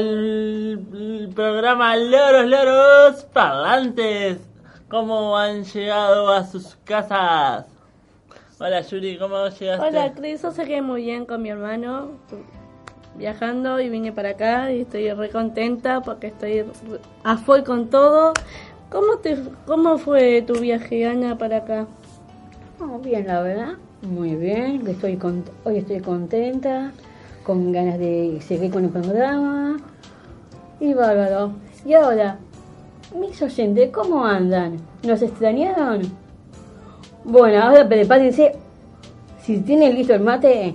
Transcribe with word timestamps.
al 0.00 1.30
programa 1.34 1.96
Loros 1.96 2.46
Loros 2.46 3.24
Parlantes. 3.32 4.38
¿Cómo 4.88 5.36
han 5.36 5.64
llegado 5.64 6.30
a 6.30 6.44
sus 6.44 6.76
casas? 6.84 7.66
Hola 8.58 8.80
Yuri, 8.80 9.18
¿cómo 9.18 9.46
llegaste? 9.48 9.86
Hola 9.86 10.12
Cris, 10.14 10.42
yo 10.42 10.52
llegué 10.52 10.82
muy 10.82 11.02
bien 11.02 11.26
con 11.26 11.42
mi 11.42 11.50
hermano 11.50 12.12
viajando 13.16 13.80
y 13.80 13.88
vine 13.90 14.12
para 14.12 14.30
acá 14.30 14.72
y 14.72 14.82
estoy 14.82 15.12
re 15.12 15.28
contenta 15.28 16.00
porque 16.00 16.28
estoy 16.28 16.64
a 17.24 17.36
full 17.36 17.60
con 17.60 17.88
todo. 17.88 18.32
¿Cómo, 18.90 19.18
te, 19.18 19.36
cómo 19.66 19.98
fue 19.98 20.42
tu 20.42 20.54
viaje, 20.54 21.06
Ana, 21.06 21.38
para 21.38 21.58
acá? 21.58 21.86
Oh, 22.80 22.98
bien, 22.98 23.26
la 23.26 23.42
verdad, 23.42 23.74
muy 24.02 24.34
bien. 24.34 24.84
Estoy 24.86 25.16
con, 25.16 25.44
hoy 25.64 25.78
estoy 25.78 26.00
contenta, 26.00 26.90
con 27.44 27.70
ganas 27.70 27.98
de 27.98 28.40
seguir 28.40 28.72
con 28.72 28.86
el 28.86 28.90
programa. 28.90 29.76
Y 30.80 30.94
bárbaro. 30.94 31.52
Y 31.84 31.94
ahora, 31.94 32.38
mis 33.14 33.40
oyentes, 33.42 33.90
¿cómo 33.92 34.24
andan? 34.24 34.78
¿Nos 35.02 35.22
extrañaron? 35.22 36.02
Bueno, 37.24 37.62
ahora 37.62 37.86
prepárense. 37.88 38.56
Si 39.42 39.60
tienen 39.60 39.94
listo 39.94 40.14
el 40.14 40.20
mate, 40.20 40.74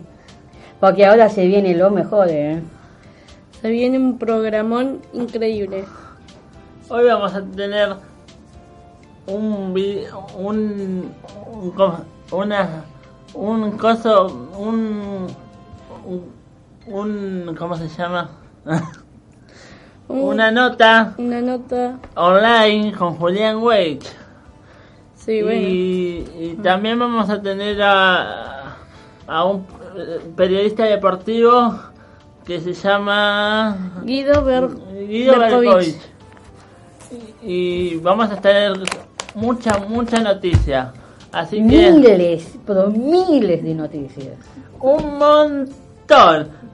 porque 0.79 1.05
ahora 1.05 1.29
se 1.29 1.45
viene 1.45 1.75
lo 1.75 1.89
mejor, 1.91 2.27
¿eh? 2.29 2.61
Se 3.61 3.69
viene 3.69 3.97
un 3.97 4.17
programón 4.17 5.01
increíble. 5.13 5.85
Hoy 6.89 7.05
vamos 7.05 7.33
a 7.33 7.43
tener 7.43 7.95
un 9.27 9.73
video, 9.73 10.25
un, 10.37 11.11
un 11.51 11.73
una 12.31 12.83
un 13.33 13.71
coso, 13.71 14.49
un, 14.57 15.27
un, 16.05 16.23
un- 16.87 17.55
¿cómo 17.57 17.75
se 17.75 17.87
llama? 17.87 18.29
Un- 20.07 20.21
una 20.21 20.51
nota 20.51 21.13
Una 21.17 21.41
nota. 21.41 21.97
online 22.15 22.91
con 22.93 23.15
Julián 23.15 23.57
Wade. 23.57 23.99
Sí, 25.15 25.41
bueno. 25.41 25.67
Y, 25.67 26.27
y 26.39 26.59
también 26.61 26.99
vamos 26.99 27.29
a 27.29 27.41
tener 27.41 27.81
a, 27.81 28.75
a 29.27 29.45
un 29.45 29.65
eh, 29.97 30.19
periodista 30.35 30.83
deportivo 30.85 31.79
que 32.45 32.59
se 32.61 32.73
llama 32.73 33.93
Guido 34.03 34.43
Ber 34.43 34.69
Guido 35.07 35.39
Berkovich. 35.39 35.97
Y, 37.41 37.53
y 37.93 37.95
vamos 37.97 38.29
a 38.29 38.35
tener 38.39 38.73
mucha, 39.33 39.79
mucha 39.87 40.19
noticia. 40.21 40.93
Así 41.31 41.57
que 41.57 41.91
Miles, 41.91 42.57
pero 42.65 42.89
miles 42.91 43.63
de 43.63 43.73
noticias. 43.73 44.37
un 44.79 45.17
montón. 45.17 45.84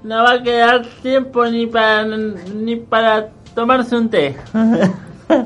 No 0.03 0.23
va 0.23 0.33
a 0.33 0.43
quedar 0.43 0.85
tiempo 1.01 1.45
ni 1.45 1.65
para 1.67 2.03
ni 2.05 2.75
para 2.75 3.29
tomarse 3.55 3.95
un 3.95 4.09
té. 4.09 4.35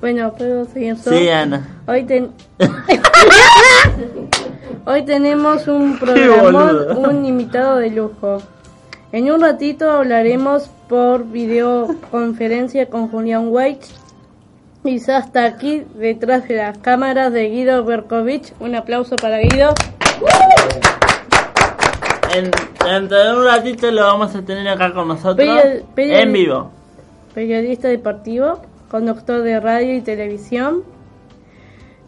Bueno, 0.00 0.34
¿puedo 0.34 0.66
seguir 0.66 0.96
sí, 0.98 1.30
Ana. 1.30 1.66
Hoy, 1.86 2.04
ten- 2.04 2.30
Hoy 4.84 5.02
tenemos 5.06 5.66
un 5.66 5.98
programa, 5.98 6.72
un 6.94 7.24
invitado 7.24 7.78
de 7.78 7.88
lujo. 7.88 8.42
En 9.12 9.30
un 9.32 9.40
ratito 9.40 9.90
hablaremos 9.90 10.68
por 10.90 11.24
videoconferencia 11.26 12.90
con 12.90 13.08
Julián 13.08 13.46
White. 13.48 13.86
Y 14.84 14.98
ya 14.98 15.20
está 15.20 15.46
aquí 15.46 15.84
detrás 15.94 16.46
de 16.48 16.56
las 16.56 16.76
cámaras 16.76 17.32
de 17.32 17.48
Guido 17.48 17.82
Berkovich. 17.84 18.52
Un 18.60 18.74
aplauso 18.74 19.16
para 19.16 19.38
Guido. 19.38 19.72
En, 22.34 22.50
dentro 22.84 23.16
de 23.16 23.36
un 23.36 23.44
ratito 23.44 23.90
lo 23.92 24.02
vamos 24.02 24.34
a 24.34 24.42
tener 24.42 24.66
acá 24.66 24.92
con 24.92 25.06
nosotros 25.06 25.48
en 25.96 26.32
vivo. 26.32 26.70
periodista 27.32 27.86
deportivo, 27.86 28.60
conductor 28.90 29.42
de 29.42 29.60
radio 29.60 29.94
y 29.94 30.00
televisión. 30.00 30.82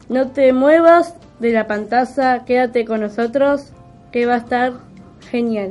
No 0.09 0.29
te 0.29 0.53
muevas 0.53 1.15
de 1.39 1.53
la 1.53 1.69
pantalla, 1.69 2.45
quédate 2.45 2.85
con 2.85 3.03
nosotros, 3.03 3.73
que 4.11 4.27
va 4.27 4.35
a 4.35 4.39
estar 4.39 4.73
genial. 5.31 5.71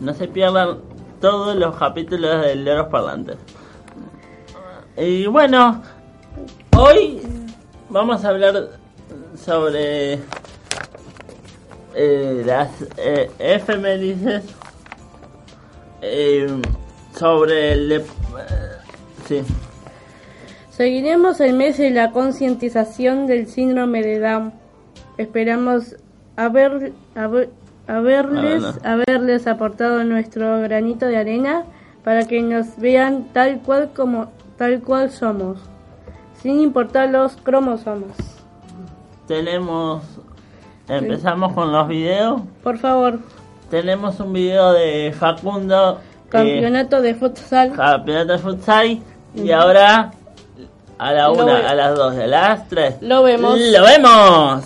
No 0.00 0.14
se 0.14 0.28
pierdan 0.28 0.78
todos 1.20 1.54
los 1.54 1.76
capítulos 1.76 2.42
de 2.42 2.56
Loros 2.56 2.88
Parlantes. 2.88 3.36
Y 4.96 5.26
bueno, 5.26 5.82
hoy 6.76 7.20
vamos 7.90 8.24
a 8.24 8.28
hablar 8.30 8.68
sobre 9.36 10.20
eh, 11.94 12.42
las 12.44 12.70
eh, 12.96 13.30
efemérides, 13.38 14.44
eh, 16.00 16.46
sobre 17.16 17.72
el... 17.72 17.92
eh, 17.92 18.04
sí, 19.28 19.42
Seguiremos 20.70 21.40
el 21.40 21.52
mes 21.54 21.76
de 21.78 21.90
la 21.90 22.10
concientización 22.12 23.26
del 23.26 23.46
síndrome 23.46 24.02
de 24.02 24.18
Down. 24.18 24.52
Esperamos 25.18 25.96
haber, 26.36 26.92
haber- 27.14 27.50
haberles, 27.86 28.64
Ah, 28.64 28.78
no. 28.82 28.90
haberles 28.90 29.46
aportado 29.46 30.02
nuestro 30.04 30.60
granito 30.62 31.06
de 31.06 31.18
arena 31.18 31.64
para 32.02 32.24
que 32.26 32.40
nos 32.42 32.76
vean 32.78 33.28
tal 33.32 33.60
cual 33.60 33.90
como 33.94 34.30
tal 34.56 34.80
cual 34.80 35.10
somos, 35.10 35.58
sin 36.42 36.60
importar 36.60 37.10
los 37.10 37.36
cromosomas. 37.36 38.16
tenemos... 39.28 40.02
Empezamos 40.88 41.52
con 41.52 41.72
los 41.72 41.88
videos. 41.88 42.40
Por 42.62 42.78
favor, 42.78 43.18
Tenemos 43.70 44.20
un 44.20 44.32
video 44.32 44.72
de 44.72 45.14
Facundo. 45.18 45.98
eh, 46.00 46.28
campeonato 46.28 47.00
de 47.00 47.14
futsal. 47.14 47.72
campeonato 47.72 48.32
de 48.32 48.38
futsal. 48.38 48.98
Y 49.34 49.50
ahora 49.50 50.10
a 50.98 51.12
la 51.12 51.30
una, 51.30 51.70
a 51.70 51.74
las 51.74 51.94
dos, 51.96 52.14
a 52.14 52.26
las 52.26 52.68
tres. 52.68 52.96
Lo 53.00 53.22
vemos. 53.22 53.58
¡Lo 53.58 53.82
vemos! 53.82 54.64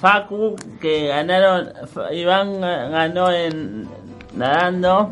Facu 0.00 0.54
que 0.80 1.08
ganaron. 1.08 1.72
Iván 2.12 2.60
ga- 2.60 2.88
ganó 2.90 3.30
en 3.32 3.88
nadando, 4.34 5.10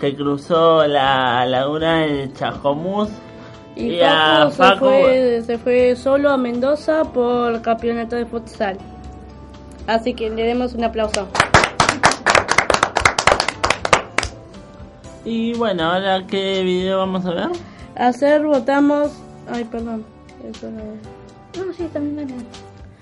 que 0.00 0.14
cruzó 0.16 0.86
la 0.86 1.46
laguna 1.46 2.00
de 2.00 2.32
Chascomús. 2.32 3.08
Y, 3.76 3.90
Y 3.92 4.00
a 4.02 4.48
Facu, 4.50 4.52
se, 4.52 4.62
Facu- 4.62 4.78
fue, 4.78 5.42
se 5.46 5.58
fue 5.58 5.96
solo 5.96 6.30
a 6.30 6.36
Mendoza 6.36 7.04
por 7.04 7.62
campeonato 7.62 8.16
de 8.16 8.26
futsal. 8.26 8.76
Así 9.86 10.14
que 10.14 10.28
le 10.30 10.42
demos 10.44 10.74
un 10.74 10.84
aplauso. 10.84 11.28
Y 15.24 15.54
bueno, 15.54 15.84
ahora 15.92 16.26
qué 16.26 16.62
video 16.62 16.98
vamos 16.98 17.24
a 17.26 17.30
ver. 17.34 17.48
Hacer 17.96 18.44
votamos. 18.44 19.12
Ay, 19.50 19.64
perdón. 19.64 20.04
Eso 20.48 20.70
no 20.70 20.80
es. 20.80 21.66
No, 21.66 21.72
sí, 21.74 21.88
también 21.92 22.16
dale. 22.28 22.42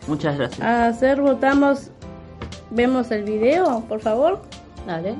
Muchas 0.07 0.37
gracias. 0.39 0.61
Hacer 0.67 1.21
votamos. 1.21 1.91
¿Vemos 2.71 3.11
el 3.11 3.25
video, 3.25 3.81
por 3.89 4.01
favor? 4.01 4.43
Dale. 4.87 5.15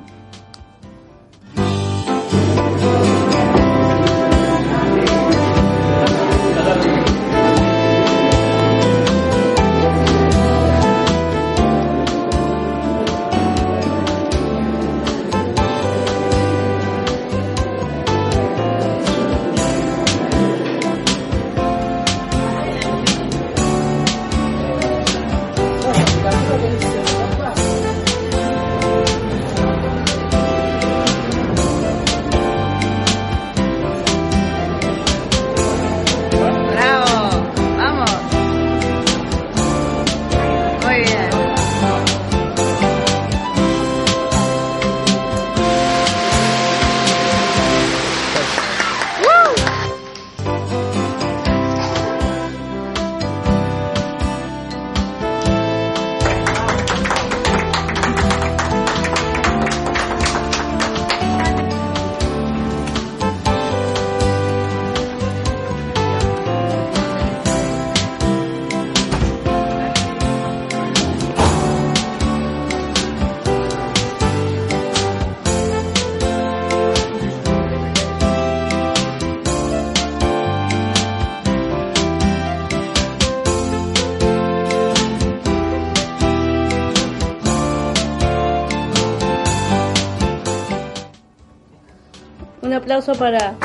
Aplauso 92.77 93.13
para 93.13 93.55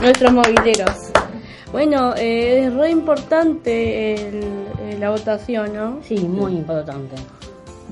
nuestros 0.00 0.32
mobileros. 0.32 1.10
Bueno, 1.72 2.14
eh, 2.16 2.64
es 2.66 2.74
re 2.74 2.90
importante 2.90 4.14
el- 4.14 4.44
eh, 4.80 4.96
la 4.98 5.10
votación, 5.10 5.72
¿no? 5.74 5.98
Sí, 6.02 6.16
muy 6.18 6.52
importante. 6.56 7.16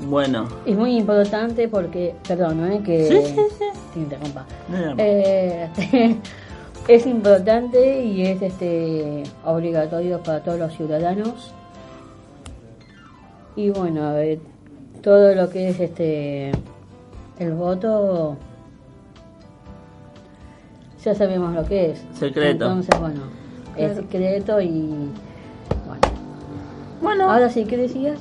Bueno, 0.06 0.48
Es 0.64 0.76
muy 0.76 0.96
importante 0.96 1.66
porque, 1.68 2.14
perdón, 2.26 2.72
¿eh? 2.72 2.82
que 2.84 3.04
Sí, 3.08 3.20
sí, 3.34 3.42
sí. 3.58 3.64
te 3.94 3.98
interrumpa. 4.00 4.46
Eh, 4.96 5.68
es 6.88 7.06
importante 7.06 8.04
y 8.04 8.22
es 8.22 8.40
este 8.42 9.24
obligatorio 9.44 10.22
para 10.22 10.40
todos 10.42 10.58
los 10.58 10.72
ciudadanos. 10.76 11.52
Y 13.56 13.70
bueno, 13.70 14.16
eh, 14.18 14.38
todo 15.02 15.34
lo 15.34 15.50
que 15.50 15.70
es 15.70 15.80
este 15.80 16.52
el 17.40 17.52
voto 17.54 18.36
ya 21.04 21.14
sabemos 21.14 21.54
lo 21.54 21.64
que 21.64 21.92
es. 21.92 22.04
Secreto. 22.14 22.66
Entonces, 22.66 23.00
bueno, 23.00 23.20
es 23.76 23.96
secreto 23.96 24.60
y 24.60 25.08
bueno. 25.86 26.00
bueno. 27.00 27.30
Ahora 27.30 27.48
sí, 27.50 27.64
¿qué 27.64 27.76
decías? 27.76 28.18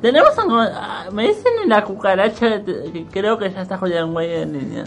Tenemos 0.00 0.30
un... 0.38 0.52
ah, 0.60 1.06
Me 1.12 1.28
dicen 1.28 1.52
en 1.62 1.68
la 1.70 1.84
cucaracha 1.84 2.62
que 2.64 3.06
creo 3.10 3.36
que 3.36 3.50
ya 3.50 3.62
está 3.62 3.78
Julián 3.78 4.12
Güey 4.12 4.42
en 4.42 4.52
línea. 4.52 4.84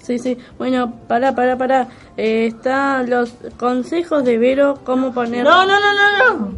Sí, 0.00 0.18
sí. 0.18 0.38
Bueno, 0.56 0.92
para, 1.08 1.34
para, 1.34 1.58
para. 1.58 1.88
Eh, 2.16 2.46
están 2.46 3.10
los 3.10 3.34
consejos 3.58 4.24
de 4.24 4.38
Vero, 4.38 4.78
cómo 4.84 5.12
poner... 5.12 5.44
No, 5.44 5.66
no, 5.66 5.74
no, 5.80 5.92
no, 5.92 6.38
no. 6.38 6.52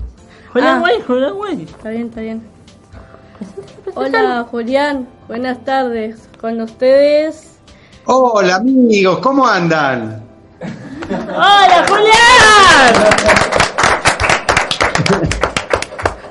Julián 0.53 0.77
Ah. 0.77 0.81
Güey, 0.81 1.01
Julián 1.03 1.35
Güey. 1.35 1.63
Está 1.63 1.89
bien, 1.91 2.07
está 2.09 2.21
bien. 2.21 2.43
Hola, 3.95 4.47
Julián. 4.51 5.09
Buenas 5.27 5.65
tardes. 5.65 6.29
Con 6.41 6.61
ustedes... 6.61 7.50
Hola 8.13 8.57
amigos, 8.57 9.21
¿cómo 9.21 9.47
andan? 9.47 10.21
¡Hola, 11.29 11.87
Julián! 11.89 12.95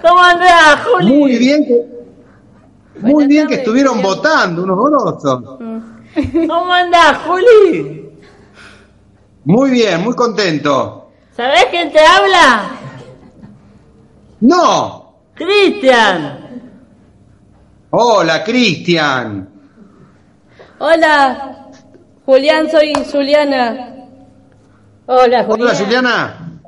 ¿Cómo 0.02 0.20
andás, 0.22 0.80
Juli? 0.84 1.14
Muy 1.18 1.38
bien 1.38 1.66
que, 1.66 1.86
muy 3.00 3.14
Buenas 3.14 3.30
bien 3.30 3.48
que 3.48 3.54
estuvieron 3.56 3.96
Julián. 4.02 4.14
votando, 4.18 4.64
unos 4.64 4.78
golosos. 4.78 5.42
¿Cómo 6.50 6.74
andás, 6.74 7.18
Juli? 7.26 8.12
Muy 9.46 9.72
bien, 9.72 10.04
muy 10.04 10.16
contento. 10.16 11.12
¿Sabés 11.34 11.64
quién 11.72 11.94
te 11.94 12.00
habla? 12.06 12.72
No, 14.42 15.14
Cristian. 15.34 16.62
hola 17.92 18.44
Cristian. 18.44 19.48
Hola, 20.82 21.59
Julián, 22.30 22.70
soy 22.70 22.94
Juliana. 23.12 24.06
Hola, 25.08 25.46
Julián. 25.46 25.62
Hola 25.68 25.76
Juliana. 25.76 26.62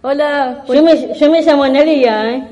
Hola, 0.00 0.64
Yo 0.66 0.82
me, 0.82 1.14
yo 1.14 1.30
me 1.30 1.42
llamo 1.42 1.64
Analia, 1.64 2.30
¿eh? 2.30 2.48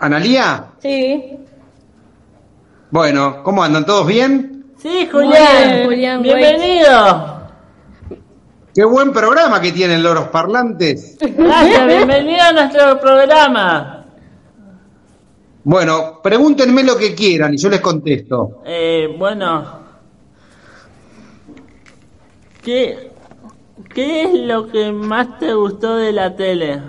¿Analía? 0.00 0.66
Sí. 0.78 1.38
Bueno, 2.90 3.42
¿cómo 3.42 3.62
andan? 3.62 3.86
¿Todos 3.86 4.06
bien? 4.06 4.66
Sí, 4.76 5.08
Julián. 5.10 5.32
bien, 5.32 5.84
Julián, 5.86 6.22
Bienvenido. 6.22 7.48
Qué 8.74 8.84
buen 8.84 9.14
programa 9.14 9.62
que 9.62 9.72
tienen 9.72 10.02
los 10.02 10.28
parlantes. 10.28 11.16
Gracias, 11.38 11.86
bienvenido 11.86 12.42
a 12.42 12.52
nuestro 12.52 13.00
programa. 13.00 14.04
Bueno, 15.64 16.20
pregúntenme 16.22 16.82
lo 16.82 16.98
que 16.98 17.14
quieran 17.14 17.54
y 17.54 17.56
yo 17.56 17.70
les 17.70 17.80
contesto. 17.80 18.60
Eh, 18.66 19.08
bueno. 19.18 19.79
¿Qué, 22.62 23.10
¿Qué 23.94 24.22
es 24.22 24.34
lo 24.34 24.68
que 24.68 24.92
más 24.92 25.38
te 25.38 25.54
gustó 25.54 25.96
de 25.96 26.12
la 26.12 26.36
tele? 26.36 26.80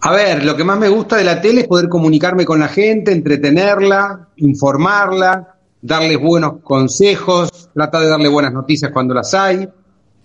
A 0.00 0.12
ver, 0.12 0.44
lo 0.44 0.56
que 0.56 0.64
más 0.64 0.78
me 0.78 0.88
gusta 0.88 1.16
de 1.16 1.24
la 1.24 1.40
tele 1.40 1.62
es 1.62 1.66
poder 1.66 1.88
comunicarme 1.88 2.44
con 2.44 2.60
la 2.60 2.68
gente, 2.68 3.12
entretenerla, 3.12 4.28
informarla, 4.36 5.56
darles 5.80 6.20
buenos 6.20 6.60
consejos, 6.62 7.70
tratar 7.74 8.02
de 8.02 8.08
darle 8.08 8.28
buenas 8.28 8.52
noticias 8.52 8.90
cuando 8.92 9.14
las 9.14 9.34
hay. 9.34 9.68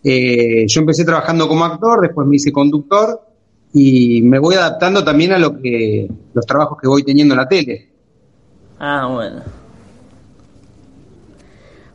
Eh, 0.04 0.66
yo 0.68 0.82
empecé 0.82 1.06
trabajando 1.06 1.48
como 1.48 1.66
actor, 1.66 2.02
después 2.02 2.28
me 2.28 2.36
hice 2.36 2.52
conductor 2.52 3.22
y 3.74 4.22
me 4.22 4.38
voy 4.38 4.56
adaptando 4.56 5.04
también 5.04 5.34
a 5.34 5.40
lo 5.40 5.60
que 5.60 6.10
los 6.34 6.46
trabajos 6.46 6.78
que 6.80 6.88
voy 6.88 7.04
teniendo 7.04 7.34
en 7.34 7.40
la 7.40 7.48
tele. 7.48 7.90
Ah, 8.80 9.08
bueno. 9.12 9.63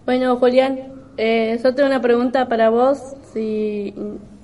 Bueno, 0.09 0.37
Julián, 0.39 0.79
eh, 1.19 1.61
yo 1.63 1.75
tengo 1.75 1.87
una 1.87 2.01
pregunta 2.01 2.49
para 2.49 2.71
vos. 2.71 2.97
Si 3.35 3.93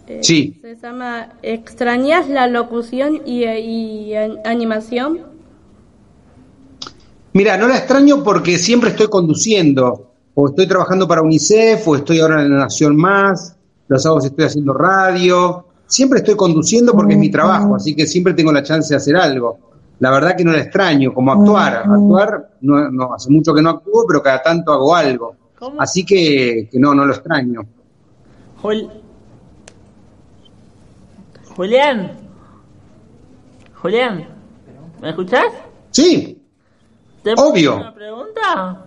eh, 0.07 0.19
Sí. 0.21 0.59
se 0.61 0.77
llama 0.77 1.29
¿Extrañas 1.41 2.29
la 2.29 2.49
locución 2.49 3.23
y, 3.25 3.45
y 3.47 4.15
an- 4.15 4.41
animación? 4.45 5.21
Mira, 7.33 7.57
no 7.57 7.67
la 7.67 7.79
extraño 7.79 8.23
porque 8.23 8.59
siempre 8.59 8.91
estoy 8.91 9.07
conduciendo, 9.09 10.11
o 10.35 10.49
estoy 10.49 10.67
trabajando 10.67 11.09
para 11.09 11.23
UNICEF, 11.23 11.89
o 11.89 11.97
estoy 11.97 12.21
ahora 12.21 12.43
en 12.43 12.51
la 12.51 12.59
Nación 12.65 12.95
Más, 12.95 13.57
los 13.89 14.03
sábados 14.03 14.27
estoy 14.27 14.45
haciendo 14.45 14.75
radio, 14.75 15.65
siempre 15.87 16.19
estoy 16.19 16.37
conduciendo 16.37 16.93
porque 16.93 17.15
es 17.15 17.19
mi 17.19 17.31
trabajo, 17.31 17.75
así 17.75 17.97
que 17.97 18.07
siempre 18.07 18.35
tengo 18.35 18.53
la 18.53 18.63
chance 18.63 18.93
de 18.93 18.97
hacer 18.99 19.17
algo. 19.17 19.59
La 20.01 20.11
verdad 20.11 20.37
que 20.37 20.45
no 20.45 20.53
la 20.53 20.59
extraño, 20.59 21.15
como 21.15 21.33
actuar. 21.33 21.85
Actuar, 21.91 22.51
no, 22.61 22.91
no 22.91 23.15
hace 23.15 23.31
mucho 23.31 23.55
que 23.55 23.63
no 23.63 23.71
actúo, 23.71 24.05
pero 24.07 24.23
cada 24.23 24.43
tanto 24.43 24.71
hago 24.71 24.95
algo. 24.95 25.37
¿Cómo? 25.59 25.81
Así 25.81 26.05
que, 26.05 26.69
que 26.71 26.79
no, 26.79 26.95
no 26.95 27.05
lo 27.07 27.13
extraño. 27.15 27.61
Jul- 28.63 28.91
Julián. 31.57 32.13
Julián. 33.81 34.29
¿Me 35.01 35.11
escuchás? 35.11 35.47
Sí, 35.91 36.41
¿Te 37.23 37.35
puedo 37.35 37.49
Obvio. 37.51 37.73
hacer 37.73 37.83
una 37.83 37.95
pregunta? 37.95 38.87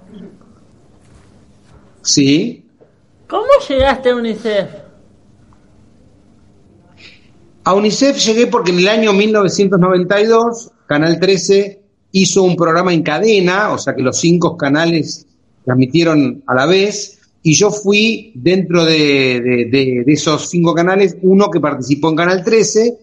sí. 2.01 2.63
¿Cómo 3.27 3.43
llegaste 3.67 4.09
a 4.09 4.15
UNICEF? 4.15 4.69
A 7.65 7.73
UNICEF 7.73 8.17
llegué 8.25 8.47
porque 8.47 8.71
en 8.71 8.79
el 8.79 8.87
año 8.87 9.11
1992 9.13 10.71
Canal 10.85 11.19
13 11.19 11.81
hizo 12.13 12.43
un 12.43 12.55
programa 12.55 12.93
en 12.93 13.03
cadena, 13.03 13.71
o 13.71 13.77
sea 13.77 13.93
que 13.93 14.01
los 14.01 14.17
cinco 14.17 14.55
canales 14.55 15.27
transmitieron 15.67 16.43
a 16.47 16.55
la 16.55 16.65
vez, 16.65 17.19
y 17.43 17.53
yo 17.53 17.69
fui 17.71 18.31
dentro 18.35 18.85
de, 18.85 19.41
de- 19.41 19.65
de- 19.69 20.03
de 20.05 20.13
esos 20.13 20.49
cinco 20.49 20.73
canales, 20.73 21.17
uno 21.21 21.49
que 21.51 21.59
participó 21.59 22.09
en 22.09 22.15
Canal 22.15 22.41
13, 22.43 22.97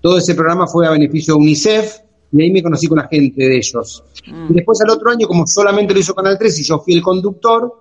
todo 0.00 0.16
ese 0.18 0.34
programa 0.34 0.66
fue 0.66 0.86
a 0.86 0.90
beneficio 0.90 1.34
de 1.34 1.40
UNICEF, 1.40 1.96
y 2.32 2.42
ahí 2.42 2.50
me 2.50 2.62
conocí 2.62 2.86
con 2.88 2.98
la 2.98 3.06
gente 3.08 3.44
de 3.48 3.56
ellos. 3.56 4.02
Y 4.50 4.54
después 4.54 4.80
al 4.80 4.90
otro 4.90 5.10
año, 5.10 5.26
como 5.28 5.46
solamente 5.46 5.92
lo 5.94 6.00
hizo 6.00 6.14
Canal 6.14 6.38
13 6.38 6.60
y 6.62 6.64
yo 6.64 6.80
fui 6.80 6.94
el 6.94 7.02
conductor, 7.02 7.72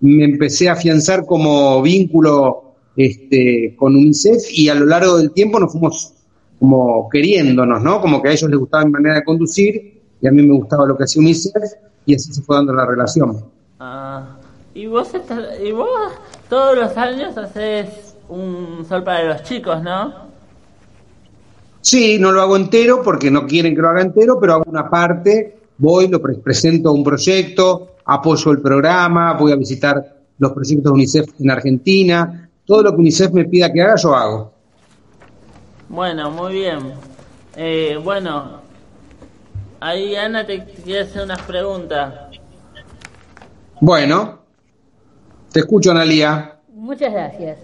me 0.00 0.24
empecé 0.24 0.68
a 0.68 0.72
afianzar 0.72 1.26
como 1.26 1.82
vínculo 1.82 2.74
este, 2.96 3.74
con 3.76 3.94
UNICEF 3.96 4.42
y 4.52 4.68
a 4.68 4.74
lo 4.74 4.86
largo 4.86 5.18
del 5.18 5.32
tiempo 5.32 5.58
nos 5.60 5.72
fuimos 5.72 6.14
como 6.58 7.08
queriéndonos, 7.10 7.82
¿no? 7.82 8.00
Como 8.00 8.22
que 8.22 8.28
a 8.28 8.32
ellos 8.32 8.48
les 8.50 8.58
gustaba 8.58 8.84
mi 8.84 8.92
manera 8.92 9.16
de 9.16 9.24
conducir 9.24 10.00
y 10.20 10.26
a 10.26 10.30
mí 10.32 10.42
me 10.42 10.54
gustaba 10.54 10.86
lo 10.86 10.96
que 10.96 11.04
hacía 11.04 11.20
UNICEF 11.20 11.54
y 12.06 12.14
así 12.14 12.32
se 12.32 12.42
fue 12.42 12.56
dando 12.56 12.72
la 12.72 12.86
relación. 12.86 13.44
Ah, 13.80 14.36
y 14.74 14.86
vos 14.86 15.12
estás- 15.14 15.58
y 15.64 15.72
vos 15.72 15.88
todos 16.48 16.76
los 16.76 16.96
años 16.96 17.36
haces 17.36 18.14
un 18.28 18.84
sol 18.88 19.02
para 19.02 19.24
los 19.24 19.42
chicos, 19.42 19.82
¿no? 19.82 20.28
Sí, 21.80 22.18
no 22.18 22.30
lo 22.30 22.42
hago 22.42 22.56
entero 22.56 23.00
porque 23.02 23.30
no 23.30 23.46
quieren 23.46 23.74
que 23.74 23.80
lo 23.80 23.88
haga 23.88 24.02
entero, 24.02 24.38
pero 24.38 24.52
hago 24.54 24.64
una 24.66 24.88
parte, 24.90 25.60
voy, 25.78 26.08
lo 26.08 26.20
pre- 26.20 26.34
presento 26.34 26.92
un 26.92 27.02
proyecto, 27.02 27.96
apoyo 28.04 28.52
el 28.52 28.60
programa, 28.60 29.32
voy 29.32 29.52
a 29.52 29.56
visitar 29.56 30.16
los 30.38 30.52
proyectos 30.52 30.84
de 30.84 30.90
UNICEF 30.90 31.26
en 31.40 31.50
Argentina, 31.50 32.50
todo 32.66 32.82
lo 32.82 32.90
que 32.90 32.96
UNICEF 32.98 33.32
me 33.32 33.46
pida 33.46 33.72
que 33.72 33.80
haga, 33.80 33.96
yo 33.96 34.14
hago. 34.14 34.52
Bueno, 35.88 36.30
muy 36.30 36.52
bien. 36.52 36.92
Eh, 37.56 37.98
bueno, 38.04 38.60
ahí 39.80 40.14
Ana 40.16 40.46
te 40.46 40.64
quiere 40.64 41.00
hacer 41.00 41.24
unas 41.24 41.40
preguntas. 41.42 42.29
Bueno, 43.80 44.38
te 45.52 45.60
escucho, 45.60 45.90
Analia. 45.90 46.56
Muchas 46.74 47.12
gracias. 47.12 47.58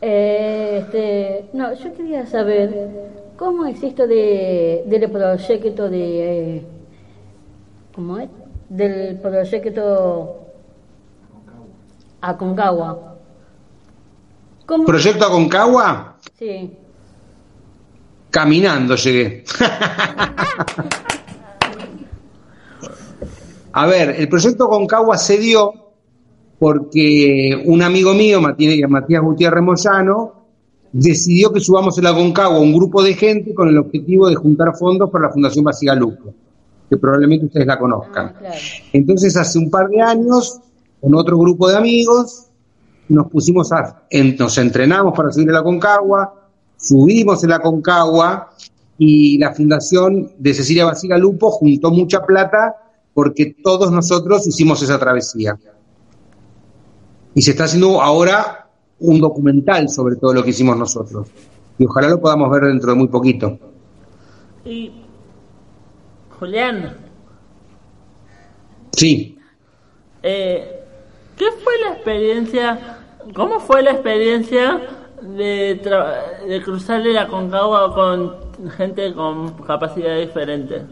Eh, 0.00 0.80
este, 0.82 1.48
no, 1.54 1.72
yo 1.74 1.94
quería 1.94 2.26
saber 2.26 2.90
cómo 3.36 3.64
es 3.66 3.82
esto 3.82 4.06
de, 4.06 4.84
del 4.86 5.10
proyecto 5.10 5.88
de... 5.88 6.56
eh, 6.56 6.62
¿Cómo 7.94 8.18
es? 8.18 8.28
Del 8.68 9.18
proyecto 9.20 10.40
Aconcagua. 12.20 13.14
¿Cómo? 14.66 14.84
Proyecto 14.84 15.24
Aconcagua, 15.26 16.16
Sí. 16.38 16.76
caminando 18.30 18.96
llegué. 18.96 19.44
A 23.78 23.86
ver, 23.86 24.14
el 24.18 24.28
proyecto 24.28 24.64
Aconcagua 24.64 25.18
se 25.18 25.36
dio 25.36 25.72
porque 26.58 27.62
un 27.66 27.82
amigo 27.82 28.14
mío, 28.14 28.40
Matías, 28.40 28.88
Matías 28.88 29.22
Gutiérrez 29.22 29.62
Moyano, 29.62 30.32
decidió 30.92 31.52
que 31.52 31.60
subamos 31.60 31.98
el 31.98 32.06
Aconcagua 32.06 32.58
un 32.58 32.72
grupo 32.72 33.02
de 33.02 33.14
gente 33.14 33.52
con 33.54 33.68
el 33.68 33.76
objetivo 33.76 34.28
de 34.28 34.34
juntar 34.36 34.74
fondos 34.76 35.10
para 35.10 35.26
la 35.26 35.32
Fundación 35.32 35.64
Basigalupo, 35.64 36.32
que 36.88 36.96
probablemente 36.96 37.46
ustedes 37.46 37.66
la 37.66 37.78
conozcan. 37.78 38.32
Ah, 38.34 38.38
claro. 38.38 38.54
Entonces, 38.94 39.36
hace 39.36 39.58
un 39.58 39.68
par 39.70 39.88
de 39.88 40.00
años, 40.00 40.58
con 41.00 41.14
otro 41.14 41.36
grupo 41.38 41.68
de 41.68 41.76
amigos, 41.76 42.46
nos 43.10 43.30
pusimos 43.30 43.70
a, 43.72 44.04
en- 44.08 44.36
nos 44.38 44.56
entrenamos 44.56 45.14
para 45.14 45.30
subir 45.30 45.50
el 45.50 45.56
Aconcagua, 45.56 46.32
subimos 46.78 47.44
el 47.44 47.52
Aconcagua 47.52 48.52
y 48.96 49.36
la 49.36 49.52
fundación 49.52 50.32
de 50.38 50.54
Cecilia 50.54 50.86
Basigalupo 50.86 51.50
juntó 51.50 51.90
mucha 51.90 52.24
plata 52.24 52.74
porque 53.16 53.56
todos 53.64 53.90
nosotros 53.90 54.46
hicimos 54.46 54.82
esa 54.82 54.98
travesía. 54.98 55.56
Y 57.34 57.40
se 57.40 57.52
está 57.52 57.64
haciendo 57.64 58.02
ahora 58.02 58.68
un 59.00 59.18
documental 59.20 59.88
sobre 59.88 60.16
todo 60.16 60.34
lo 60.34 60.42
que 60.44 60.50
hicimos 60.50 60.76
nosotros. 60.76 61.26
Y 61.78 61.86
ojalá 61.86 62.08
lo 62.10 62.20
podamos 62.20 62.50
ver 62.50 62.64
dentro 62.64 62.90
de 62.90 62.96
muy 62.96 63.08
poquito. 63.08 63.58
Y 64.66 64.92
Julián, 66.38 66.94
Sí. 68.92 69.38
eh, 70.22 70.84
¿qué 71.38 71.46
fue 71.64 71.72
la 71.86 71.94
experiencia? 71.94 72.98
¿Cómo 73.34 73.60
fue 73.60 73.82
la 73.82 73.92
experiencia 73.92 74.82
de, 75.22 75.80
tra- 75.82 76.44
de 76.46 76.62
cruzar 76.62 77.00
el 77.06 77.16
Aconcagua 77.16 77.94
con 77.94 78.70
gente 78.72 79.14
con 79.14 79.52
capacidad 79.64 80.18
diferente? 80.18 80.82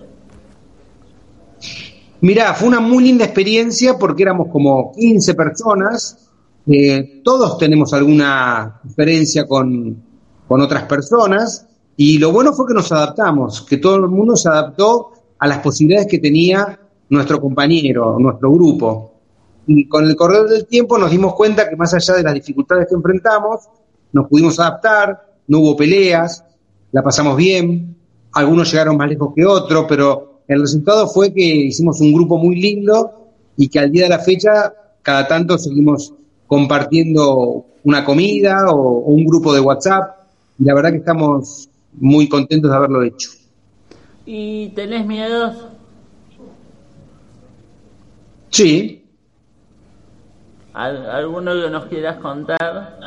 Mirá, 2.25 2.55
fue 2.55 2.69
una 2.69 2.81
muy 2.81 3.05
linda 3.05 3.27
experiencia 3.27 3.99
porque 3.99 4.23
éramos 4.23 4.49
como 4.51 4.93
15 4.93 5.35
personas, 5.35 6.31
eh, 6.67 7.21
todos 7.23 7.59
tenemos 7.59 7.93
alguna 7.93 8.81
diferencia 8.83 9.47
con, 9.47 10.03
con 10.49 10.63
otras 10.63 10.85
personas. 10.85 11.67
Y 11.99 12.17
lo 12.17 12.33
bueno 12.33 12.55
fue 12.55 12.67
que 12.67 12.73
nos 12.73 12.91
adaptamos, 12.91 13.61
que 13.61 13.77
todo 13.77 13.97
el 13.97 14.09
mundo 14.09 14.37
se 14.37 14.49
adaptó 14.49 15.13
a 15.39 15.47
las 15.47 15.59
posibilidades 15.59 16.09
que 16.11 16.19
tenía 16.19 16.81
nuestro 17.11 17.43
compañero, 17.43 18.17
nuestro 18.19 18.51
grupo. 18.53 19.13
Y 19.67 19.87
con 19.87 20.07
el 20.07 20.17
correr 20.17 20.45
del 20.45 20.65
tiempo 20.65 20.97
nos 20.97 21.11
dimos 21.11 21.35
cuenta 21.35 21.69
que 21.69 21.77
más 21.77 21.93
allá 21.93 22.15
de 22.15 22.23
las 22.23 22.33
dificultades 22.33 22.87
que 22.89 22.95
enfrentamos, 22.95 23.69
nos 24.15 24.29
pudimos 24.29 24.59
adaptar, 24.59 25.37
no 25.47 25.59
hubo 25.59 25.77
peleas, 25.77 26.43
la 26.91 27.03
pasamos 27.03 27.37
bien, 27.37 27.95
algunos 28.33 28.71
llegaron 28.73 28.97
más 28.97 29.11
lejos 29.11 29.35
que 29.37 29.45
otros, 29.45 29.85
pero 29.87 30.34
el 30.49 30.61
resultado 30.61 31.07
fue 31.09 31.33
que 31.33 31.43
hicimos 31.43 32.01
un 32.01 32.13
grupo 32.13 32.37
muy 32.39 32.57
lindo 32.61 33.29
y 33.57 33.69
que 33.69 33.79
al 33.79 33.91
día 33.91 34.05
de 34.05 34.11
la 34.11 34.19
fecha 34.19 34.73
cada 35.03 35.27
tanto 35.27 35.57
seguimos 35.59 36.13
compartiendo 36.47 37.65
una 37.85 38.05
comida 38.05 38.71
o, 38.71 38.77
o 38.77 39.07
un 39.13 39.25
grupo 39.25 39.53
de 39.55 39.61
WhatsApp 39.61 40.17
y 40.59 40.65
la 40.65 40.75
verdad 40.75 40.91
que 40.93 40.99
estamos 40.99 41.69
muy 41.95 42.29
contentos 42.29 42.71
de 42.71 42.77
haberlo 42.77 43.03
hecho. 43.03 43.31
¿Y 44.27 44.69
tenés 44.71 45.07
miedos? 45.07 45.55
Sí, 48.51 49.01
¿Al- 50.73 51.09
¿Alguno 51.11 51.53
que 51.55 51.71
nos 51.71 51.87
quieras 51.87 52.17
contar? 52.19 52.99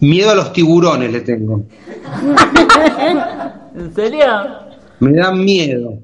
miedo 0.00 0.30
a 0.30 0.34
los 0.34 0.52
tiburones 0.52 1.10
le 1.10 1.20
tengo, 1.22 1.62
¿En 3.74 3.94
serio? 3.94 4.26
Me 5.04 5.12
dan 5.16 5.44
miedo. 5.44 5.98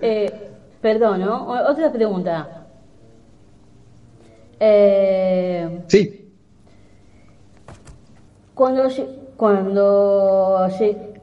Eh, 0.00 0.30
perdón, 0.80 1.20
¿no? 1.20 1.46
O- 1.48 1.70
Otra 1.70 1.90
pregunta. 1.92 2.66
Eh, 4.60 5.80
Sí, 5.88 6.32
cuando 8.54 8.84
cuando 9.36 10.66
lle- 10.68 11.20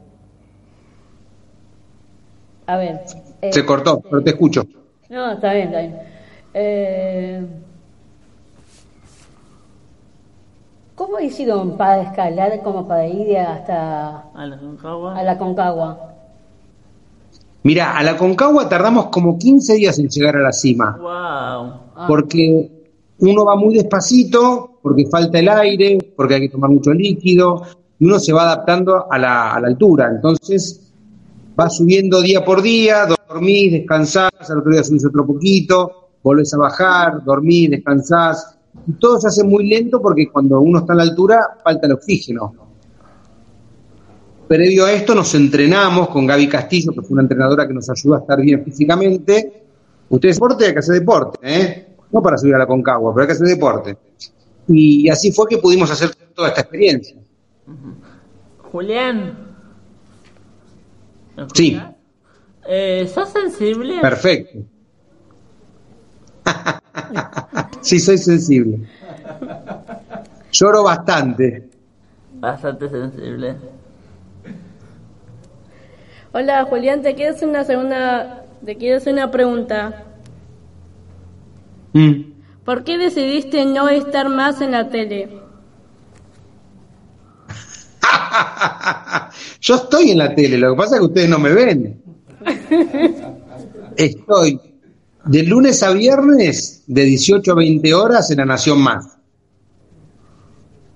a 2.66 2.76
ver 2.76 3.00
eh, 3.42 3.52
se 3.52 3.64
cortó, 3.66 4.00
pero 4.08 4.22
te 4.22 4.30
escucho. 4.30 4.64
no 5.10 5.32
está 5.32 5.52
bien 5.52 5.66
está 5.68 5.80
bien 5.80 5.98
Eh, 6.54 7.44
¿cómo 10.94 11.18
hicieron 11.18 11.76
para 11.76 12.02
escalar 12.02 12.62
como 12.62 12.86
para 12.86 13.06
ir 13.08 13.36
hasta 13.38 14.30
¿A 14.32 14.46
la 14.46 14.56
Concagua? 14.58 15.18
a 15.18 15.22
la 15.24 15.36
Concagua? 15.38 16.13
Mira, 17.64 17.96
a 17.96 18.02
la 18.02 18.16
Concagua 18.16 18.68
tardamos 18.68 19.06
como 19.06 19.38
15 19.38 19.74
días 19.74 19.98
en 19.98 20.08
llegar 20.08 20.36
a 20.36 20.42
la 20.42 20.52
cima. 20.52 20.96
¡Wow! 20.98 21.10
Ah, 21.96 22.04
porque 22.06 22.70
uno 23.18 23.44
va 23.46 23.56
muy 23.56 23.74
despacito, 23.74 24.78
porque 24.82 25.06
falta 25.06 25.38
el 25.38 25.48
aire, 25.48 25.96
porque 26.14 26.34
hay 26.34 26.40
que 26.42 26.50
tomar 26.50 26.68
mucho 26.68 26.92
líquido, 26.92 27.62
y 27.98 28.04
uno 28.04 28.18
se 28.18 28.34
va 28.34 28.42
adaptando 28.42 29.10
a 29.10 29.18
la, 29.18 29.54
a 29.54 29.60
la 29.60 29.68
altura. 29.68 30.10
Entonces, 30.14 30.92
va 31.58 31.70
subiendo 31.70 32.20
día 32.20 32.44
por 32.44 32.60
día, 32.60 33.06
dormís, 33.06 33.72
descansás, 33.72 34.30
al 34.50 34.58
otro 34.58 34.70
día 34.70 34.84
subís 34.84 35.06
otro 35.06 35.26
poquito, 35.26 36.10
volvés 36.22 36.52
a 36.52 36.58
bajar, 36.58 37.24
dormís, 37.24 37.70
descansás, 37.70 38.58
y 38.86 38.92
todo 38.92 39.18
se 39.18 39.28
hace 39.28 39.42
muy 39.42 39.66
lento 39.66 40.02
porque 40.02 40.28
cuando 40.30 40.60
uno 40.60 40.80
está 40.80 40.92
a 40.92 40.96
la 40.96 41.04
altura 41.04 41.58
falta 41.62 41.86
el 41.86 41.94
oxígeno. 41.94 42.63
Previo 44.48 44.84
a 44.84 44.92
esto 44.92 45.14
nos 45.14 45.34
entrenamos 45.34 46.08
con 46.08 46.26
Gaby 46.26 46.48
Castillo, 46.48 46.92
que 46.92 47.00
fue 47.00 47.14
una 47.14 47.22
entrenadora 47.22 47.66
que 47.66 47.74
nos 47.74 47.88
ayudó 47.88 48.16
a 48.16 48.18
estar 48.18 48.40
bien 48.40 48.62
físicamente. 48.64 49.64
Ustedes 50.08 50.36
deporte, 50.36 50.66
hay 50.66 50.72
que 50.72 50.78
hacer 50.78 50.94
deporte, 50.94 51.38
¿eh? 51.42 51.86
No 52.12 52.22
para 52.22 52.36
subir 52.36 52.54
a 52.54 52.58
la 52.58 52.66
Concagua, 52.66 53.12
pero 53.14 53.22
hay 53.22 53.26
que 53.28 53.32
hacer 53.32 53.46
deporte. 53.46 53.96
Y 54.68 55.08
así 55.08 55.32
fue 55.32 55.48
que 55.48 55.58
pudimos 55.58 55.90
hacer 55.90 56.14
toda 56.34 56.48
esta 56.48 56.60
experiencia. 56.60 57.16
Julián. 58.70 59.36
¿me 61.36 61.46
Sí. 61.54 61.80
Eh, 62.66 63.10
¿Sos 63.12 63.30
sensible? 63.30 64.00
Perfecto. 64.00 64.58
sí, 67.80 67.98
soy 67.98 68.18
sensible. 68.18 68.80
Lloro 70.52 70.82
bastante. 70.84 71.68
Bastante 72.34 72.88
sensible. 72.88 73.56
Hola 76.36 76.64
Julián, 76.64 77.00
te 77.00 77.14
quiero 77.14 77.32
hacer 77.32 77.48
una 77.48 77.62
segunda, 77.62 78.44
te 78.64 78.74
quiero 78.76 78.96
hacer 78.96 79.12
una 79.12 79.30
pregunta. 79.30 80.04
Mm. 81.92 82.22
¿Por 82.64 82.82
qué 82.82 82.98
decidiste 82.98 83.64
no 83.64 83.88
estar 83.88 84.28
más 84.28 84.60
en 84.60 84.72
la 84.72 84.88
tele? 84.88 85.28
Yo 89.60 89.76
estoy 89.76 90.10
en 90.10 90.18
la 90.18 90.34
tele, 90.34 90.58
lo 90.58 90.72
que 90.72 90.76
pasa 90.76 90.96
es 90.96 91.02
que 91.02 91.06
ustedes 91.06 91.28
no 91.28 91.38
me 91.38 91.52
ven. 91.52 92.02
Estoy 93.96 94.60
de 95.26 95.42
lunes 95.44 95.84
a 95.84 95.92
viernes 95.92 96.82
de 96.88 97.04
18 97.04 97.52
a 97.52 97.54
20 97.54 97.94
horas 97.94 98.28
en 98.32 98.38
La 98.38 98.44
Nación 98.44 98.80
Más. 98.80 99.18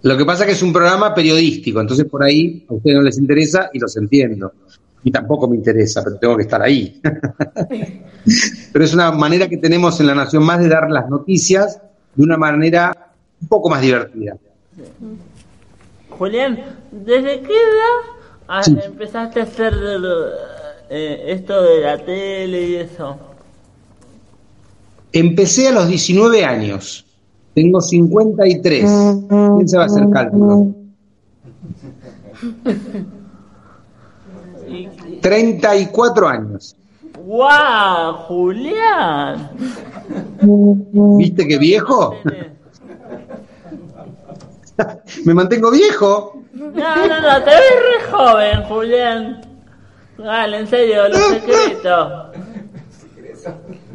Lo 0.03 0.17
que 0.17 0.25
pasa 0.25 0.43
es 0.43 0.47
que 0.49 0.55
es 0.55 0.63
un 0.63 0.73
programa 0.73 1.15
periodístico, 1.15 1.81
entonces 1.81 2.07
por 2.07 2.25
ahí 2.25 2.67
a 2.69 2.75
ustedes 2.75 2.97
no 2.97 3.03
les 3.03 3.19
interesa 3.19 3.71
y 3.73 3.79
los 3.79 3.97
entiendo. 3.97 4.53
Y 5.05 5.11
tampoco 5.11 5.49
me 5.49 5.57
interesa, 5.57 6.03
pero 6.03 6.17
tengo 6.17 6.37
que 6.37 6.43
estar 6.43 6.61
ahí. 6.61 7.01
pero 8.73 8.85
es 8.85 8.93
una 8.95 9.13
manera 9.13 9.49
que 9.49 9.57
tenemos 9.57 9.99
en 10.01 10.07
La 10.09 10.15
Nación 10.15 10.45
Más 10.45 10.61
de 10.61 10.69
dar 10.69 10.91
las 10.91 11.09
noticias 11.09 11.81
de 12.15 12.23
una 12.25 12.37
manera 12.37 13.13
un 13.41 13.49
poco 13.49 13.71
más 13.71 13.81
divertida. 13.81 14.37
Julián, 16.11 16.59
¿desde 16.91 17.41
qué 17.43 17.53
edad 17.53 18.63
Sí. 18.65 18.77
empezaste 18.85 19.41
a 19.41 19.43
hacer 19.45 19.75
de 19.77 19.99
lo- 19.99 20.27
eh, 20.91 21.25
esto 21.29 21.63
de 21.63 21.81
la 21.81 21.99
tele 22.05 22.69
y 22.69 22.75
eso? 22.77 23.17
Empecé 25.13 25.69
a 25.69 25.73
los 25.73 25.87
19 25.89 26.45
años. 26.45 27.05
Tengo 27.55 27.81
53. 27.81 28.85
¿Quién 29.29 29.69
se 29.69 29.77
va 29.77 29.85
a 29.85 29.87
hacer 29.87 30.09
cálculo? 30.11 30.75
Y- 34.69 34.89
34 35.21 36.29
años. 36.29 36.77
¡Guau! 37.25 38.15
¡Julián! 38.15 39.51
¿Viste 41.19 41.47
qué 41.47 41.59
viejo? 41.59 42.17
Me 45.25 45.35
mantengo 45.35 45.71
viejo. 45.71 46.43
No, 46.53 46.71
no, 46.71 47.21
no, 47.21 47.43
te 47.43 47.51
ves 47.51 47.75
re 47.83 48.11
joven, 48.11 48.63
Julián. 48.65 49.41
Dale, 50.17 50.59
en 50.61 50.67
serio, 50.67 51.09
los 51.09 51.19
secretos. 51.21 52.13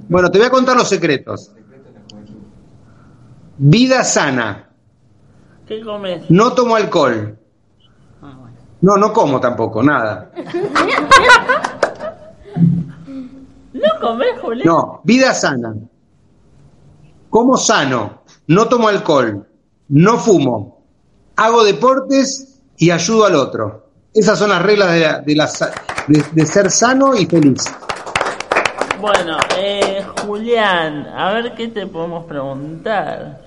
Bueno, 0.09 0.29
te 0.31 0.37
voy 0.37 0.47
a 0.47 0.51
contar 0.51 0.75
los 0.77 0.87
secretos. 0.89 1.51
Vida 3.57 4.03
sana. 4.03 4.69
¿Qué 5.67 5.81
comes? 5.81 6.29
No 6.29 6.53
tomo 6.53 6.75
alcohol. 6.75 7.37
No, 8.83 8.97
no 8.97 9.13
como 9.13 9.39
tampoco, 9.39 9.81
nada. 9.81 10.29
¿No 13.71 13.89
comes, 14.01 14.39
Julián? 14.41 14.67
No, 14.67 14.99
vida 15.05 15.33
sana. 15.33 15.73
Como 17.29 17.55
sano. 17.55 18.23
No 18.47 18.67
tomo 18.67 18.89
alcohol. 18.89 19.47
No 19.87 20.17
fumo. 20.17 20.83
Hago 21.37 21.63
deportes 21.63 22.59
y 22.77 22.91
ayudo 22.91 23.25
al 23.25 23.35
otro. 23.35 23.87
Esas 24.13 24.37
son 24.37 24.49
las 24.49 24.61
reglas 24.61 24.91
de, 24.91 24.99
la- 24.99 25.19
de 25.21 25.35
la 25.35 25.47
sa- 25.47 25.71
de- 26.07 26.25
de 26.33 26.45
ser 26.45 26.69
sano 26.69 27.15
y 27.15 27.25
feliz. 27.25 27.63
Bueno, 28.99 29.37
eh, 29.57 30.05
Julián, 30.25 31.07
a 31.07 31.31
ver 31.31 31.55
qué 31.55 31.69
te 31.69 31.87
podemos 31.87 32.25
preguntar. 32.25 33.41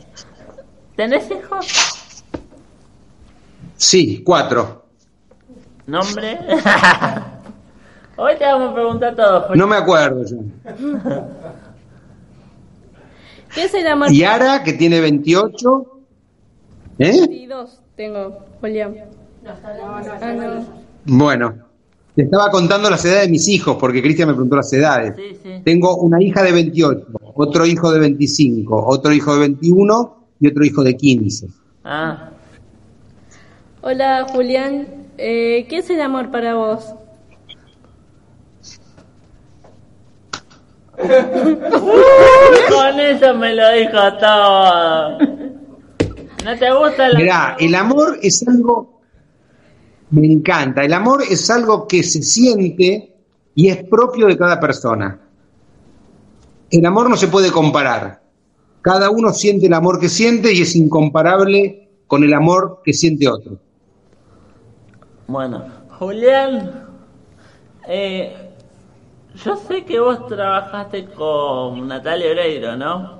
¿Tenés 0.96 1.30
hijos? 1.30 1.66
Sí, 3.76 4.22
cuatro. 4.24 4.85
¿Nombre? 5.86 6.38
Hoy 8.16 8.32
te 8.38 8.44
vamos 8.44 8.70
a 8.70 8.74
preguntar 8.74 9.14
todo, 9.14 9.40
Julián. 9.42 9.58
No 9.58 9.66
me 9.66 9.76
acuerdo 9.76 10.24
yo. 10.24 10.36
¿Qué 13.54 13.64
es 13.64 13.74
el 13.74 13.86
amor? 13.86 14.10
Yara, 14.10 14.62
que 14.62 14.72
tiene 14.72 15.00
28. 15.00 15.86
¿Eh? 16.98 17.26
Y 17.30 17.46
dos 17.46 17.80
tengo, 17.94 18.38
Julián. 18.60 18.94
Ah, 19.46 20.32
no. 20.32 20.64
Bueno, 21.04 21.54
te 22.14 22.22
estaba 22.22 22.50
contando 22.50 22.90
las 22.90 23.04
edades 23.04 23.22
de 23.26 23.30
mis 23.30 23.46
hijos, 23.48 23.76
porque 23.78 24.02
Cristian 24.02 24.28
me 24.28 24.34
preguntó 24.34 24.56
las 24.56 24.72
edades. 24.72 25.14
Sí, 25.16 25.38
sí. 25.42 25.62
Tengo 25.64 25.96
una 25.98 26.20
hija 26.22 26.42
de 26.42 26.52
28, 26.52 27.06
otro 27.34 27.64
hijo 27.64 27.92
de 27.92 28.00
25, 28.00 28.86
otro 28.86 29.12
hijo 29.12 29.34
de 29.34 29.40
21 29.40 30.16
y 30.40 30.48
otro 30.48 30.64
hijo 30.64 30.82
de 30.82 30.96
15. 30.96 31.46
Ah, 31.84 32.30
Hola 33.88 34.26
Julián, 34.32 35.05
eh, 35.18 35.66
¿qué 35.68 35.78
es 35.78 35.90
el 35.90 36.00
amor 36.00 36.30
para 36.30 36.54
vos? 36.54 36.94
con 40.96 41.10
eso 43.00 43.34
me 43.34 43.54
lo 43.54 43.72
dijo 43.72 44.18
todo. 44.18 45.18
¿No 46.44 46.58
te 46.58 46.72
gusta 46.72 47.08
la... 47.08 47.18
Mirá, 47.18 47.56
el 47.58 47.74
amor 47.74 48.18
es 48.22 48.46
algo, 48.46 49.00
me 50.10 50.26
encanta, 50.26 50.84
el 50.84 50.92
amor 50.92 51.22
es 51.28 51.50
algo 51.50 51.86
que 51.86 52.02
se 52.02 52.22
siente 52.22 53.14
y 53.54 53.68
es 53.68 53.84
propio 53.84 54.26
de 54.26 54.38
cada 54.38 54.60
persona. 54.60 55.20
El 56.70 56.86
amor 56.86 57.10
no 57.10 57.16
se 57.16 57.28
puede 57.28 57.50
comparar. 57.50 58.22
Cada 58.80 59.10
uno 59.10 59.32
siente 59.32 59.66
el 59.66 59.74
amor 59.74 59.98
que 59.98 60.08
siente 60.08 60.52
y 60.52 60.62
es 60.62 60.76
incomparable 60.76 61.88
con 62.06 62.22
el 62.22 62.32
amor 62.32 62.80
que 62.84 62.92
siente 62.92 63.28
otro. 63.28 63.58
Bueno, 65.28 65.64
Julián, 65.98 66.86
eh, 67.88 68.52
yo 69.44 69.56
sé 69.56 69.84
que 69.84 69.98
vos 69.98 70.26
trabajaste 70.28 71.06
con 71.06 71.88
Natalia 71.88 72.30
Oreiro, 72.30 72.76
¿no? 72.76 73.18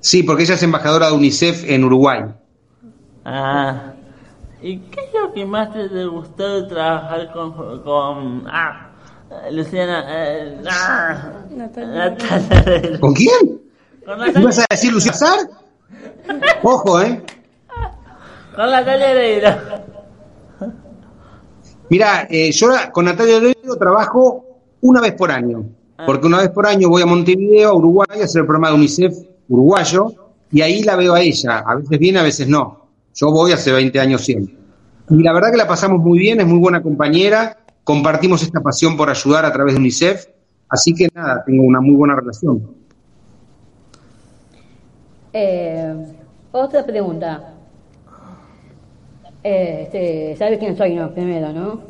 Sí, 0.00 0.22
porque 0.22 0.44
ella 0.44 0.54
es 0.54 0.62
embajadora 0.62 1.08
de 1.08 1.12
UNICEF 1.12 1.64
en 1.68 1.84
Uruguay. 1.84 2.22
Ah, 3.26 3.92
¿y 4.62 4.78
qué 4.78 5.00
es 5.00 5.12
lo 5.12 5.34
que 5.34 5.44
más 5.44 5.70
te, 5.74 6.06
gustó 6.06 6.62
de 6.62 6.68
trabajar 6.68 7.30
con, 7.32 7.52
con 7.82 8.44
ah, 8.48 8.92
Luciana, 9.52 10.06
eh, 10.08 10.62
ah, 10.66 11.32
Natalia. 11.50 12.10
Natalia 12.10 12.62
Oreiro? 12.62 13.00
¿Con 13.00 13.12
quién? 13.12 13.60
Con 14.06 14.18
¿Me 14.18 14.26
Natalia, 14.28 14.48
vas 14.48 14.58
a 14.60 14.64
decir 14.70 14.92
Lucía 14.92 15.12
Sar? 15.12 15.40
Ojo, 16.62 17.02
¿eh? 17.02 17.22
Con 18.60 18.70
Natalia 18.70 19.10
Oreiro. 19.10 19.48
Mira, 21.88 22.26
eh, 22.28 22.52
yo 22.52 22.68
con 22.92 23.06
Natalia 23.06 23.38
Oreiro 23.38 23.76
trabajo 23.76 24.44
una 24.82 25.00
vez 25.00 25.14
por 25.14 25.30
año, 25.30 25.64
porque 26.04 26.26
una 26.26 26.38
vez 26.38 26.50
por 26.50 26.66
año 26.66 26.90
voy 26.90 27.00
a 27.00 27.06
Montevideo, 27.06 27.70
a 27.70 27.74
Uruguay, 27.74 28.20
a 28.20 28.24
hacer 28.24 28.40
el 28.40 28.46
programa 28.46 28.68
de 28.68 28.74
UNICEF 28.74 29.16
uruguayo, 29.48 30.12
y 30.52 30.60
ahí 30.60 30.82
la 30.82 30.94
veo 30.96 31.14
a 31.14 31.22
ella. 31.22 31.60
A 31.60 31.76
veces 31.76 31.98
viene, 31.98 32.18
a 32.18 32.22
veces 32.22 32.48
no. 32.48 32.86
Yo 33.14 33.30
voy 33.30 33.52
hace 33.52 33.72
20 33.72 33.98
años 33.98 34.20
siempre. 34.22 34.54
Y 35.08 35.22
la 35.22 35.32
verdad 35.32 35.50
que 35.52 35.56
la 35.56 35.66
pasamos 35.66 36.00
muy 36.00 36.18
bien, 36.18 36.40
es 36.40 36.46
muy 36.46 36.58
buena 36.58 36.82
compañera, 36.82 37.56
compartimos 37.82 38.42
esta 38.42 38.60
pasión 38.60 38.94
por 38.94 39.08
ayudar 39.08 39.46
a 39.46 39.52
través 39.52 39.72
de 39.72 39.80
UNICEF, 39.80 40.26
así 40.68 40.94
que 40.94 41.08
nada, 41.14 41.42
tengo 41.46 41.62
una 41.62 41.80
muy 41.80 41.94
buena 41.94 42.14
relación. 42.14 42.74
Eh, 45.32 45.94
otra 46.52 46.84
pregunta. 46.84 47.49
Eh, 49.42 49.82
este, 49.84 50.36
¿Sabes 50.36 50.58
quién 50.58 50.76
soy, 50.76 50.94
no? 50.94 51.12
Primero, 51.12 51.52
¿no? 51.52 51.80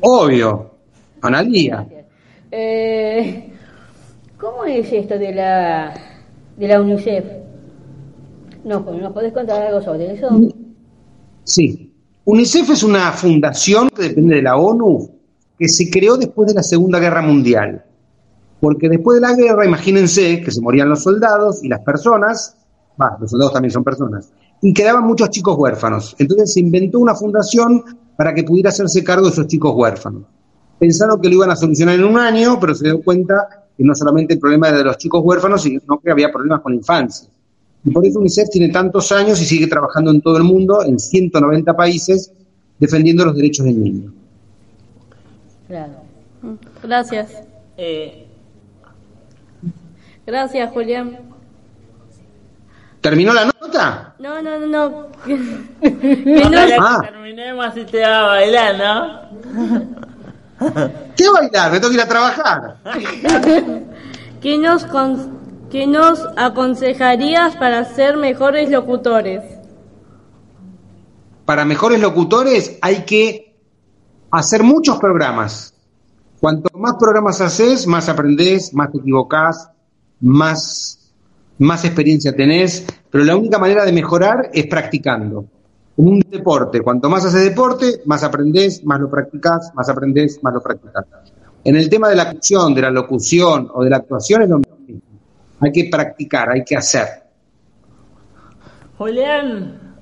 Obvio, 0.00 0.70
Analía. 1.22 1.86
Eh, 2.50 3.52
¿Cómo 4.38 4.64
es 4.64 4.92
esto 4.92 5.18
de 5.18 5.34
la 5.34 5.94
de 6.56 6.68
la 6.68 6.80
UNICEF? 6.80 7.24
¿No, 8.64 8.80
¿Nos 8.80 9.12
podés 9.12 9.32
contar 9.32 9.62
algo 9.62 9.80
sobre 9.82 10.12
eso? 10.12 10.28
Sí. 11.44 11.92
UNICEF 12.24 12.70
es 12.70 12.82
una 12.82 13.12
fundación 13.12 13.88
que 13.90 14.02
depende 14.02 14.36
de 14.36 14.42
la 14.42 14.56
ONU 14.56 15.10
que 15.58 15.68
se 15.68 15.90
creó 15.90 16.16
después 16.16 16.48
de 16.48 16.54
la 16.54 16.62
Segunda 16.62 16.98
Guerra 16.98 17.22
Mundial. 17.22 17.84
Porque 18.60 18.88
después 18.88 19.20
de 19.20 19.28
la 19.28 19.34
guerra, 19.34 19.64
imagínense 19.64 20.40
que 20.40 20.50
se 20.50 20.60
morían 20.60 20.88
los 20.88 21.02
soldados 21.02 21.62
y 21.62 21.68
las 21.68 21.80
personas, 21.80 22.56
va, 23.00 23.16
los 23.20 23.30
soldados 23.30 23.52
también 23.52 23.70
son 23.70 23.84
personas, 23.84 24.32
y 24.62 24.72
quedaban 24.72 25.04
muchos 25.04 25.30
chicos 25.30 25.56
huérfanos. 25.58 26.14
Entonces 26.18 26.52
se 26.52 26.60
inventó 26.60 26.98
una 26.98 27.14
fundación 27.14 27.84
para 28.16 28.34
que 28.34 28.44
pudiera 28.44 28.70
hacerse 28.70 29.04
cargo 29.04 29.26
de 29.26 29.32
esos 29.32 29.46
chicos 29.46 29.72
huérfanos. 29.74 30.22
Pensaron 30.78 31.20
que 31.20 31.28
lo 31.28 31.36
iban 31.36 31.50
a 31.50 31.56
solucionar 31.56 31.94
en 31.94 32.04
un 32.04 32.18
año, 32.18 32.58
pero 32.60 32.74
se 32.74 32.84
dio 32.84 33.02
cuenta 33.02 33.66
que 33.76 33.84
no 33.84 33.94
solamente 33.94 34.34
el 34.34 34.40
problema 34.40 34.68
era 34.68 34.78
de 34.78 34.84
los 34.84 34.98
chicos 34.98 35.22
huérfanos, 35.24 35.62
sino 35.62 36.00
que 36.02 36.10
había 36.10 36.30
problemas 36.30 36.60
con 36.60 36.72
la 36.72 36.78
infancia. 36.78 37.28
Y 37.84 37.90
por 37.90 38.04
eso 38.04 38.18
UNICEF 38.18 38.48
tiene 38.50 38.72
tantos 38.72 39.12
años 39.12 39.40
y 39.40 39.44
sigue 39.44 39.66
trabajando 39.66 40.10
en 40.10 40.20
todo 40.20 40.38
el 40.38 40.44
mundo, 40.44 40.82
en 40.82 40.98
190 40.98 41.76
países, 41.76 42.32
defendiendo 42.78 43.24
los 43.24 43.36
derechos 43.36 43.64
del 43.64 43.82
niño. 43.82 44.12
Claro. 45.68 45.92
Gracias. 46.82 47.30
Eh, 47.76 48.26
Gracias, 50.26 50.72
Julián. 50.72 51.18
¿Terminó 53.00 53.32
la 53.32 53.46
No, 54.18 54.40
no, 54.42 54.58
no, 54.58 54.66
no. 54.66 55.06
que 55.80 56.76
Ah. 56.78 57.00
terminemos 57.02 57.76
y 57.76 57.84
te 57.84 58.00
va 58.00 58.18
a 58.20 58.26
bailar, 58.26 58.78
¿no? 58.78 59.20
¿Qué 61.16 61.28
bailar? 61.28 61.72
Me 61.72 61.78
tengo 61.80 61.88
que 61.90 61.94
ir 61.96 62.00
a 62.00 62.08
trabajar. 62.08 62.76
que 64.40 64.58
nos, 64.58 64.84
con- 64.86 65.36
que 65.70 65.86
nos 65.86 66.20
aconsejarías 66.36 67.56
para 67.56 67.84
ser 67.84 68.16
mejores 68.16 68.70
locutores? 68.70 69.42
Para 71.44 71.64
mejores 71.64 72.00
locutores 72.00 72.78
hay 72.82 73.04
que 73.04 73.56
hacer 74.30 74.62
muchos 74.62 74.98
programas. 74.98 75.74
Cuanto 76.40 76.76
más 76.78 76.94
programas 76.98 77.40
haces, 77.40 77.86
más 77.86 78.08
aprendés, 78.08 78.74
más 78.74 78.90
te 78.92 78.98
equivocás, 78.98 79.70
más, 80.20 81.12
más 81.58 81.84
experiencia 81.84 82.34
tenés. 82.34 82.84
Pero 83.16 83.24
la 83.24 83.34
única 83.34 83.58
manera 83.58 83.82
de 83.86 83.92
mejorar 83.92 84.50
es 84.52 84.66
practicando. 84.66 85.46
Como 85.96 86.10
un 86.10 86.20
deporte. 86.20 86.82
Cuanto 86.82 87.08
más 87.08 87.24
haces 87.24 87.44
deporte, 87.44 88.02
más 88.04 88.22
aprendés, 88.22 88.84
más 88.84 89.00
lo 89.00 89.08
practicás, 89.08 89.72
más 89.74 89.88
aprendés, 89.88 90.38
más 90.42 90.52
lo 90.52 90.60
practicás. 90.60 91.06
En 91.64 91.76
el 91.76 91.88
tema 91.88 92.10
de 92.10 92.16
la 92.16 92.24
acción, 92.24 92.74
de 92.74 92.82
la 92.82 92.90
locución 92.90 93.70
o 93.72 93.82
de 93.82 93.88
la 93.88 93.96
actuación 93.96 94.42
es 94.42 94.50
lo 94.50 94.58
mismo. 94.58 95.00
Hay 95.60 95.72
que 95.72 95.88
practicar, 95.90 96.50
hay 96.50 96.62
que 96.62 96.76
hacer. 96.76 97.06
Julián. 98.98 99.94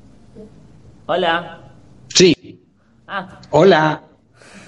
Hola. 1.07 1.61
Sí. 2.09 2.61
Ah, 3.07 3.41
Hola. 3.51 4.03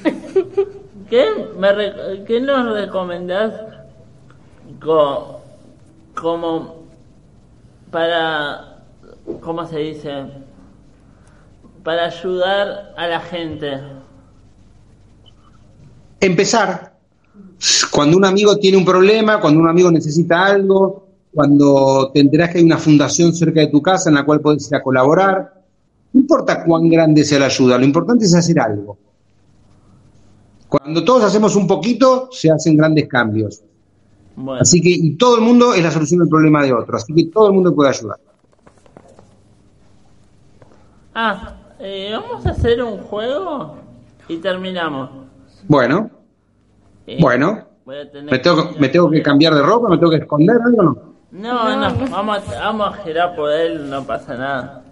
¿qué, 1.10 1.24
me 1.58 2.24
qué 2.24 2.40
nos 2.40 2.72
recomendás 2.74 3.54
co- 4.80 5.40
como 6.14 6.75
para, 7.96 8.82
¿cómo 9.40 9.66
se 9.66 9.78
dice? 9.78 10.10
Para 11.82 12.04
ayudar 12.04 12.92
a 12.94 13.06
la 13.06 13.20
gente. 13.20 13.80
empezar. 16.20 16.92
Cuando 17.90 18.18
un 18.18 18.26
amigo 18.26 18.58
tiene 18.58 18.76
un 18.76 18.84
problema, 18.84 19.40
cuando 19.40 19.60
un 19.60 19.68
amigo 19.68 19.90
necesita 19.90 20.44
algo, 20.44 21.06
cuando 21.32 22.10
te 22.12 22.20
enterás 22.20 22.50
que 22.50 22.58
hay 22.58 22.64
una 22.64 22.76
fundación 22.76 23.32
cerca 23.32 23.60
de 23.60 23.68
tu 23.68 23.80
casa 23.80 24.10
en 24.10 24.16
la 24.16 24.26
cual 24.26 24.42
podés 24.42 24.68
ir 24.68 24.76
a 24.76 24.82
colaborar, 24.82 25.54
no 26.12 26.20
importa 26.20 26.64
cuán 26.64 26.90
grande 26.90 27.24
sea 27.24 27.38
la 27.38 27.46
ayuda, 27.46 27.78
lo 27.78 27.86
importante 27.86 28.26
es 28.26 28.34
hacer 28.34 28.60
algo. 28.60 28.98
Cuando 30.68 31.02
todos 31.02 31.24
hacemos 31.24 31.56
un 31.56 31.66
poquito, 31.66 32.28
se 32.30 32.50
hacen 32.50 32.76
grandes 32.76 33.08
cambios. 33.08 33.62
Bueno, 34.36 34.60
Así 34.60 34.80
que, 34.82 34.90
y 34.90 35.16
todo 35.16 35.36
el 35.36 35.40
mundo 35.42 35.72
es 35.74 35.82
la 35.82 35.90
solución 35.90 36.20
del 36.20 36.28
problema 36.28 36.62
de 36.62 36.72
otro, 36.72 36.96
así 36.96 37.14
que 37.14 37.24
todo 37.26 37.48
el 37.48 37.54
mundo 37.54 37.74
puede 37.74 37.90
ayudar. 37.90 38.18
ah, 41.14 41.54
eh, 41.78 42.10
vamos 42.12 42.44
a 42.46 42.50
hacer 42.50 42.82
un 42.82 42.98
juego 42.98 43.76
y 44.28 44.36
terminamos. 44.38 45.10
Bueno, 45.68 46.10
Eh, 47.06 47.18
bueno, 47.20 47.64
voy 47.84 47.96
a 47.98 48.10
tener 48.10 48.30
¿me 48.32 48.38
tengo, 48.40 48.70
me 48.78 48.88
tengo 48.88 49.08
que 49.10 49.22
cambiar 49.22 49.54
de 49.54 49.62
ropa? 49.62 49.88
¿Me 49.88 49.96
tengo 49.98 50.10
que 50.10 50.16
esconder 50.18 50.56
algo 50.64 50.80
o 50.80 50.82
no? 50.84 50.96
No, 51.32 51.76
no, 51.76 52.10
vamos, 52.10 52.38
a- 52.48 52.58
vamos 52.60 52.88
a 52.88 53.02
girar 53.04 53.36
por 53.36 53.50
él, 53.52 53.88
no 53.88 54.04
pasa 54.04 54.36
nada. 54.36 54.82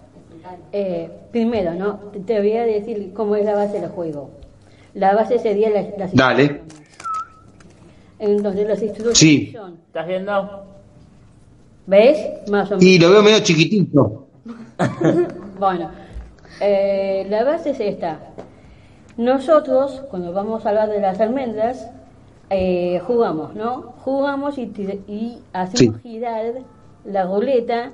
Eh, 0.71 1.09
primero, 1.31 1.73
¿no? 1.73 1.99
Te- 2.25 2.39
voy 2.39 2.53
a 2.53 2.63
decir 2.63 3.11
cómo 3.15 3.35
es 3.35 3.45
la 3.45 3.55
base 3.55 3.79
del 3.81 3.89
juego. 3.89 4.29
La 4.93 5.13
base 5.15 5.39
sería 5.39 5.69
la, 5.69 5.83
las 5.97 6.13
Dale. 6.13 6.61
Entonces, 8.19 8.67
las 8.67 8.81
instrucciones 8.81 9.17
Sí. 9.17 9.51
son, 9.53 9.73
¿Estás 9.87 10.07
viendo? 10.07 10.63
¿ves? 11.87 12.17
Más 12.49 12.67
o 12.71 12.77
menos. 12.77 12.83
Y 12.83 12.99
lo 12.99 13.11
veo 13.11 13.21
medio 13.23 13.39
chiquitito. 13.39 14.27
Bueno, 15.59 15.89
eh, 16.59 17.25
la 17.29 17.43
base 17.45 17.69
es 17.71 17.79
esta. 17.79 18.19
Nosotros, 19.15 20.03
cuando 20.09 20.33
vamos 20.33 20.65
a 20.65 20.69
hablar 20.69 20.89
de 20.89 20.99
las 20.99 21.21
almendras, 21.21 21.89
eh, 22.49 22.99
jugamos, 23.07 23.55
¿no? 23.55 23.93
Jugamos 24.03 24.57
y, 24.57 24.63
y 25.07 25.39
hacemos 25.53 25.95
Sí. 26.01 26.09
girar 26.09 26.55
la 27.05 27.23
ruleta 27.25 27.91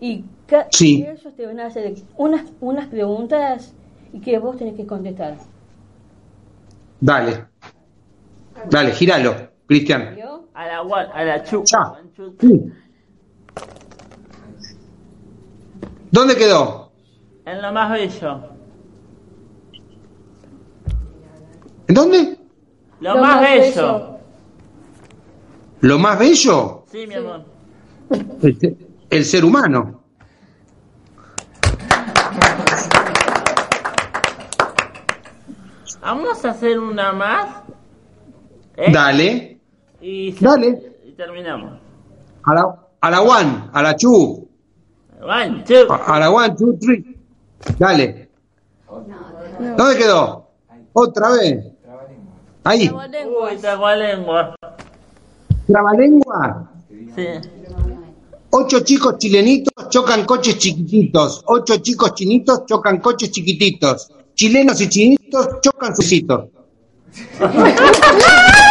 y, 0.00 0.24
ca- 0.48 0.66
Sí. 0.72 0.98
y 0.98 1.02
ellos 1.06 1.32
te 1.36 1.46
van 1.46 1.60
a 1.60 1.66
hacer 1.66 1.94
unas, 2.16 2.42
unas 2.60 2.88
preguntas 2.88 3.72
y 4.12 4.18
que 4.20 4.38
vos 4.40 4.56
tenés 4.56 4.74
que 4.74 4.86
contestar. 4.86 5.36
Dale. 7.00 7.44
Dale, 8.70 8.92
gíralo, 8.92 9.34
Cristian. 9.66 10.16
A 10.54 10.66
la 10.66 10.78
a 11.14 11.24
la 11.24 11.44
chu. 11.44 11.62
Ya. 11.64 11.92
one, 11.92 12.10
two, 12.16 12.34
Sí. 12.40 12.72
¿Dónde 16.10 16.36
quedó? 16.36 16.90
En 17.44 17.62
lo 17.62 17.72
más 17.72 17.90
bello. 17.92 18.40
¿En 21.86 21.94
dónde? 21.94 22.38
Lo, 23.00 23.14
Lo 23.14 23.20
más, 23.20 23.36
más 23.36 23.40
bello. 23.42 23.62
bello. 23.64 24.18
¿Lo 25.80 25.98
más 25.98 26.18
bello? 26.18 26.84
Sí, 26.90 27.06
mi 27.06 27.14
amor. 27.14 27.44
El, 28.42 28.76
el 29.10 29.24
ser 29.24 29.44
humano. 29.44 30.02
Vamos 36.00 36.44
a 36.44 36.50
hacer 36.50 36.78
una 36.78 37.12
más. 37.12 37.48
¿Eh? 38.78 38.92
Dale. 38.92 39.58
Y, 40.00 40.32
se- 40.32 40.44
Dale. 40.44 40.82
y 41.06 41.12
terminamos. 41.12 41.78
A 42.44 42.54
la, 42.54 42.76
a 43.00 43.10
la 43.10 43.20
one, 43.20 43.64
a 43.72 43.82
la 43.82 43.96
two, 43.96 44.46
One, 45.20 45.64
two. 45.66 45.92
a, 45.92 46.14
a 46.16 46.18
la 46.20 46.30
one, 46.30 46.54
two, 46.56 46.74
three. 46.80 47.16
Dale. 47.78 48.28
¿Dónde 49.76 49.96
quedó? 49.96 50.46
Otra 50.92 51.30
vez. 51.32 51.64
Ahí. 52.64 52.88
Uy, 52.88 53.56
trabalengua. 53.60 54.54
Trabalengua. 55.66 56.70
Sí. 57.16 57.26
Ocho 58.50 58.80
chicos 58.80 59.18
chilenitos 59.18 59.88
chocan 59.90 60.24
coches 60.24 60.56
chiquititos. 60.58 61.42
Ocho 61.46 61.76
chicos 61.78 62.14
chinitos 62.14 62.64
chocan 62.66 62.98
coches 63.00 63.30
chiquititos. 63.30 64.10
Chilenos 64.34 64.80
y 64.80 64.88
chinitos 64.88 65.60
chocan 65.60 65.94
susitos. 65.94 66.48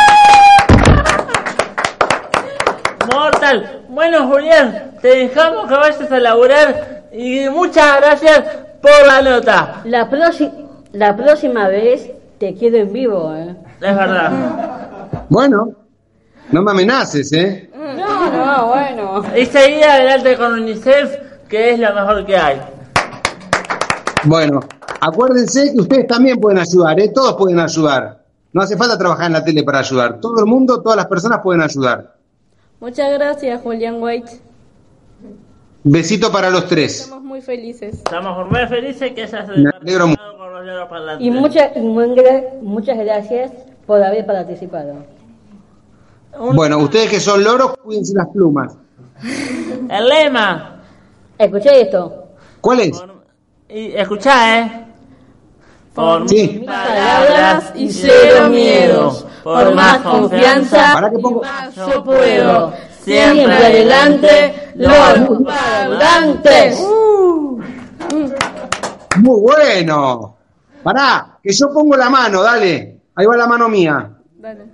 Bueno, 3.87 4.27
Julián, 4.27 4.91
te 5.01 5.07
dejamos 5.07 5.67
que 5.67 5.73
vayas 5.73 6.11
a 6.11 6.19
laburar 6.19 7.03
y 7.13 7.47
muchas 7.49 8.01
gracias 8.01 8.43
por 8.81 9.07
la 9.07 9.21
nota. 9.21 9.81
La, 9.85 10.09
próxima 10.09 10.51
la 10.91 11.15
próxima 11.15 11.67
vez 11.69 12.11
te 12.39 12.53
quiero 12.55 12.77
en 12.77 12.91
vivo, 12.91 13.33
¿eh? 13.35 13.55
Es 13.79 13.95
verdad. 13.95 14.31
Bueno, 15.29 15.71
no 16.51 16.61
me 16.61 16.71
amenaces, 16.71 17.31
¿eh? 17.31 17.69
No, 17.73 18.31
no, 18.31 18.67
bueno. 18.67 19.23
Y 19.35 19.45
seguir 19.45 19.85
adelante 19.85 20.35
con 20.35 20.53
UNICEF, 20.53 21.17
que 21.47 21.71
es 21.71 21.79
lo 21.79 21.93
mejor 21.93 22.25
que 22.25 22.35
hay. 22.35 22.61
Bueno, 24.25 24.59
acuérdense 24.99 25.71
que 25.73 25.79
ustedes 25.79 26.07
también 26.07 26.37
pueden 26.37 26.59
ayudar, 26.59 26.99
¿eh? 26.99 27.11
Todos 27.15 27.35
pueden 27.35 27.59
ayudar. 27.59 28.23
No 28.51 28.61
hace 28.61 28.75
falta 28.75 28.97
trabajar 28.97 29.27
en 29.27 29.33
la 29.33 29.43
tele 29.43 29.63
para 29.63 29.79
ayudar. 29.79 30.19
Todo 30.19 30.39
el 30.39 30.47
mundo, 30.47 30.81
todas 30.81 30.97
las 30.97 31.07
personas 31.07 31.39
pueden 31.41 31.61
ayudar. 31.61 32.16
Muchas 32.79 33.11
gracias, 33.13 33.61
Julián 33.61 34.01
White. 34.01 34.31
Besito 35.83 36.31
para 36.31 36.49
los 36.49 36.67
tres. 36.67 37.01
Estamos 37.01 37.23
muy 37.23 37.41
felices. 37.41 37.95
Estamos 37.95 38.49
muy 38.51 38.67
felices 38.67 39.11
que 39.13 39.23
hayas 39.23 39.47
Me 39.49 39.69
alegro 39.69 40.07
mucho. 40.07 40.17
participado 40.21 40.37
con 40.37 40.53
los 40.53 40.65
loros 40.65 40.89
parlantes. 40.89 41.27
Y 41.27 41.31
muchas, 41.31 41.71
y 41.75 41.79
muy 41.79 42.07
gra- 42.09 42.59
muchas 42.61 42.97
gracias 42.97 43.51
por 43.85 44.03
haber 44.03 44.25
participado. 44.25 44.95
Bueno, 46.53 46.77
ustedes 46.79 47.09
que 47.09 47.19
son 47.19 47.43
loros, 47.43 47.77
cuídense 47.77 48.13
las 48.15 48.27
plumas. 48.27 48.75
El 49.89 50.07
lema. 50.07 50.81
Escuché 51.37 51.81
esto. 51.81 52.27
¿Cuál 52.61 52.79
es? 52.81 52.99
Por- 52.99 53.17
Y 53.69 53.93
escuchá, 53.95 54.59
¿eh? 54.59 54.85
Por 55.93 56.29
Sí. 56.29 56.57
mis 56.59 56.65
palabras 56.67 57.71
y 57.75 57.89
cero 57.91 58.49
miedos. 58.49 59.25
Por 59.47 59.73
más 59.75 59.99
confianza, 59.99 60.91
Para 60.93 61.09
que 61.09 61.19
pongo. 61.19 61.41
más 61.41 61.73
yo 61.73 62.03
puedo. 62.03 62.73
Siempre 63.01 63.33
Siempre 63.33 63.55
adelante, 63.55 64.71
los 64.75 65.43
parlantes. 65.45 66.85
Muy 69.15 69.39
bueno. 69.41 70.35
Pará, 70.83 71.37
que 71.41 71.53
yo 71.53 71.71
pongo 71.73 71.95
la 71.95 72.09
mano, 72.09 72.43
dale. 72.43 72.99
Ahí 73.15 73.25
va 73.25 73.37
la 73.37 73.47
mano 73.47 73.69
mía. 73.69 74.09
Dale. 74.35 74.65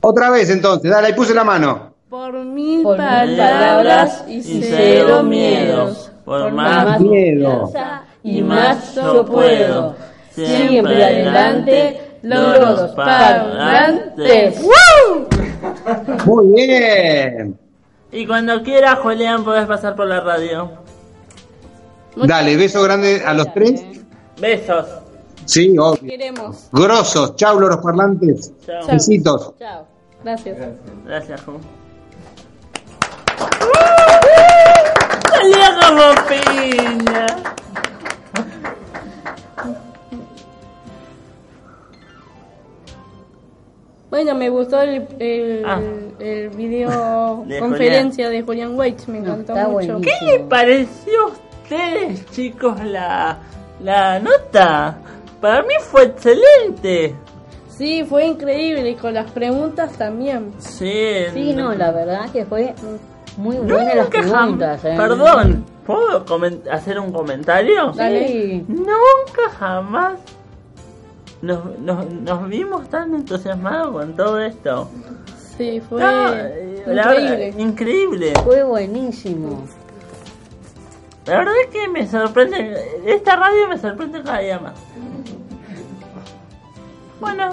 Otra 0.00 0.30
vez 0.30 0.48
entonces, 0.48 0.90
dale, 0.90 1.08
ahí 1.08 1.12
puse 1.12 1.34
la 1.34 1.44
mano. 1.44 1.92
Por 2.08 2.32
mil 2.46 2.82
Por 2.82 2.96
palabras 2.96 4.24
y 4.26 4.40
cero 4.62 5.22
miedos. 5.22 6.10
Por 6.24 6.50
más 6.52 6.98
Miedo. 6.98 7.60
confianza 7.60 8.02
y 8.22 8.40
más 8.40 8.94
yo 8.94 9.26
puedo. 9.26 9.94
Siempre 10.34 11.04
adelante, 11.04 12.07
los 12.22 12.90
parlantes. 12.92 14.60
Muy 16.24 16.52
bien. 16.54 17.58
Y 18.10 18.26
cuando 18.26 18.62
quieras, 18.62 18.98
Julián, 19.00 19.44
podés 19.44 19.66
pasar 19.66 19.94
por 19.94 20.06
la 20.06 20.20
radio. 20.20 20.70
Dale, 22.16 22.56
beso 22.56 22.82
grande 22.82 23.22
a 23.24 23.34
los 23.34 23.52
tres. 23.52 23.84
Besos. 24.40 24.86
Sí, 25.44 25.76
obvio. 25.78 26.10
Queremos. 26.10 26.68
Grosos. 26.72 27.36
Chau, 27.36 27.58
los 27.60 27.76
parlantes. 27.78 28.52
Chao. 28.66 28.86
Besitos. 28.86 29.54
Chao. 29.58 29.86
Gracias. 30.22 30.56
Gracias, 31.06 31.40
Ju. 31.42 31.52
Salía 35.30 35.78
como 35.80 36.04
piña. 36.28 37.26
Bueno, 44.18 44.34
me 44.34 44.48
gustó 44.50 44.80
el, 44.82 45.06
el, 45.20 45.62
Ah. 45.64 45.80
el 46.18 46.48
video 46.48 47.44
De 47.46 47.60
conferencia 47.60 48.28
de 48.28 48.42
Julian 48.42 48.76
Waits, 48.76 49.06
me 49.06 49.18
encantó 49.18 49.52
está 49.52 49.68
mucho. 49.68 49.92
buenísimo. 49.92 50.00
¿Qué 50.00 50.26
le 50.26 50.38
pareció 50.40 51.22
a 51.22 51.26
ustedes, 51.26 52.26
chicos, 52.32 52.82
la, 52.84 53.38
la 53.80 54.18
nota? 54.18 54.98
Para 55.40 55.62
mí 55.62 55.74
fue 55.82 56.02
excelente. 56.06 57.14
Sí, 57.68 58.02
fue 58.02 58.26
increíble 58.26 58.90
y 58.90 58.94
con 58.96 59.14
las 59.14 59.30
preguntas 59.30 59.92
también. 59.92 60.50
Sí, 60.58 61.26
Sí, 61.32 61.54
no, 61.54 61.72
la 61.74 61.92
verdad 61.92 62.28
que 62.32 62.44
fue 62.44 62.74
muy 63.36 63.56
buena 63.58 63.94
las 63.94 64.08
preguntas. 64.08 64.84
¿eh? 64.84 64.94
Perdón, 64.96 65.64
¿puedo 65.86 66.24
hacer 66.72 66.98
un 66.98 67.12
comentario? 67.12 67.92
Sí. 67.94 68.64
Nunca 68.66 69.48
jamás 69.56 70.14
nos, 71.42 71.78
nos, 71.78 72.10
nos 72.10 72.48
vimos 72.48 72.88
tan 72.88 73.14
entusiasmados 73.14 73.92
con 73.92 74.16
todo 74.16 74.40
esto. 74.40 74.88
Sí, 75.56 75.80
fue 75.88 76.00
No, 76.00 76.06
la 76.86 77.08
verdad, 77.08 77.14
increíble. 77.18 77.54
increíble. 77.62 78.32
Fue 78.44 78.62
buenísimo. 78.62 79.64
La 81.26 81.38
verdad 81.38 81.54
es 81.64 81.70
que 81.70 81.88
me 81.88 82.06
sorprende, 82.06 83.02
esta 83.04 83.36
radio 83.36 83.68
me 83.68 83.76
sorprende 83.78 84.22
cada 84.22 84.38
día 84.38 84.58
más. 84.58 84.74
Bueno, 87.20 87.50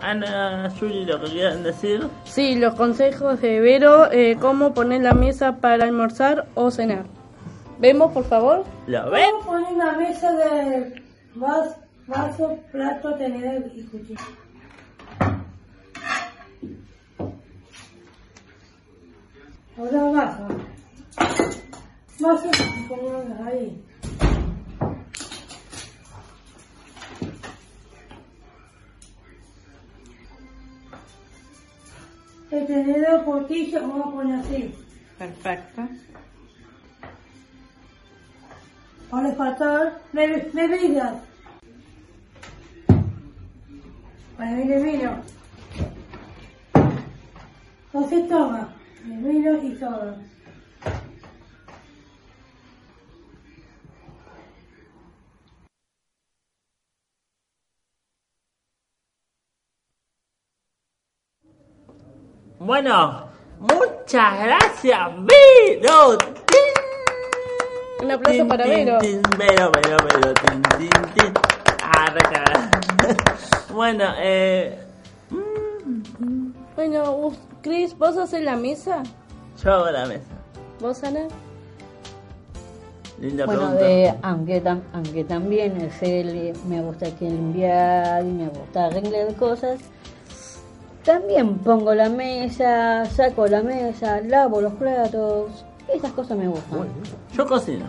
Ana, 0.00 0.68
Yuri, 0.80 1.04
lo 1.04 1.20
que 1.20 1.26
quieran 1.32 1.62
decir. 1.64 2.06
Sí, 2.24 2.54
los 2.54 2.74
consejos 2.74 3.40
de 3.40 3.60
Vero, 3.60 4.10
eh, 4.12 4.38
cómo 4.40 4.72
poner 4.72 5.02
la 5.02 5.12
mesa 5.12 5.56
para 5.56 5.84
almorzar 5.84 6.46
o 6.54 6.70
cenar. 6.70 7.04
¿Vemos, 7.80 8.12
por 8.12 8.24
favor? 8.24 8.64
¿Lo 8.86 9.10
ven? 9.10 9.30
¿Cómo 9.44 9.52
poner 9.58 9.72
la 9.76 9.92
mesa 9.92 10.32
de 10.32 11.02
vas- 11.34 11.76
vaso, 12.08 12.58
plato, 12.72 13.14
tenedor 13.16 13.70
y 13.74 13.82
cuchillo? 13.84 14.18
Ahora 19.76 20.04
vaso. 20.04 20.48
Vaso 22.18 22.50
ponemos 22.88 23.40
ahí. 23.46 23.84
El 32.50 32.66
tenedor, 32.66 33.24
cuchillo, 33.24 33.80
vamos 33.82 34.06
a 34.06 34.10
poner 34.10 34.40
así. 34.40 34.74
Perfecto. 35.18 35.82
Ahora 39.10 39.32
faltar 39.32 40.00
bebidas. 40.12 41.14
Para 44.38 44.52
mí 44.52 44.68
de 44.68 44.80
vino. 44.80 45.20
No 47.92 48.08
se 48.08 48.20
toma. 48.22 48.68
De 49.04 49.16
vino 49.16 49.56
y 49.60 49.76
soda. 49.76 50.16
Bueno, 62.60 63.28
muchas 63.58 64.44
gracias, 64.44 65.00
Vero. 65.24 66.16
Tin. 66.16 68.04
Un 68.04 68.10
aplauso 68.12 68.46
para 68.46 68.66
Vero. 68.66 68.98
Vero, 69.36 69.72
Vero, 69.72 69.96
Vero, 70.04 70.34
tin, 70.34 70.62
tin, 70.78 70.90
tin. 71.14 71.57
Ah. 71.90 72.70
Bueno, 73.72 74.04
eh, 74.18 74.78
Bueno, 76.76 77.12
us- 77.16 77.38
Chris, 77.62 77.96
¿vos 77.98 78.16
haces 78.16 78.42
la 78.42 78.56
mesa? 78.56 79.02
yo 79.62 79.72
hago 79.72 79.90
la 79.90 80.06
mesa. 80.06 80.24
¿Vos, 80.80 81.02
Ana? 81.02 81.20
Linda 83.20 83.46
Bueno, 83.46 83.62
pregunta. 83.62 83.84
de, 83.84 84.14
aunque, 84.22 84.62
tam- 84.62 84.82
aunque 84.92 85.24
también 85.24 85.76
es 85.80 86.00
él, 86.02 86.52
me 86.68 86.80
gusta 86.82 87.10
que 87.16 87.24
limpiar 87.28 88.22
y 88.24 88.28
me 88.28 88.48
gusta 88.48 88.86
arreglar 88.86 89.34
cosas, 89.34 89.80
también 91.04 91.58
pongo 91.58 91.94
la 91.94 92.08
mesa, 92.08 93.06
saco 93.06 93.48
la 93.48 93.62
mesa, 93.62 94.20
lavo 94.20 94.60
los 94.60 94.74
platos. 94.74 95.64
Esas 95.92 96.12
cosas 96.12 96.36
me 96.38 96.46
gustan. 96.46 96.86
Yo 97.34 97.46
cocino. 97.46 97.86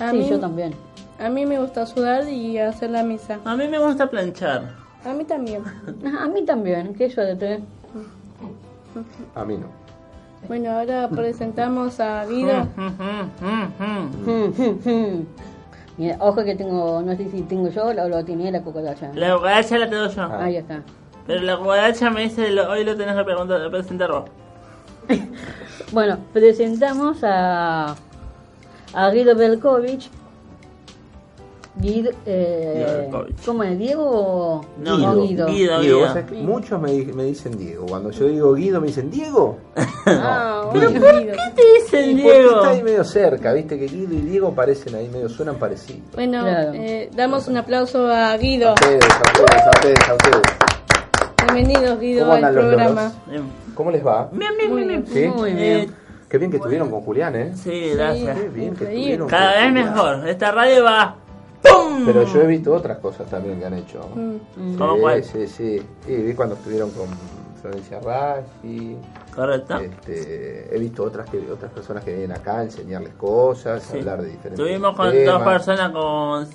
A 0.00 0.10
sí, 0.10 0.16
mí, 0.16 0.28
yo 0.28 0.40
también. 0.40 0.74
A 1.20 1.28
mí 1.28 1.46
me 1.46 1.58
gusta 1.58 1.86
sudar 1.86 2.28
y 2.28 2.58
hacer 2.58 2.90
la 2.90 3.02
mesa. 3.02 3.38
A 3.44 3.54
mí 3.56 3.68
me 3.68 3.78
gusta 3.78 4.08
planchar. 4.08 4.62
A 5.04 5.12
mí 5.12 5.24
también. 5.24 5.62
A 6.18 6.26
mí 6.28 6.44
también, 6.44 6.94
qué 6.94 7.10
suerte. 7.10 7.60
A 9.34 9.44
mí 9.44 9.56
no. 9.56 9.66
Bueno, 10.48 10.70
ahora 10.72 11.08
presentamos 11.14 12.00
a 12.00 12.24
Guido. 12.26 12.66
Mira, 15.96 16.16
ojo 16.20 16.42
que 16.44 16.54
tengo, 16.54 17.02
no 17.02 17.14
sé 17.16 17.28
si 17.30 17.42
tengo 17.42 17.68
yo 17.68 17.84
o 17.86 17.92
lo 17.92 18.24
tiene 18.24 18.50
la 18.50 18.62
cucaracha. 18.62 19.10
La 19.14 19.36
cucaracha 19.36 19.78
la 19.78 19.90
tengo 19.90 20.06
yo. 20.08 20.22
Ahí 20.32 20.56
está. 20.56 20.80
Pero 21.26 21.42
la 21.42 21.58
cucaracha 21.58 22.10
me 22.10 22.22
dice, 22.22 22.50
lo- 22.50 22.70
hoy 22.70 22.84
lo 22.84 22.96
tenés 22.96 23.14
que 23.16 23.24
preguntar, 23.24 23.70
presentar 23.70 24.10
vos. 24.10 24.24
Bueno, 25.92 26.18
presentamos 26.32 27.18
a, 27.24 27.96
a 28.94 29.10
Guido 29.10 29.34
Belkovich. 29.34 30.08
Guido, 31.76 32.10
eh, 32.26 33.06
Guido. 33.06 33.26
¿Cómo 33.46 33.62
es? 33.62 33.78
¿Diego 33.78 34.02
o 34.04 34.60
No, 34.78 34.94
o 34.94 35.22
Guido. 35.22 35.46
Guido, 35.46 35.80
Diego, 35.80 36.00
Guido. 36.30 36.42
muchos 36.42 36.80
me, 36.80 36.90
di- 36.92 37.12
me 37.12 37.24
dicen 37.24 37.56
Diego. 37.56 37.86
Cuando 37.86 38.10
yo 38.10 38.26
digo 38.26 38.54
Guido 38.54 38.80
me 38.80 38.88
dicen 38.88 39.10
Diego. 39.10 39.58
Ah, 40.06 40.68
¿Pero 40.72 40.90
por 40.92 41.20
Guido. 41.20 41.34
qué 41.34 41.52
te 41.54 41.62
dicen 41.82 42.10
Y 42.18 42.22
porque 42.22 42.38
Diego? 42.38 42.56
está 42.56 42.70
ahí 42.70 42.82
medio 42.82 43.04
cerca, 43.04 43.52
viste 43.52 43.78
que 43.78 43.86
Guido 43.86 44.14
y 44.14 44.20
Diego 44.22 44.52
parecen 44.54 44.94
ahí 44.96 45.08
medio, 45.08 45.28
suenan 45.28 45.56
parecidos. 45.56 46.02
Bueno, 46.14 46.40
Claro. 46.42 46.72
eh, 46.74 47.10
damos 47.14 47.46
un 47.48 47.56
aplauso 47.58 48.06
a 48.08 48.36
Guido. 48.36 48.70
A 48.70 48.74
ustedes, 48.74 49.04
a 49.04 49.40
ustedes, 49.42 49.62
a 49.66 49.70
ustedes, 49.70 50.08
a 50.08 50.14
ustedes. 50.14 50.42
Bienvenidos, 51.52 52.00
Guido, 52.00 52.26
¿Cómo 52.28 52.46
al 52.46 52.52
programa. 52.54 53.12
¿Cómo 53.74 53.90
les 53.90 54.04
va? 54.06 54.28
bien, 54.32 54.50
bien, 54.58 54.74
bien. 54.76 54.88
bien. 54.88 55.06
¿Sí? 55.06 55.26
Muy 55.28 55.50
Eh, 55.50 55.54
bien. 55.54 55.94
Qué 56.28 56.38
bien 56.38 56.50
que 56.50 56.58
estuvieron 56.58 56.90
con 56.90 57.00
Julián, 57.00 57.34
¿eh? 57.34 57.52
sí, 57.56 57.90
gracias. 57.94 58.38
Qué 58.38 58.48
bien 58.50 58.74
que 58.76 58.84
estuvieron. 58.84 59.28
Cada 59.28 59.64
con 59.64 59.74
vez 59.74 59.82
Julián. 59.88 59.94
mejor. 59.94 60.28
Esta 60.28 60.52
radio 60.52 60.84
va. 60.84 61.16
¡Pum! 61.62 62.04
Pero 62.06 62.24
yo 62.24 62.42
he 62.42 62.46
visto 62.46 62.72
otras 62.72 62.98
cosas 62.98 63.28
también 63.28 63.58
que 63.58 63.66
han 63.66 63.74
hecho. 63.74 64.00
Mm. 64.14 64.76
¿Cómo 64.76 64.94
sí, 64.94 65.00
cuál? 65.00 65.24
sí, 65.24 65.46
sí. 65.46 65.82
Sí, 66.06 66.16
vi 66.16 66.34
cuando 66.34 66.54
estuvieron 66.54 66.90
con 66.90 67.06
Florencia 67.60 68.00
Raggi. 68.00 68.96
Correcto. 69.34 69.76
Este, 69.78 70.74
he 70.74 70.78
visto 70.78 71.02
otras 71.04 71.28
que 71.28 71.38
otras 71.50 71.70
personas 71.72 72.02
que 72.04 72.16
vienen 72.16 72.32
acá 72.36 72.60
a 72.60 72.62
enseñarles 72.64 73.12
cosas, 73.14 73.82
Sí. 73.82 73.98
hablar 73.98 74.22
de 74.22 74.28
diferentes 74.28 74.58
Estuvimos 74.58 74.96
con 74.96 75.10
temas. 75.12 75.34
dos 75.34 75.42
personas 75.52 75.90
con 75.92 76.46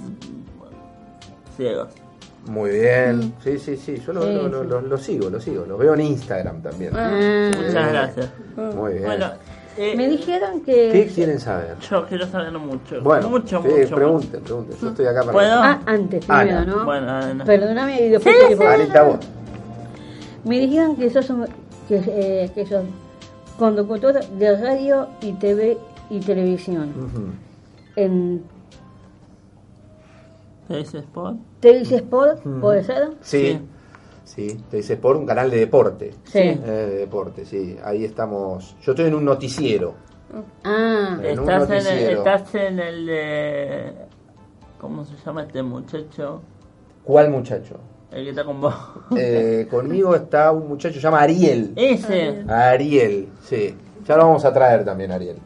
ciegos. 1.56 1.89
Muy 2.48 2.70
bien. 2.72 3.34
Sí, 3.44 3.58
sí, 3.58 3.76
sí. 3.78 3.98
Yo 4.06 4.13
lo, 4.13 4.22
Sí, 4.24 4.34
lo- 4.34 4.48
lo- 4.50 4.62
sí. 4.63 4.68
lo- 4.70 4.82
lo 4.82 4.98
sigo, 4.98 5.30
lo 5.30 5.39
sigo. 5.39 5.65
Lo 5.65 5.78
veo 5.78 5.94
en 5.96 6.02
Instagram 6.02 6.62
también. 6.62 6.91
Ah, 6.96 7.52
Muchas 7.56 7.91
gracias. 7.91 8.30
Muy 8.76 8.94
bien. 8.94 9.06
Bueno, 9.06 9.32
eh, 9.78 9.94
me 9.96 10.08
dijeron 10.08 10.62
que... 10.62 10.90
¿Qué 10.92 11.08
quieren 11.08 11.40
saber? 11.40 11.78
yo 11.80 12.06
quiero 12.06 12.26
saber 12.28 12.52
mucho. 12.54 13.02
Bueno, 13.02 13.30
mucho, 13.30 13.62
sí, 13.62 13.68
mucho. 13.70 13.96
pregunten, 13.96 14.42
pregunten. 14.42 14.78
Yo 14.80 14.88
estoy 14.90 15.06
acá 15.06 15.20
para. 15.22 15.32
¿Puedo? 15.34 15.54
Ah, 15.62 15.82
antes 15.86 16.30
Ana. 16.30 16.44
primero, 16.44 16.66
¿no? 16.78 16.86
Bueno, 16.86 17.10
Ana. 17.12 17.46
Perdóname 17.46 18.02
y 18.02 18.10
después 18.10 18.36
Sí, 18.50 18.56
te 18.56 18.68
Anita, 18.68 19.04
vos. 19.04 19.18
Me 20.44 20.60
dijeron 20.60 20.96
que 20.96 21.10
sos, 21.10 21.30
un- 21.30 21.48
que, 21.88 22.02
eh, 22.08 22.52
que 22.54 22.66
sos 22.66 22.84
conductor 23.58 24.14
de 24.28 24.58
radio 24.62 25.08
y 25.22 25.34
TV 25.34 25.78
y 26.10 26.20
televisión. 26.20 26.94
En 27.96 28.44
¿Te 30.68 30.78
dice 30.78 30.98
Sport? 31.00 31.38
TVC 31.60 31.96
Sport, 31.98 32.40
¿puede 32.60 32.84
ser? 32.84 33.12
Sí, 33.22 33.60
sí, 34.26 34.62
te 34.70 34.78
dice 34.78 34.98
por 34.98 35.16
un 35.16 35.26
canal 35.26 35.50
de 35.50 35.60
deporte. 35.60 36.12
Sí. 36.26 36.40
Eh, 36.40 36.58
de 36.60 36.96
deporte, 36.98 37.46
sí. 37.46 37.78
Ahí 37.84 38.04
estamos. 38.04 38.76
Yo 38.82 38.92
estoy 38.92 39.06
en 39.08 39.16
un 39.16 39.24
noticiero. 39.26 39.94
Ah, 40.64 41.18
En 41.24 41.40
un 41.40 41.50
Estás 41.50 41.70
en, 41.70 41.76
el, 41.78 41.84
noticiero. 41.84 42.18
estás 42.18 42.56
en 42.56 42.80
el 42.80 43.06
de... 43.06 43.94
¿Cómo 44.80 45.06
se 45.06 45.16
llama 45.26 45.44
este 45.44 45.64
muchacho? 45.64 46.42
¿Cuál 47.04 47.30
muchacho? 47.30 47.80
El 48.12 48.24
que 48.26 48.30
está 48.32 48.44
con 48.44 48.60
vos. 48.62 48.74
Eh, 49.18 49.68
conmigo 49.72 50.16
está 50.16 50.52
un 50.52 50.68
muchacho 50.68 50.94
que 50.96 51.00
se 51.00 51.04
llama 51.04 51.22
Ariel. 51.22 51.74
Ese. 51.76 52.44
Ariel, 52.48 53.30
sí. 53.44 53.76
Ya 54.06 54.18
lo 54.18 54.26
vamos 54.26 54.46
a 54.46 54.54
traer 54.54 54.84
también, 54.86 55.12
Ariel. 55.12 55.38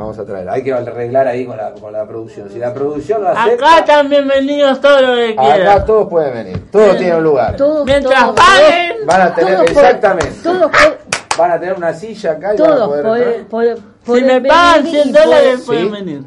Vamos 0.00 0.18
a 0.18 0.24
traer. 0.24 0.48
Hay 0.48 0.62
que 0.64 0.72
arreglar 0.72 1.28
ahí 1.28 1.44
con 1.44 1.58
la, 1.58 1.72
con 1.74 1.92
la 1.92 2.06
producción. 2.08 2.48
Si 2.48 2.58
la 2.58 2.72
producción 2.72 3.20
lo 3.22 3.28
acepta, 3.28 3.66
Acá 3.66 3.78
están 3.80 4.08
bienvenidos 4.08 4.80
todos 4.80 5.02
los 5.02 5.14
que 5.14 5.32
acá 5.38 5.42
quieran. 5.54 5.84
todos 5.84 6.08
pueden 6.08 6.32
venir. 6.32 6.70
Todos 6.70 6.96
tienen 6.96 7.16
un 7.18 7.24
lugar. 7.24 7.54
todos, 7.56 7.84
Mientras 7.84 8.18
todos, 8.18 8.34
paguen. 8.36 9.06
Van 9.06 9.20
a 9.20 9.34
tener, 9.34 9.54
todos 9.56 9.70
por- 9.72 9.84
exactamente. 9.84 10.32
Todos, 10.42 10.70
por- 10.70 10.98
Van 11.36 11.50
a 11.52 11.60
tener 11.60 11.74
una 11.76 11.92
silla 11.92 12.30
acá 12.32 12.54
y 12.54 12.58
van 12.58 12.70
a 12.70 12.74
todos 12.76 12.88
poder. 12.88 13.02
poder- 13.04 13.44
poder- 13.46 13.76
Si 13.76 13.82
pueden 14.06 14.26
me 14.42 14.48
pagan 14.48 14.84
venir 14.84 14.90
100 15.02 15.08
y 15.08 15.12
dólares 15.12 15.54
Sí. 15.60 15.66
pueden 15.66 15.92
venir. 15.92 16.22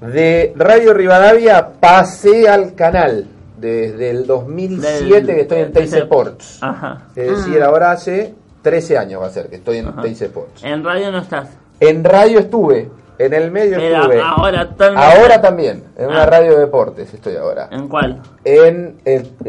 De 0.00 0.52
Radio 0.56 0.92
Rivadavia 0.94 1.70
pasé 1.80 2.48
al 2.48 2.74
canal 2.74 3.26
desde 3.58 4.10
el 4.10 4.26
2007 4.26 5.08
Del- 5.08 5.26
que 5.26 5.40
estoy 5.40 5.58
en 5.60 5.72
Teis 5.72 5.92
Sports. 5.92 6.58
Ajá. 6.60 7.02
Es 7.16 7.30
decir, 7.38 7.62
ahora 7.62 7.92
hace 7.92 8.34
13 8.62 8.98
años 8.98 9.22
va 9.22 9.26
a 9.26 9.30
ser 9.30 9.48
que 9.48 9.56
estoy 9.56 9.78
en. 9.78 9.94
Teis 9.96 10.20
Sports. 10.20 10.62
En 10.64 10.84
radio 10.84 11.10
no 11.10 11.18
estás. 11.18 11.48
En 11.80 12.04
radio 12.04 12.38
estuve, 12.40 12.90
en 13.18 13.32
el 13.32 13.50
medio 13.50 13.76
Pero 13.78 13.96
estuve. 13.96 14.20
ahora 14.20 14.68
Ahora 14.94 15.40
también, 15.40 15.84
en 15.96 16.06
una 16.08 16.22
Ah. 16.24 16.26
radio 16.26 16.52
de 16.54 16.60
deportes 16.60 17.12
estoy 17.14 17.36
ahora. 17.36 17.68
¿En 17.70 17.88
cuál? 17.88 18.20
En 18.44 18.96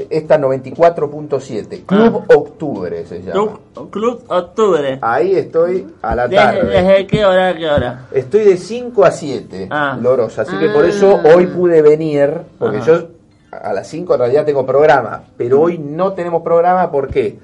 esta 0.09 0.37
94.7, 0.37 1.83
Club 1.85 2.23
Octubre 2.33 3.05
se 3.05 3.21
llama. 3.21 3.31
Ah. 3.31 3.33
Club, 3.73 3.89
Club 3.91 4.23
Octubre. 4.27 4.99
Ahí 5.01 5.35
estoy 5.35 5.87
a 6.01 6.15
la 6.15 6.27
¿Desde, 6.27 6.43
tarde. 6.43 6.67
desde 6.69 7.07
qué 7.07 7.25
hora 7.25 7.49
a 7.49 7.55
qué 7.55 7.69
hora? 7.69 8.05
Estoy 8.11 8.45
de 8.45 8.57
5 8.57 9.03
a 9.05 9.11
7, 9.11 9.67
Ah. 9.69 9.97
Loros, 10.01 10.37
así 10.39 10.57
que 10.57 10.69
por 10.69 10.85
Ah. 10.85 10.89
eso 10.89 11.19
hoy 11.35 11.47
pude 11.47 11.81
venir, 11.81 12.33
porque 12.57 12.77
Ajá. 12.77 12.85
yo 12.85 13.07
a 13.51 13.73
las 13.73 13.87
5 13.87 14.13
en 14.13 14.19
realidad 14.19 14.45
tengo 14.45 14.65
programa, 14.65 15.23
pero 15.37 15.61
hoy 15.61 15.77
no 15.77 16.13
tenemos 16.13 16.41
programa, 16.41 16.89
¿por 16.91 17.07
qué? 17.09 17.37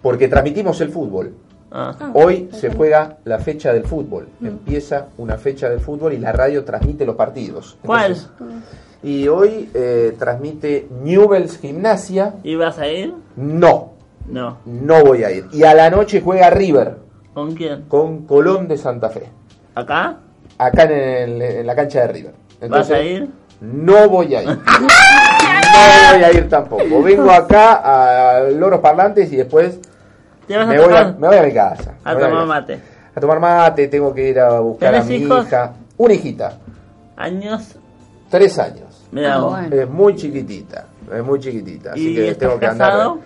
Porque 0.00 0.28
transmitimos 0.28 0.80
el 0.80 0.90
fútbol. 0.90 1.32
Ah. 1.74 1.94
Hoy 2.14 2.50
se 2.52 2.70
juega 2.70 3.16
la 3.24 3.38
fecha 3.38 3.72
del 3.72 3.84
fútbol, 3.84 4.28
empieza 4.42 5.06
una 5.16 5.38
fecha 5.38 5.70
del 5.70 5.80
fútbol 5.80 6.12
y 6.12 6.18
la 6.18 6.30
radio 6.32 6.64
transmite 6.64 7.06
los 7.06 7.16
partidos. 7.16 7.78
¿Cuál? 7.84 8.12
Entonces, 8.12 8.28
y 9.02 9.26
hoy 9.28 9.70
eh, 9.74 10.14
transmite 10.18 10.86
Newells 11.02 11.58
Gimnasia, 11.58 12.34
¿Ibas 12.44 12.78
a 12.78 12.86
ir? 12.88 13.14
no, 13.36 13.92
No. 14.28 14.58
no 14.66 15.02
voy 15.04 15.24
a 15.24 15.30
ir. 15.30 15.46
Y 15.52 15.64
a 15.64 15.72
la 15.74 15.88
noche 15.90 16.20
juega 16.20 16.50
River 16.50 16.96
¿Con 17.32 17.54
quién? 17.54 17.82
con 17.88 18.26
Colón 18.26 18.68
de 18.68 18.76
Santa 18.76 19.08
Fe. 19.08 19.24
¿Acá? 19.74 20.18
acá 20.58 20.82
en, 20.84 20.90
el- 20.92 21.42
en 21.42 21.66
la 21.66 21.74
cancha 21.74 22.02
de 22.02 22.08
River. 22.08 22.34
¿Vas 22.68 22.90
a 22.90 23.00
ir? 23.00 23.28
No 23.60 24.08
voy 24.10 24.34
a 24.34 24.42
ir. 24.42 24.58
No 25.72 26.14
voy 26.18 26.24
a 26.24 26.32
ir 26.32 26.48
tampoco. 26.48 27.02
Vengo 27.02 27.30
acá 27.30 28.36
a 28.36 28.40
Loros 28.50 28.80
Parlantes 28.80 29.32
y 29.32 29.36
después 29.36 29.80
¿Te 30.46 30.56
vas 30.56 30.66
a 30.66 30.70
me 30.70 30.78
voy, 30.78 30.84
a, 30.94 30.98
tomar? 30.98 31.18
me 31.18 31.28
voy 31.28 31.36
a 31.36 31.42
mi 31.42 31.52
casa. 31.52 31.94
A 32.04 32.12
tomar 32.14 32.46
mate. 32.46 32.80
A 33.14 33.20
tomar 33.20 33.40
mate, 33.40 33.88
tengo 33.88 34.12
que 34.14 34.28
ir 34.28 34.40
a 34.40 34.60
buscar 34.60 34.88
a 34.94 35.02
¿Tenés 35.02 35.08
mi 35.08 35.14
hijos? 35.26 35.46
hija. 35.46 35.72
Una 35.98 36.14
hijita, 36.14 36.58
¿Años? 37.16 37.76
tres 38.30 38.58
años. 38.58 39.06
Mira 39.12 39.34
Ah, 39.34 39.38
vos. 39.40 39.50
bueno. 39.52 39.76
Es 39.76 39.88
muy 39.88 40.16
chiquitita, 40.16 40.86
es 41.14 41.22
muy 41.22 41.38
chiquitita. 41.38 41.92
Así 41.92 42.10
¿Y 42.10 42.14
que 42.14 42.28
estás 42.28 42.38
tengo 42.38 42.58
que 42.58 42.66
andar. 42.66 42.90
casado? 42.90 43.18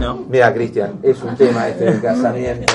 No. 0.00 0.24
Mira, 0.28 0.52
Cristian, 0.54 0.98
es 1.02 1.22
un 1.22 1.36
tema 1.36 1.68
este 1.68 1.84
del 1.84 2.00
casamiento. 2.00 2.72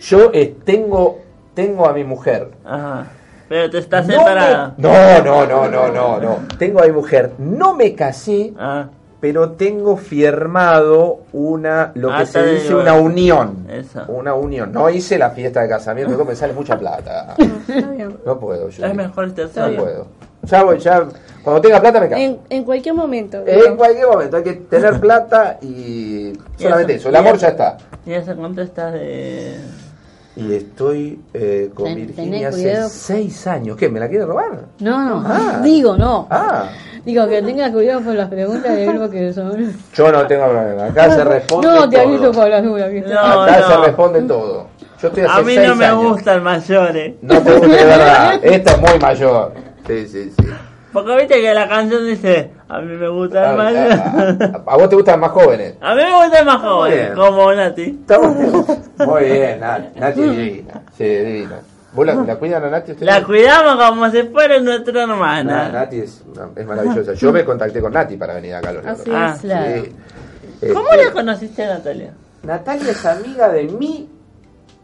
Yo 0.00 0.30
eh, 0.32 0.56
tengo, 0.64 1.20
tengo 1.54 1.86
a 1.88 1.92
mi 1.92 2.04
mujer. 2.04 2.50
Ajá. 2.64 3.06
Pero 3.48 3.68
te 3.70 3.78
estás 3.78 4.06
No 4.06 4.14
separada. 4.14 4.74
me- 4.76 4.82
No, 4.88 5.24
no, 5.24 5.46
no, 5.46 5.68
no, 5.68 5.88
no, 5.92 6.20
no. 6.20 6.38
Tengo 6.58 6.80
a 6.82 6.86
mi 6.86 6.92
mujer. 6.92 7.32
No 7.38 7.74
me 7.74 7.94
casé, 7.94 8.52
Ah, 8.58 8.86
pero 9.20 9.50
tengo 9.52 9.96
firmado 9.96 11.20
una, 11.32 11.92
lo 11.94 12.08
que 12.08 12.14
Acta 12.14 12.26
se 12.42 12.46
dice 12.54 12.74
una 12.74 12.94
unión. 12.94 13.66
Eso. 13.70 14.04
Una 14.08 14.34
unión. 14.34 14.72
No 14.72 14.88
hice 14.88 15.18
la 15.18 15.30
fiesta 15.30 15.60
de 15.62 15.68
casamiento, 15.68 16.14
porque 16.16 16.30
me 16.30 16.36
sale 16.36 16.52
mucha 16.52 16.78
plata. 16.78 17.34
Está 17.68 17.90
bien. 17.90 18.16
No 18.24 18.38
puedo, 18.40 18.68
yo. 18.70 18.86
es 18.86 18.94
mejor 18.94 19.26
estar 19.26 19.46
No 19.46 19.52
solo. 19.52 19.76
puedo. 19.82 20.06
Ya 20.44 20.62
voy, 20.64 20.78
ya. 20.78 21.06
Cuando 21.44 21.60
tenga 21.60 21.80
plata 21.80 22.00
me 22.00 22.08
caso. 22.08 22.20
En, 22.22 22.38
en 22.48 22.64
cualquier 22.64 22.94
momento. 22.94 23.42
En 23.46 23.76
cualquier 23.76 24.06
momento 24.06 24.36
hay 24.38 24.42
que 24.42 24.52
tener 24.54 24.98
plata 25.00 25.58
y 25.60 26.32
solamente 26.56 26.94
eso. 26.94 27.08
El 27.08 27.14
y 27.14 27.18
amor 27.18 27.32
eso- 27.34 27.42
ya 27.42 27.48
está. 27.48 27.76
¿Y 28.06 28.14
hace 28.14 28.34
cuánto 28.34 28.62
estás 28.62 28.94
de...? 28.94 29.56
Y 30.40 30.54
estoy 30.54 31.20
eh, 31.34 31.70
con 31.74 31.84
Ten- 31.84 31.96
Virginia 32.06 32.48
hace 32.48 32.62
cuidado. 32.62 32.88
seis 32.88 33.46
años. 33.46 33.76
¿Qué? 33.76 33.88
¿Me 33.88 34.00
la 34.00 34.08
quiere 34.08 34.24
robar? 34.24 34.66
No, 34.78 35.04
no, 35.04 35.22
Ah. 35.26 35.60
digo 35.64 35.96
no. 35.96 36.26
Ah, 36.30 36.68
Digo 37.04 37.26
que 37.28 37.40
tenga 37.42 37.72
cuidado 37.72 38.02
por 38.02 38.14
las 38.14 38.28
preguntas 38.28 38.76
del 38.76 38.90
grupo 38.92 39.10
que 39.10 39.32
son. 39.32 39.72
yo 39.94 40.12
no 40.12 40.26
tengo 40.26 40.48
problema. 40.48 40.84
Acá 40.86 41.10
se 41.10 41.24
responde 41.24 41.66
No, 41.68 41.88
te 41.88 41.96
todo. 41.96 42.08
aviso 42.08 42.32
por 42.32 42.48
las 42.48 42.62
dudas. 42.62 42.90
No. 43.06 43.42
Acá 43.42 43.54
se 43.68 43.74
no. 43.74 43.84
responde 43.84 44.22
todo. 44.22 44.66
Yo 45.00 45.08
estoy 45.08 45.22
hace 45.24 45.40
A 45.40 45.42
mí 45.42 45.54
seis 45.54 45.68
no 45.68 45.76
me 45.76 45.84
años. 45.86 46.12
gustan 46.12 46.42
mayores. 46.42 47.14
No 47.22 47.40
te 47.42 47.52
gusta, 47.52 47.66
de 47.68 47.84
verdad. 47.84 48.34
Esta 48.42 48.70
es 48.72 48.80
muy 48.80 48.98
mayor. 48.98 49.52
Sí, 49.86 50.08
sí, 50.08 50.30
sí. 50.38 50.44
Porque 50.92 51.16
viste 51.16 51.40
que 51.40 51.54
la 51.54 51.68
canción 51.68 52.04
dice, 52.06 52.50
a 52.70 52.80
mí 52.80 52.96
me 52.96 53.08
gustan 53.08 53.44
a- 53.44 53.52
mayores. 53.56 53.98
a- 53.98 54.62
a 54.66 54.76
vos 54.76 54.88
te 54.88 54.96
gustan 54.96 55.20
más 55.20 55.30
jóvenes. 55.30 55.74
A 55.80 55.94
mí 55.94 56.02
me 56.02 56.24
gustan 56.24 56.46
más 56.46 56.60
jóvenes, 56.62 57.10
como 57.14 57.52
Nati. 57.52 57.82
Estamos- 57.82 58.36
Muy 59.06 59.24
bien, 59.24 59.60
Nati. 59.60 60.00
Nati 60.00 60.22
es 60.22 60.30
divina. 60.36 60.82
Sí, 60.96 61.04
divina. 61.04 61.56
¿Vos 61.92 62.06
la, 62.06 62.14
la 62.14 62.36
cuidan 62.36 62.64
a 62.64 62.70
Nati? 62.70 62.92
ustedes? 62.92 63.12
La 63.12 63.24
cuidamos 63.24 63.84
como 63.84 64.10
si 64.10 64.22
fuera 64.24 64.60
nuestra 64.60 65.00
Ah, 65.00 65.02
hermana. 65.04 65.68
Nati 65.70 65.98
es, 66.00 66.22
es 66.56 66.66
maravillosa. 66.66 67.14
Yo 67.14 67.32
me 67.32 67.44
contacté 67.44 67.80
con 67.80 67.92
Nati 67.92 68.16
para 68.16 68.34
venir 68.34 68.54
acá 68.54 68.68
a 68.68 68.72
los 68.74 68.86
Así 68.86 69.10
Loros. 69.10 69.22
Ah, 69.26 69.32
es. 69.34 69.40
Claro. 69.40 69.82
Sí. 70.60 70.68
¿Cómo 70.72 70.90
Este, 70.90 71.04
la 71.04 71.10
conociste 71.12 71.64
a 71.64 71.68
Natalia? 71.74 72.12
Natalia 72.44 72.90
es 72.92 73.04
amiga 73.06 73.48
de 73.48 73.64
mi 73.64 74.08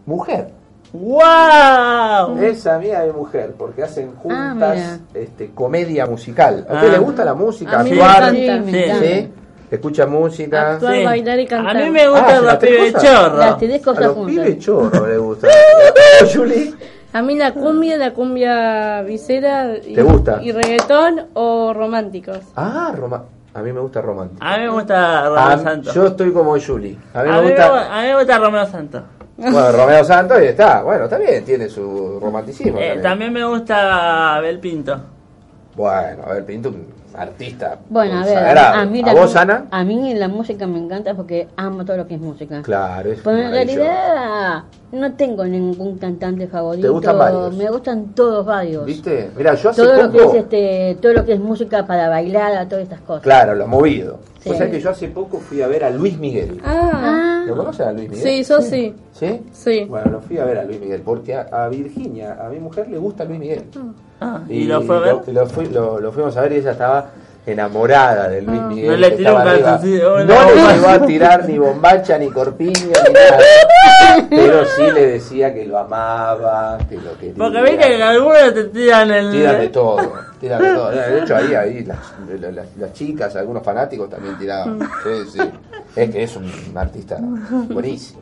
mujer. 0.07 0.49
¡Wow! 0.93 2.39
Es 2.43 2.66
amiga 2.66 3.03
de 3.03 3.12
mujer, 3.12 3.55
porque 3.59 3.82
hacen 3.82 4.14
juntas 4.16 4.76
mira. 4.76 4.99
este, 5.14 5.51
comedia 5.51 6.07
musical. 6.07 6.66
¿A 6.68 6.72
Ah. 6.72 6.74
usted 6.76 6.93
le 6.93 6.99
gusta 6.99 7.24
la 7.24 7.34
música? 7.34 7.80
A 7.80 7.84
mí 7.84 7.91
me 7.91 8.03
actuar? 8.03 8.34
encanta. 8.34 8.64
me 8.64 8.72
Sí. 8.72 8.78
encanta. 8.84 9.07
¿Sí? 9.07 9.32
Escucha 9.70 10.07
música. 10.07 10.72
Actuar, 10.74 10.95
Sí. 10.95 11.05
bailar 11.05 11.41
y 11.41 11.47
cantar. 11.47 11.76
A 11.76 11.80
mí 11.84 11.91
me 11.91 12.09
gustan 12.09 12.30
Ah, 12.37 12.41
los 12.41 12.55
pibes 12.57 12.93
cosas. 12.93 13.03
chorros. 13.20 13.39
Las 13.41 13.59
tres 13.59 13.80
A 13.80 13.84
cosas 13.84 14.05
los 14.05 14.14
juntas. 14.14 14.34
pibes 14.47 14.59
chorros 14.59 15.09
le 15.09 15.18
gusta. 15.18 15.49
¿O 16.22 16.26
Juli? 16.34 16.74
A 17.12 17.22
mí 17.22 17.37
la 17.37 17.53
cumbia, 17.53 17.97
la 17.97 18.12
cumbia 18.12 19.03
visera 19.03 19.74
y, 19.84 19.95
¿Te 19.95 20.03
gusta? 20.03 20.39
y 20.43 20.53
reggaetón 20.53 21.26
o 21.34 21.72
románticos. 21.74 22.39
Ah, 22.57 22.93
Roma. 22.95 23.24
A 23.55 23.62
mí 23.62 23.72
me 23.72 23.80
gusta 23.80 24.03
romántico. 24.03 24.45
A 24.45 24.59
mí 24.59 24.64
me 24.64 24.68
gusta 24.70 25.24
Romeo 25.28 25.39
Ah, 25.43 25.59
Santos. 25.59 25.95
yo 25.95 26.07
estoy 26.09 26.30
como 26.30 26.61
Juli. 26.61 26.99
A 27.14 27.22
mí 27.22 27.28
a, 27.30 27.32
me 27.32 27.41
mí 27.43 27.49
gusta. 27.49 27.72
me, 27.72 27.78
a 27.80 28.03
mí 28.03 28.09
me 28.09 28.14
gusta 28.18 28.39
Romeo 28.39 28.66
Santos. 28.66 29.03
Bueno, 29.37 29.72
Romeo 29.72 30.05
Santos 30.05 30.39
y 30.43 30.47
está. 30.47 30.82
Bueno, 30.82 31.05
está 31.05 31.18
bien, 31.18 31.45
tiene 31.45 31.68
su 31.68 32.18
romanticismo. 32.20 32.78
Eh, 32.78 32.82
también. 32.82 33.03
también 33.03 33.32
me 33.32 33.45
gusta 33.45 34.37
Abel 34.37 34.59
Pinto. 34.59 34.99
Bueno, 35.76 36.22
a 36.26 36.32
ver, 36.32 36.45
Pinto, 36.47 36.70
un 36.70 36.87
artista. 37.14 37.78
Bueno, 37.91 38.20
a 38.20 38.24
ver, 38.24 38.59
a 38.59 38.84
mí, 38.87 39.03
¿A 39.03 39.07
la, 39.07 39.14
vos, 39.14 39.37
Ana? 39.37 39.66
a 39.70 39.84
mí 39.84 40.14
la 40.14 40.28
música 40.28 40.66
me 40.66 40.78
encanta 40.78 41.14
porque 41.14 41.49
amo 41.57 41.84
todo 41.84 41.99
lo 41.99 42.07
que 42.07 42.14
es 42.14 42.20
música. 42.20 42.62
Claro, 42.62 43.12
es 43.12 43.20
Pero 43.22 43.37
en 43.37 43.51
realidad 43.51 44.62
no 44.93 45.12
tengo 45.12 45.45
ningún 45.45 45.99
cantante 45.99 46.47
favorito. 46.47 46.87
¿Te 46.87 46.91
gustan 46.91 47.18
varios? 47.18 47.55
Me 47.55 47.68
gustan 47.68 48.07
todos 48.14 48.47
varios. 48.47 48.87
¿Viste? 48.87 49.30
Mira, 49.37 49.55
yo 49.55 49.68
hace 49.68 49.82
Todo 49.82 50.03
lo 50.03 50.11
que 50.11 50.24
es 50.24 50.34
este, 50.34 50.99
todo 51.03 51.12
lo 51.12 51.24
que 51.26 51.34
es 51.34 51.41
música 51.41 51.87
para 51.87 52.09
bailar, 52.09 52.57
a 52.57 52.66
todas 52.66 52.84
estas 52.84 53.01
cosas. 53.03 53.22
Claro, 53.22 53.55
lo 53.55 53.66
movido. 53.66 54.18
Sí. 54.47 54.53
O 54.53 54.55
sea 54.57 54.70
que 54.70 54.80
yo 54.80 54.90
hace 54.90 55.09
poco 55.09 55.38
fui 55.40 55.61
a 55.61 55.66
ver 55.66 55.82
a 55.84 55.90
Luis 55.90 56.16
Miguel. 56.18 56.61
Ah, 56.64 56.90
Ah, 56.94 57.44
¿Lo 57.49 57.57
conocen 57.57 57.88
a 57.88 57.92
Luis 57.92 58.09
Miguel? 58.11 58.22
sí, 58.22 58.44
yo 58.49 58.61
sí. 58.62 58.94
¿Sí? 59.12 59.40
Sí. 59.53 59.84
Bueno, 59.88 60.11
lo 60.12 60.20
fui 60.20 60.38
a 60.38 60.44
ver 60.44 60.59
a 60.59 60.64
Luis 60.64 60.80
Miguel 60.80 61.03
porque 61.05 61.34
a, 61.34 61.49
a 61.51 61.68
Virginia, 61.68 62.36
a 62.40 62.49
mi 62.49 62.59
mujer, 62.61 62.88
le 62.88 62.97
gusta 62.99 63.24
Luis 63.24 63.40
Miguel. 63.40 63.64
Ah, 64.20 64.40
¿Y, 64.49 64.64
lo 64.64 64.82
fue 64.82 64.97
a 64.97 65.01
ver? 65.01 65.14
Lo, 65.26 65.32
lo 65.32 65.47
fui- 65.47 65.66
lo- 65.68 66.01
lo 66.01 66.12
fuimos 66.12 66.36
a 66.36 66.42
ver 66.42 66.53
y 66.53 66.57
ella 66.57 66.70
estaba 66.72 67.07
enamorada 67.44 68.28
de 68.28 68.42
Luis 68.42 68.61
Miguel. 68.62 68.86
No 68.90 68.97
le 68.97 69.11
tiró 69.12 69.28
estaba 69.30 69.42
un 69.42 69.49
arriba. 69.49 69.68
calzoncillo, 69.70 70.24
No 70.24 70.24
no. 70.44 70.55
le 70.55 70.62
llegó 70.74 70.88
a 70.88 71.07
tirar 71.07 71.49
ni 71.49 71.59
bombacha, 71.59 72.18
ni 72.18 72.28
corpiño, 72.30 72.72
ni 73.07 73.12
nada. 73.12 73.38
Pero 74.30 74.64
sí 74.64 74.82
le 74.94 75.07
decía 75.12 75.53
que 75.55 75.64
lo 75.66 75.78
amaba, 75.78 76.78
que 76.88 76.97
lo 76.97 77.16
quería. 77.18 77.34
Porque 77.36 77.62
viste 77.62 77.88
que 77.97 78.03
algunos 78.03 78.55
te 78.55 78.64
tiran 78.64 79.11
el... 79.11 79.30
Tiran 79.30 79.59
de 79.61 79.68
todo, 79.68 80.12
tiran 80.49 80.62
de 80.62 80.74
todo. 80.74 80.90
De 80.90 81.18
hecho, 81.20 81.36
ahí, 81.36 81.55
ahí 81.55 81.84
las, 81.84 81.99
las- 82.55 82.76
las 82.76 82.92
chicas, 82.92 83.34
algunos 83.36 83.62
fanáticos 83.62 84.09
también 84.11 84.36
tiraban. 84.38 84.78
Sí, 85.03 85.30
sí. 85.32 85.40
Es 85.94 86.11
que 86.11 86.22
es 86.22 86.36
un 86.36 86.51
artista 86.76 87.18
buenísimo. 87.68 88.20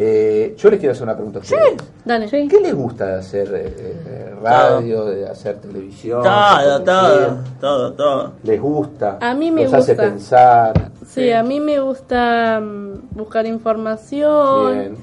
Eh, 0.00 0.54
yo 0.56 0.70
les 0.70 0.78
quiero 0.78 0.92
hacer 0.92 1.02
una 1.02 1.14
pregunta 1.16 1.40
a 1.40 1.42
ustedes. 1.42 1.72
Dale. 2.04 2.28
Sí. 2.28 2.46
¿Qué 2.48 2.60
les 2.60 2.72
gusta 2.72 3.04
de 3.06 3.14
hacer 3.18 3.48
eh, 3.52 3.74
eh, 4.06 4.34
radio, 4.40 5.06
de 5.06 5.28
hacer 5.28 5.56
televisión? 5.56 6.22
Todo, 6.22 6.82
todo, 6.84 7.38
todo, 7.60 7.92
todo. 7.94 8.32
¿Les 8.44 8.60
gusta? 8.60 9.18
A 9.20 9.34
mí 9.34 9.50
me 9.50 9.64
¿Los 9.64 9.72
hace 9.74 9.94
gusta. 9.94 10.02
pensar? 10.08 10.90
Sí, 11.04 11.32
a 11.32 11.42
mí 11.42 11.58
me 11.58 11.80
gusta 11.80 12.60
mm, 12.60 13.08
buscar 13.10 13.44
información. 13.46 14.72
Bien. 14.78 14.96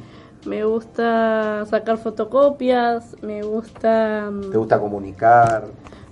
Me 0.45 0.63
gusta 0.63 1.65
sacar 1.69 1.97
fotocopias. 1.97 3.17
Me 3.21 3.41
gusta 3.41 4.29
mm, 4.31 4.49
¿Te 4.51 4.57
gusta 4.57 4.79
comunicar? 4.79 5.65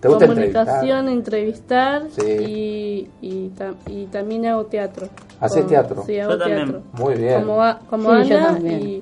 ¿Te 0.04 0.10
gusta 0.10 0.28
comunicación, 0.28 1.08
entrevistar? 1.08 2.02
entrevistar, 2.04 2.26
Sí. 2.38 2.44
y, 2.44 3.10
y, 3.22 3.52
tam- 3.58 3.76
y 3.88 4.06
también 4.08 4.46
hago 4.48 4.66
teatro. 4.66 5.08
¿Haces 5.40 5.66
teatro? 5.66 6.04
Sí, 6.06 6.16
Yo 6.16 6.24
hago 6.24 6.38
también. 6.38 6.58
teatro. 6.72 6.82
Muy 6.92 7.16
bien. 7.16 7.40
Como, 7.40 7.64
a- 7.64 7.80
como 7.90 8.22
Sí, 8.22 8.30
yo 8.30 8.38
Ana 8.38 8.60
y, 8.70 9.02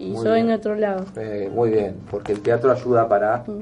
yo 0.00 0.34
en 0.34 0.50
otro 0.50 0.74
lado. 0.74 1.04
Eh, 1.16 1.48
muy 1.54 1.70
bien, 1.70 1.94
porque 2.10 2.32
el 2.32 2.40
teatro 2.40 2.72
ayuda 2.72 3.08
para 3.08 3.44
Mm. 3.46 3.60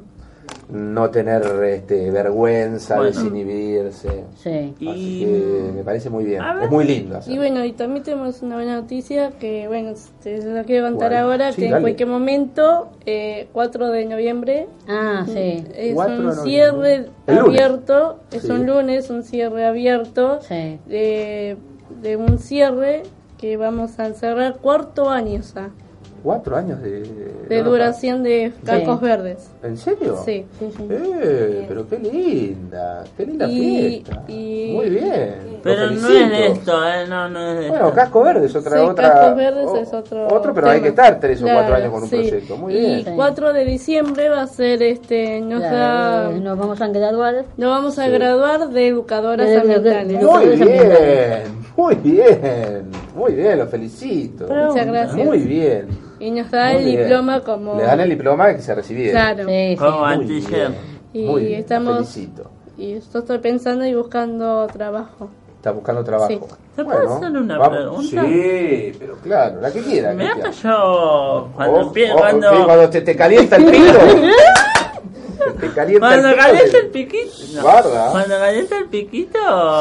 No 0.71 1.09
tener 1.11 1.43
este, 1.65 2.11
vergüenza, 2.11 2.97
Bueno. 2.97 3.11
desinhibirse. 3.11 4.25
sí. 4.37 4.75
Y... 4.79 4.89
Así 4.89 5.21
que 5.25 5.73
me 5.77 5.83
parece 5.83 6.11
muy 6.11 6.25
bien. 6.25 6.43
Ver. 6.43 6.65
Es 6.65 6.71
muy 6.71 6.85
lindo 6.85 7.17
hacerlo. 7.17 7.35
Y 7.35 7.39
bueno, 7.39 7.65
y 7.65 7.73
también 7.73 8.03
tenemos 8.05 8.43
una 8.43 8.57
buena 8.57 8.77
noticia 8.81 9.31
que, 9.39 9.67
bueno, 9.67 9.93
se 10.21 10.39
la 10.45 10.65
quiero 10.65 10.87
contar 10.89 11.15
ahora, 11.15 11.53
Sí, 11.53 11.63
que 11.63 11.65
dale. 11.67 11.77
en 11.77 11.83
cualquier 11.83 12.09
momento, 12.09 12.89
eh, 13.07 13.49
4 13.53 13.89
de 13.91 14.05
noviembre, 14.05 14.67
Ah, 14.87 15.25
sí. 15.27 15.65
es 15.75 15.95
4 15.95 16.21
de 16.21 16.27
un 16.27 16.35
cierre 16.35 17.07
abierto, 17.27 18.19
es 18.31 18.43
Sí. 18.43 18.51
un 18.51 18.67
lunes, 18.67 19.09
un 19.11 19.23
cierre 19.23 19.65
abierto 19.65 20.41
Sí. 20.43 20.79
de, 20.87 21.57
de 22.03 22.17
un 22.17 22.39
cierre 22.39 23.05
que 23.39 23.57
vamos 23.57 23.99
a 24.01 24.13
cerrar 24.13 24.57
cuarto 24.59 25.09
año 25.09 25.41
ya, 25.55 25.71
Cuatro 26.23 26.57
años 26.57 26.83
de, 26.83 27.01
de 27.49 27.63
no, 27.63 27.71
duración 27.71 28.23
de 28.23 28.53
Cacos 28.65 28.99
Sí. 28.99 29.05
Verdes. 29.05 29.51
¿En 29.63 29.77
serio? 29.77 30.17
Sí. 30.25 30.45
Sí, 30.59 30.71
sí. 30.77 30.87
Eh, 30.91 31.65
pero 31.69 31.89
qué 31.89 31.99
linda, 31.99 33.05
qué 33.17 33.27
linda 33.27 33.47
Y- 33.49 34.03
fiesta. 34.05 34.25
y- 34.29 34.73
Muy 34.75 34.91
bien. 34.91 35.59
Pero 35.63 35.91
no 35.91 36.09
es 36.09 36.31
de 36.31 36.47
esto, 36.49 36.89
eh, 36.89 37.07
no, 37.09 37.29
no 37.29 37.41
es 37.51 37.61
de 37.61 37.69
Bueno. 37.69 37.93
Casco 37.93 38.23
Verde 38.23 38.47
es 38.47 38.55
otra. 38.57 38.79
Sí, 38.79 38.85
otra 38.85 39.13
Cascos 39.13 39.37
Verdes 39.37 39.67
o- 39.67 39.77
es 39.77 39.93
otro. 39.95 40.27
Otro, 40.29 40.55
pero 40.55 40.71
hay 40.71 40.81
que 40.81 40.89
estar 40.89 41.19
tres 41.21 41.41
o 41.41 41.45
cuatro 41.45 41.61
Claro, 41.67 41.77
años 41.77 41.93
con 41.93 42.03
un 42.03 42.09
sí. 42.09 42.17
proyecto. 42.17 42.57
Muy 42.57 42.75
y 42.75 42.79
bien. 42.81 43.05
Sí. 43.05 43.11
4 43.15 43.53
de 43.53 43.65
diciembre 43.65 44.29
va 44.29 44.43
a 44.43 44.47
ser 44.47 44.83
este, 44.83 45.41
nos 45.41 45.61
Claro, 45.61 45.77
da- 45.77 46.31
nos 46.41 46.59
vamos 46.59 46.81
a 46.81 46.89
graduar. 46.89 47.45
nos 47.57 47.71
vamos 47.71 47.99
a 47.99 48.05
Sí. 48.07 48.11
graduar 48.11 48.69
de 48.71 48.89
educadoras 48.89 49.47
De- 49.49 49.53
de- 49.53 49.61
de- 49.61 49.75
ambientales. 49.97 50.21
de- 50.21 50.27
Muy 50.27 50.47
bien, 50.57 51.43
muy 51.77 51.95
bien, 51.97 52.91
muy 53.15 53.33
bien, 53.35 53.59
lo 53.59 53.67
felicito. 53.67 54.47
Muchas 54.49 54.87
gracias. 54.87 55.25
Muy 55.25 55.39
bien. 55.39 56.08
Y 56.21 56.31
nos 56.31 56.51
da 56.51 56.73
Muy 56.73 56.77
el 56.79 56.85
bien. 56.85 56.99
diploma 57.01 57.41
como... 57.41 57.77
Le 57.77 57.83
dan 57.85 58.01
el 58.01 58.11
diploma 58.11 58.55
que 58.55 58.61
se 58.63 58.75
recibieron. 58.75 59.13
Claro. 59.13 59.45
Sí, 59.49 59.71
sí. 59.71 59.77
Como 59.77 60.07
bien, 60.19 60.75
Y 61.13 61.25
muy 61.25 61.45
bien, 61.45 61.61
estamos- 61.61 61.95
felicito. 61.97 62.51
Y 62.77 62.93
yo 62.93 62.99
estoy 62.99 63.39
pensando 63.39 63.85
y 63.87 63.95
buscando 63.95 64.67
trabajo. 64.69 65.31
Está 65.57 65.73
buscando 65.73 66.05
trabajo. 66.05 66.29
Sí. 66.29 66.41
¿Se 66.77 66.85
puede 66.85 67.07
hacer 67.07 67.31
una 67.37 67.59
vamos- 67.59 67.77
pregunta? 67.77 68.23
Sí, 68.25 68.93
pero 68.99 69.17
claro, 69.17 69.61
la 69.61 69.71
que 69.73 69.81
quiera. 69.81 70.13
Mirá 70.13 70.35
que 70.35 70.53
yo, 70.53 71.49
cuando 71.55 71.77
Oh, 71.81 71.81
oh, 71.87 72.17
cuando, 72.19 72.51
sí, 72.51 72.57
cuando 72.65 72.91
te, 72.91 73.01
te 73.01 73.17
calienta 73.17 73.57
el 73.57 73.65
pito. 73.65 73.99
Te 75.61 75.69
calienta 75.73 76.07
cuando 76.09 76.37
calienta 76.37 76.79
el 76.79 76.87
piquito, 76.89 77.33
no. 77.55 77.63
Cuando 78.13 78.39
calienta 78.39 78.79
el 78.79 78.85
piquito, 78.87 79.39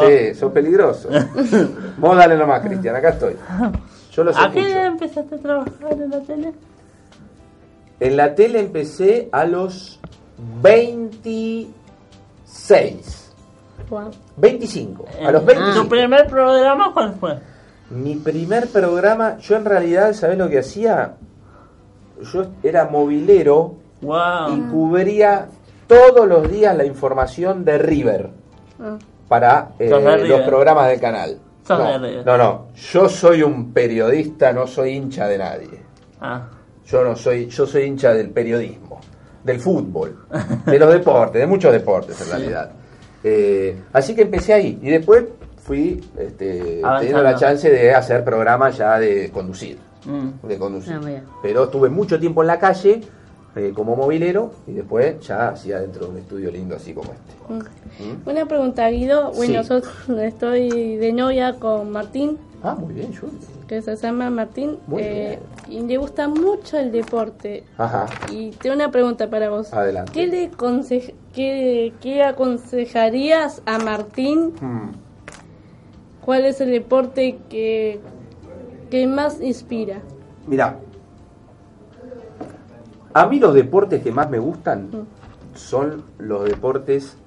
Sí, 0.07 0.33
sos 0.35 0.51
peligroso. 0.51 1.09
Vos 1.97 2.17
dale 2.17 2.35
nomás, 2.37 2.61
Cristian, 2.61 2.95
acá 2.95 3.09
estoy. 3.09 3.35
Yo 4.17 4.23
los 4.23 4.35
¿a 4.35 4.49
qué 4.51 4.85
empezaste 4.85 5.35
a 5.35 5.37
trabajar 5.37 5.91
en 5.93 6.09
la 6.09 6.19
tele? 6.21 6.53
En 7.99 8.17
la 8.17 8.33
tele 8.33 8.59
empecé 8.59 9.29
a 9.31 9.45
los 9.45 9.99
26. 10.63 13.33
Wow. 13.89 14.09
25. 14.37 15.05
A 15.25 15.31
los 15.31 15.43
Eh, 15.43 15.45
25. 15.45 15.83
¿Tu 15.83 15.89
primer 15.89 16.27
programa 16.27 16.91
cuál 16.93 17.13
fue? 17.13 17.39
Mi 17.91 18.15
primer 18.15 18.67
programa, 18.69 19.37
yo 19.37 19.55
en 19.55 19.65
realidad, 19.65 20.13
¿sabés 20.13 20.37
lo 20.37 20.49
que 20.49 20.59
hacía? 20.59 21.13
Yo 22.33 22.47
era 22.63 22.85
movilero 22.85 23.75
y 24.01 24.59
cubría 24.71 25.47
todos 25.87 26.27
los 26.27 26.49
días 26.51 26.75
la 26.75 26.85
información 26.85 27.63
de 27.63 27.77
River 27.77 28.29
Ah. 28.79 28.97
para 29.29 29.69
eh, 29.79 29.89
los 29.89 30.03
River. 30.21 30.45
programas 30.45 30.89
del 30.89 30.99
canal. 30.99 31.37
Sos 31.67 31.79
no, 31.79 31.85
de 31.85 31.97
River. 31.97 32.25
no, 32.25 32.37
no, 32.37 32.67
yo 32.75 33.09
soy 33.09 33.43
un 33.43 33.73
periodista, 33.73 34.53
no 34.53 34.65
soy 34.65 34.91
hincha 34.91 35.27
de 35.27 35.37
nadie. 35.37 35.81
Ah, 36.21 36.47
Yo 36.85 37.03
no 37.03 37.15
soy, 37.15 37.47
yo 37.47 37.67
soy 37.67 37.83
hincha 37.83 38.13
del 38.13 38.29
periodismo, 38.29 39.01
del 39.43 39.59
fútbol, 39.59 40.25
de 40.65 40.79
los 40.79 40.93
deportes, 40.93 41.41
de 41.41 41.47
muchos 41.47 41.73
deportes 41.73 42.21
en 42.21 42.29
realidad. 42.29 42.71
Eh, 43.21 43.77
así 43.91 44.15
que 44.15 44.21
empecé 44.21 44.53
ahí 44.53 44.79
y 44.81 44.89
después 44.89 45.25
fui 45.57 46.01
este, 46.17 46.81
teniendo 46.99 47.21
la 47.21 47.35
chance 47.35 47.69
de 47.69 47.93
hacer 47.93 48.23
programas 48.23 48.77
ya 48.77 48.97
de 48.97 49.29
conducir, 49.29 49.77
mm. 50.05 50.47
de 50.47 50.57
conducir. 50.57 50.93
Ah. 51.03 51.21
Pero 51.41 51.65
estuve 51.65 51.89
mucho 51.89 52.17
tiempo 52.17 52.41
en 52.41 52.47
la 52.47 52.57
calle 52.57 53.01
eh, 53.57 53.71
como 53.73 53.95
movilero 53.95 54.51
y 54.67 54.73
después 54.73 55.19
ya 55.27 55.49
hacía 55.49 55.79
dentro 55.79 56.05
de 56.05 56.11
un 56.11 56.17
estudio 56.19 56.51
lindo 56.51 56.75
así 56.75 56.93
como 56.93 57.11
este. 57.11 57.63
¿Mm? 58.03 58.29
Una 58.29 58.45
pregunta, 58.45 58.87
Guido. 58.89 59.31
Bueno, 59.33 59.63
Sí. 59.63 59.69
yo 60.07 60.21
estoy 60.21 60.95
de 60.97 61.11
novia 61.13 61.55
con 61.59 61.89
Martín, 61.91 62.37
Ah, 62.63 62.75
muy 62.75 62.93
bien, 62.93 63.15
Juli. 63.15 63.33
que 63.67 63.81
se 63.81 63.95
llama 63.95 64.29
Martín, 64.29 64.77
Muy 64.87 65.01
eh, 65.01 65.39
y 65.69 65.81
le 65.81 65.97
gusta 65.97 66.27
mucho 66.27 66.77
el 66.77 66.91
deporte. 66.91 67.63
Ajá. 67.77 68.05
Y 68.31 68.51
tengo 68.51 68.75
una 68.75 68.91
pregunta 68.91 69.29
para 69.29 69.49
vos. 69.49 69.73
Adelante. 69.73 70.11
¿Qué 70.13 70.27
le 70.27 70.51
qué, 71.33 71.93
qué 72.01 72.23
aconsejarías 72.23 73.61
a 73.65 73.79
Martín? 73.79 74.53
Mm. 74.61 74.91
¿Cuál 76.23 76.45
es 76.45 76.59
el 76.61 76.71
deporte 76.71 77.37
que, 77.49 77.99
que 78.89 79.07
más 79.07 79.39
inspira? 79.41 80.01
Mira, 80.45 80.77
a 83.21 83.27
mí 83.27 83.39
los 83.39 83.53
deportes 83.53 84.03
que 84.03 84.11
más 84.11 84.29
me 84.29 84.39
gustan 84.39 84.89
son 85.55 86.03
los 86.19 86.45
deportes 86.45 87.17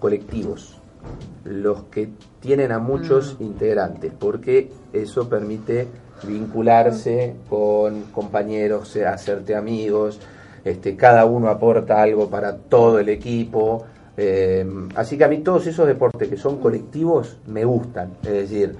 colectivos, 0.00 0.78
los 1.44 1.84
que 1.84 2.08
tienen 2.40 2.72
a 2.72 2.78
muchos 2.78 3.36
integrantes, 3.40 4.12
porque 4.18 4.70
eso 4.92 5.28
permite 5.28 5.88
vincularse 6.26 7.36
con 7.48 8.02
compañeros, 8.12 8.96
hacerte 8.96 9.54
amigos, 9.54 10.20
este, 10.64 10.96
cada 10.96 11.24
uno 11.26 11.48
aporta 11.48 12.02
algo 12.02 12.28
para 12.28 12.56
todo 12.56 12.98
el 12.98 13.08
equipo, 13.08 13.84
Eh, 14.18 14.64
así 14.94 15.18
que 15.18 15.24
a 15.24 15.28
mí 15.28 15.38
todos 15.44 15.66
esos 15.66 15.86
deportes 15.86 16.26
que 16.30 16.38
son 16.38 16.58
colectivos 16.58 17.36
me 17.46 17.66
gustan. 17.66 18.16
Es 18.22 18.32
decir, 18.32 18.74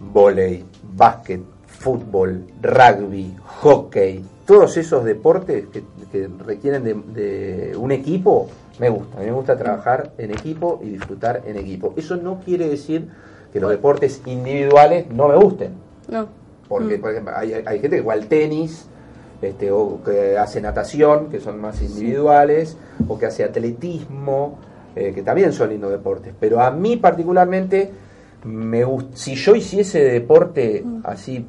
volei, 0.00 0.64
básquet, 0.82 1.40
fútbol, 1.66 2.44
rugby, 2.60 3.36
hockey, 3.62 4.24
todos 4.46 4.76
esos 4.76 5.04
deportes 5.04 5.66
que, 5.66 5.82
que 6.10 6.28
requieren 6.44 6.84
de, 6.84 6.94
de 6.94 7.76
un 7.76 7.92
equipo, 7.92 8.48
me 8.78 8.88
gusta. 8.88 9.16
A 9.16 9.20
mí 9.20 9.26
me 9.26 9.32
gusta 9.32 9.56
trabajar 9.56 10.12
en 10.18 10.30
equipo 10.30 10.80
y 10.82 10.90
disfrutar 10.90 11.42
en 11.46 11.56
equipo. 11.56 11.92
Eso 11.96 12.16
no 12.16 12.40
quiere 12.44 12.68
decir 12.68 13.08
que 13.52 13.60
los 13.60 13.70
deportes 13.70 14.22
individuales 14.26 15.10
no 15.10 15.28
me 15.28 15.36
gusten. 15.36 15.72
No. 16.08 16.28
Porque, 16.68 16.98
por 16.98 17.10
ejemplo, 17.10 17.32
hay, 17.36 17.52
hay 17.52 17.80
gente 17.80 17.96
que 17.96 18.02
juega 18.02 18.20
al 18.20 18.28
tenis, 18.28 18.86
este, 19.42 19.70
o 19.70 20.00
que 20.04 20.38
hace 20.38 20.60
natación, 20.60 21.28
que 21.28 21.40
son 21.40 21.60
más 21.60 21.82
individuales, 21.82 22.76
o 23.06 23.18
que 23.18 23.26
hace 23.26 23.44
atletismo, 23.44 24.58
eh, 24.94 25.12
que 25.14 25.22
también 25.22 25.52
son 25.52 25.70
lindos 25.70 25.90
deportes. 25.90 26.34
Pero 26.38 26.60
a 26.60 26.70
mí 26.70 26.96
particularmente, 26.96 27.90
me 28.44 28.84
si 29.14 29.34
yo 29.34 29.54
hiciese 29.54 30.00
deporte 30.04 30.84
así 31.04 31.46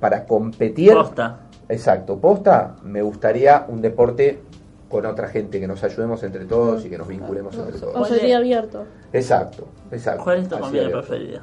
para 0.00 0.24
competir, 0.24 0.92
Posta. 0.92 1.45
Exacto, 1.68 2.18
posta, 2.18 2.76
me 2.82 3.02
gustaría 3.02 3.64
un 3.68 3.80
deporte 3.82 4.40
con 4.88 5.04
otra 5.04 5.28
gente, 5.28 5.58
que 5.58 5.66
nos 5.66 5.82
ayudemos 5.82 6.22
entre 6.22 6.44
todos 6.44 6.84
y 6.84 6.88
que 6.88 6.96
nos 6.98 7.08
vinculemos 7.08 7.56
entre 7.56 7.76
O 7.78 7.92
todos. 7.92 8.08
sería 8.08 8.36
abierto. 8.38 8.84
Exacto, 9.12 9.66
exacto. 9.90 10.22
¿Cuál 10.24 10.38
es 10.38 10.48
tu 10.48 10.58
comida 10.58 10.82
abierto. 10.84 11.06
preferida? 11.08 11.42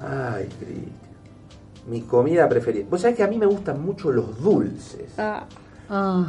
Ay, 0.00 0.48
Cristian. 0.58 1.04
Mi 1.86 2.00
comida 2.00 2.48
preferida. 2.48 2.86
Vos 2.90 3.02
sabés 3.02 3.16
que 3.16 3.22
a 3.22 3.28
mí 3.28 3.36
me 3.38 3.44
gustan 3.46 3.84
mucho 3.84 4.10
los 4.10 4.42
dulces. 4.42 5.12
Ah, 5.18 5.44
Ah, 5.90 6.26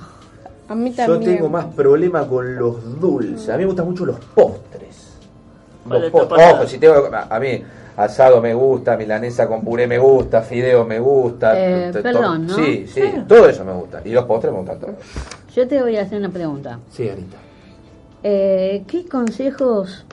a 0.68 0.76
mí 0.76 0.92
Yo 0.92 1.06
también. 1.06 1.38
tengo 1.38 1.50
más 1.50 1.68
problema 1.74 2.28
con 2.28 2.58
los 2.58 3.00
dulces. 3.00 3.48
A 3.48 3.54
mí 3.54 3.60
me 3.60 3.68
gustan 3.68 3.86
mucho 3.86 4.06
los 4.06 4.20
postres. 4.20 4.85
¿Cuál 5.88 6.00
Los 6.02 6.08
es 6.08 6.12
tu 6.12 6.18
postres. 6.18 6.40
postre? 6.40 6.54
Ojo, 6.54 6.68
si 6.68 6.78
tengo, 6.80 7.10
a 7.30 7.40
mí 7.40 7.64
asado 7.98 8.42
me 8.42 8.54
gusta, 8.54 8.98
milanesa 8.98 9.48
con 9.48 9.64
puré 9.64 9.88
me 9.88 9.98
gusta, 9.98 10.42
fideo 10.42 10.84
me 10.86 11.00
gusta. 11.00 11.54
Eh, 11.58 11.92
perdón, 11.94 12.48
¿no? 12.48 12.56
Sí, 12.56 12.86
sí, 12.88 13.02
todo 13.28 13.48
eso 13.48 13.64
me 13.64 13.74
gusta. 13.74 14.02
Y 14.04 14.10
los 14.10 14.26
postres 14.26 14.52
me 14.52 14.60
gustan 14.60 14.80
todos. 14.80 14.96
yo 15.56 15.68
te 15.68 15.82
voy 15.82 15.96
a 15.98 16.02
hacer 16.02 16.20
una 16.20 16.30
pregunta. 16.30 16.80
Sí, 16.92 17.08
Anita. 17.10 17.38
Eh, 18.24 18.84
¿Qué 18.88 19.06
consejos 19.08 20.06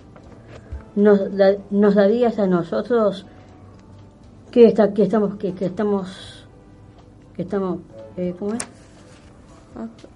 nos, 0.95 1.35
da- 1.37 1.57
nos 1.71 1.95
darías 1.95 2.39
a 2.39 2.47
nosotros 2.47 3.25
que, 4.51 4.67
está, 4.67 4.93
que 4.93 5.05
estamos 5.05 5.37
que, 5.37 5.55
que 5.55 5.65
estamos 5.65 6.47
que 7.35 7.41
estamos 7.43 7.79
eh, 8.19 8.35
¿cómo 8.39 8.53
es? 8.53 8.61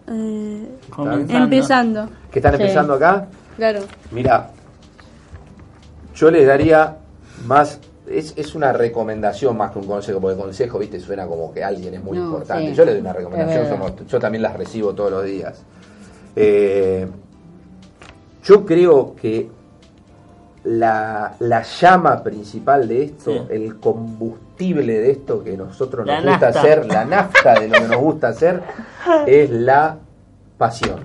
Eh, 0.09 0.69
Comenzando. 0.91 1.45
empezando, 1.45 2.09
¿Qué 2.31 2.39
están 2.41 2.57
Sí. 2.57 2.63
empezando 2.63 2.93
acá? 2.95 3.27
claro. 3.57 3.81
Mira, 4.11 4.51
yo 6.17 6.31
les 6.33 6.47
daría 6.47 6.97
más. 7.47 7.79
Es, 8.09 8.35
es 8.37 8.55
una 8.55 8.73
recomendación 8.73 9.57
más 9.57 9.73
que 9.73 9.81
un 9.81 9.87
consejo, 9.87 10.21
porque 10.21 10.37
consejo, 10.41 10.79
viste, 10.79 11.01
suena 11.01 11.27
como 11.27 11.53
que 11.53 11.65
alguien 11.65 11.93
es 11.95 12.03
muy 12.05 12.17
No, 12.19 12.25
importante. 12.27 12.69
sí. 12.69 12.75
Yo 12.75 12.85
les 12.85 12.95
doy 12.95 13.01
una 13.01 13.13
recomendación, 13.13 13.67
somos- 13.69 14.07
yo 14.07 14.19
también 14.21 14.43
las 14.43 14.55
recibo 14.57 14.95
todos 14.95 15.11
los 15.11 15.25
días. 15.25 15.63
Eh, 16.37 17.07
yo 18.45 18.65
creo 18.65 19.17
que 19.17 19.49
la, 20.65 21.35
la 21.41 21.63
llama 21.63 22.23
principal 22.23 22.87
de 22.89 23.05
esto, 23.05 23.33
Sí. 23.33 23.41
el 23.51 23.77
combustible 23.81 25.01
de 25.01 25.11
esto 25.11 25.43
que 25.43 25.57
nosotros 25.57 26.07
La 26.07 26.21
nos 26.21 26.33
gusta 26.33 26.47
nafta. 26.47 26.61
hacer, 26.61 26.87
la 26.87 27.05
nafta 27.05 27.55
de 27.61 27.69
lo 27.69 27.75
que 27.75 27.89
nos 27.89 28.01
gusta 28.01 28.29
hacer, 28.29 28.63
es 29.27 29.51
la 29.51 29.97
pasión. 30.59 31.01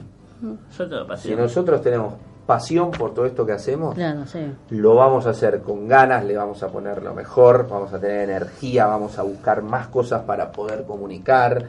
Yo 0.77 0.87
te 0.89 0.95
lo 0.95 1.17
Si 1.17 1.35
nosotros 1.35 1.81
tenemos 1.81 2.13
pasión 2.55 2.91
por 2.91 3.13
todo 3.13 3.25
esto 3.25 3.45
que 3.45 3.53
hacemos, 3.53 3.95
Claro, 3.95 4.25
sí. 4.25 4.39
lo 4.69 4.95
vamos 4.95 5.25
a 5.27 5.29
hacer 5.31 5.61
con 5.61 5.87
ganas, 5.87 6.23
le 6.25 6.35
vamos 6.35 6.61
a 6.63 6.67
poner 6.67 7.01
lo 7.01 7.13
mejor, 7.13 7.67
vamos 7.69 7.93
a 7.93 7.99
tener 7.99 8.29
energía, 8.29 8.85
vamos 8.87 9.17
a 9.17 9.23
buscar 9.23 9.61
más 9.61 9.87
cosas 9.87 10.21
para 10.23 10.51
poder 10.51 10.83
comunicar, 10.85 11.65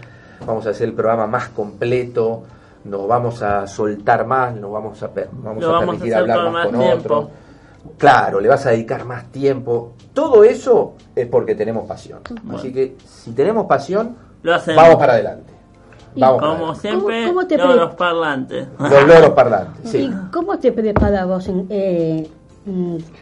vamos 0.46 0.66
a 0.66 0.70
hacer 0.70 0.88
el 0.88 0.94
programa 0.94 1.26
más 1.26 1.48
completo, 1.50 2.42
nos 2.84 3.06
vamos 3.06 3.42
a 3.42 3.66
soltar 3.66 4.26
más, 4.26 4.54
nos 4.56 4.72
vamos 4.72 5.02
a, 5.02 5.10
vamos 5.32 5.62
Lo 5.62 5.68
a 5.70 5.72
vamos 5.72 5.82
a 5.96 5.98
permitir 5.98 6.14
hacer 6.14 6.30
hablar 6.30 6.52
más, 6.52 6.66
con 6.66 6.78
tiempo. 6.80 6.98
otros. 6.98 7.28
Claro, 7.98 8.40
le 8.40 8.48
vas 8.48 8.64
a 8.66 8.70
dedicar 8.70 9.04
más 9.04 9.24
tiempo. 9.32 9.92
Todo 10.12 10.44
eso 10.44 10.94
es 11.16 11.26
porque 11.26 11.54
tenemos 11.54 11.86
pasión. 11.86 12.20
Bueno. 12.42 12.58
Así 12.58 12.72
que 12.72 12.96
si 13.04 13.32
tenemos 13.32 13.66
pasión, 13.66 14.16
Lo 14.42 14.54
hacemos. 14.54 14.82
vamos 14.82 14.98
para 14.98 15.12
adelante. 15.14 15.51
Vamos 16.16 16.40
Como 16.58 16.74
siempre, 16.74 17.22
¿Cómo- 17.22 17.34
cómo 17.34 17.46
te 17.46 17.56
todos 17.56 17.76
los 17.76 17.94
parlantes. 17.94 18.68
Los 18.78 19.06
loros 19.06 19.30
parlantes, 19.34 19.90
sí. 19.90 19.98
¿Y 20.10 20.30
cómo 20.30 20.58
te 20.58 20.72
preparas 20.72 21.26
vos 21.26 21.48
en, 21.48 21.66
eh, 21.70 22.28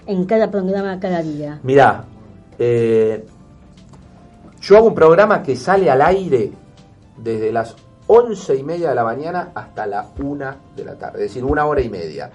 en 0.07 0.25
cada 0.27 0.51
programa, 0.51 0.99
cada 0.99 1.23
día? 1.23 1.61
Mirá, 1.63 2.05
eh, 2.59 3.25
yo 4.61 4.77
hago 4.77 4.89
un 4.89 4.95
programa 4.95 5.43
que 5.43 5.57
sale 5.57 5.91
al 5.91 6.03
aire 6.03 6.53
desde 7.17 7.53
las 7.53 7.77
once 8.07 8.57
y 8.57 8.63
media 8.65 8.89
de 8.89 8.95
la 8.97 9.05
mañana 9.05 9.51
hasta 9.55 9.87
la 9.87 10.07
una 10.19 10.57
de 10.77 10.85
la 10.85 10.95
tarde, 10.97 11.19
es 11.25 11.31
decir, 11.31 11.45
una 11.45 11.65
hora 11.67 11.81
y 11.81 11.89
media. 11.89 12.29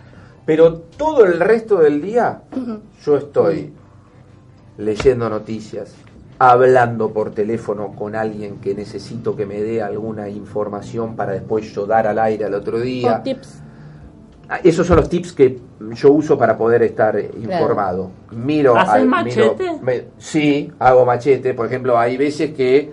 Pero 0.45 0.74
todo 0.76 1.26
el 1.26 1.39
resto 1.39 1.78
del 1.80 2.01
día 2.01 2.43
yo 3.03 3.18
estoy 3.18 3.74
leyendo 4.78 5.30
noticias, 5.30 5.93
hablando 6.39 7.11
por 7.11 7.31
teléfono 7.31 7.93
con 7.95 8.15
alguien 8.15 8.57
que 8.57 8.73
necesito 8.75 9.36
que 9.36 9.45
me 9.45 9.61
dé 9.61 9.81
alguna 9.81 10.27
información 10.29 11.15
para 11.15 11.31
después 11.33 11.73
yo 11.73 11.86
dar 11.86 12.07
al 12.07 12.19
aire 12.19 12.45
al 12.45 12.53
otro 12.53 12.79
día. 12.79 13.17
O 13.19 13.23
tips. 13.23 13.61
Ah, 14.49 14.59
Esos 14.63 14.86
son 14.86 14.97
los 14.97 15.09
tips 15.09 15.33
que 15.33 15.59
yo 15.95 16.11
uso 16.11 16.38
para 16.38 16.57
poder 16.57 16.83
estar 16.83 17.17
eh, 17.17 17.31
informado. 17.41 18.11
Miro, 18.31 18.75
¿Haces 18.77 18.93
al- 18.95 19.07
machete? 19.07 19.63
miro- 19.63 19.79
me- 19.81 20.03
sí, 20.17 20.71
hago 20.77 21.05
machete. 21.05 21.53
Por 21.53 21.65
ejemplo, 21.67 21.97
hay 21.97 22.15
veces 22.17 22.51
que 22.53 22.91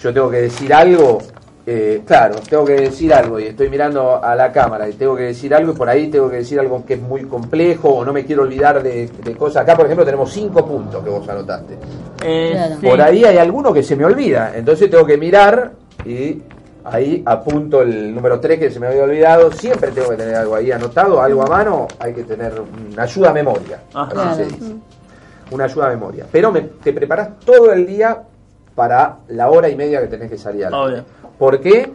yo 0.00 0.14
tengo 0.14 0.30
que 0.30 0.42
decir 0.42 0.72
algo. 0.72 1.18
Eh, 1.66 2.02
claro, 2.06 2.36
tengo 2.48 2.64
que 2.64 2.74
decir 2.74 3.12
algo 3.14 3.40
y 3.40 3.44
estoy 3.46 3.70
mirando 3.70 4.22
a 4.22 4.34
la 4.36 4.52
cámara 4.52 4.86
y 4.88 4.92
tengo 4.92 5.16
que 5.16 5.22
decir 5.24 5.54
algo 5.54 5.72
y 5.72 5.74
por 5.74 5.88
ahí 5.88 6.08
tengo 6.08 6.28
que 6.28 6.36
decir 6.36 6.60
algo 6.60 6.84
que 6.84 6.94
es 6.94 7.00
muy 7.00 7.22
complejo 7.24 7.88
o 7.88 8.04
no 8.04 8.12
me 8.12 8.24
quiero 8.26 8.42
olvidar 8.42 8.82
de, 8.82 9.06
de 9.08 9.34
cosas. 9.34 9.62
Acá, 9.62 9.74
por 9.74 9.86
ejemplo, 9.86 10.04
tenemos 10.04 10.30
cinco 10.30 10.66
puntos 10.66 11.02
que 11.02 11.08
vos 11.10 11.26
anotaste. 11.28 11.74
Eh, 12.22 12.50
Claro. 12.52 12.76
Por 12.82 13.00
ahí 13.00 13.24
hay 13.24 13.38
alguno 13.38 13.72
que 13.72 13.82
se 13.82 13.96
me 13.96 14.04
olvida, 14.04 14.52
entonces 14.54 14.90
tengo 14.90 15.06
que 15.06 15.16
mirar 15.16 15.72
y 16.04 16.42
ahí 16.84 17.22
apunto 17.24 17.80
el 17.80 18.14
número 18.14 18.38
3 18.40 18.58
que 18.58 18.70
se 18.70 18.78
me 18.78 18.88
había 18.88 19.04
olvidado. 19.04 19.50
Siempre 19.52 19.90
tengo 19.90 20.10
que 20.10 20.16
tener 20.16 20.34
algo 20.34 20.54
ahí 20.56 20.70
anotado, 20.70 21.20
algo 21.22 21.42
a 21.44 21.46
mano, 21.46 21.88
hay 21.98 22.12
que 22.12 22.24
tener 22.24 22.52
una 22.92 23.02
ayuda 23.04 23.30
a 23.30 23.32
memoria. 23.32 23.80
Así 23.94 24.12
Claro. 24.12 24.34
se 24.34 24.44
dice. 24.44 24.74
Una 25.50 25.64
ayuda 25.64 25.86
a 25.86 25.90
memoria. 25.90 26.26
Pero 26.30 26.52
me- 26.52 26.60
te 26.60 26.92
preparas 26.92 27.40
todo 27.44 27.72
el 27.72 27.86
día 27.86 28.18
para 28.74 29.16
la 29.28 29.48
hora 29.50 29.68
y 29.68 29.76
media 29.76 30.00
que 30.00 30.08
tenés 30.08 30.30
que 30.30 30.36
salir. 30.38 30.66
Obvio. 30.66 31.04
¿Por 31.38 31.60
qué? 31.60 31.92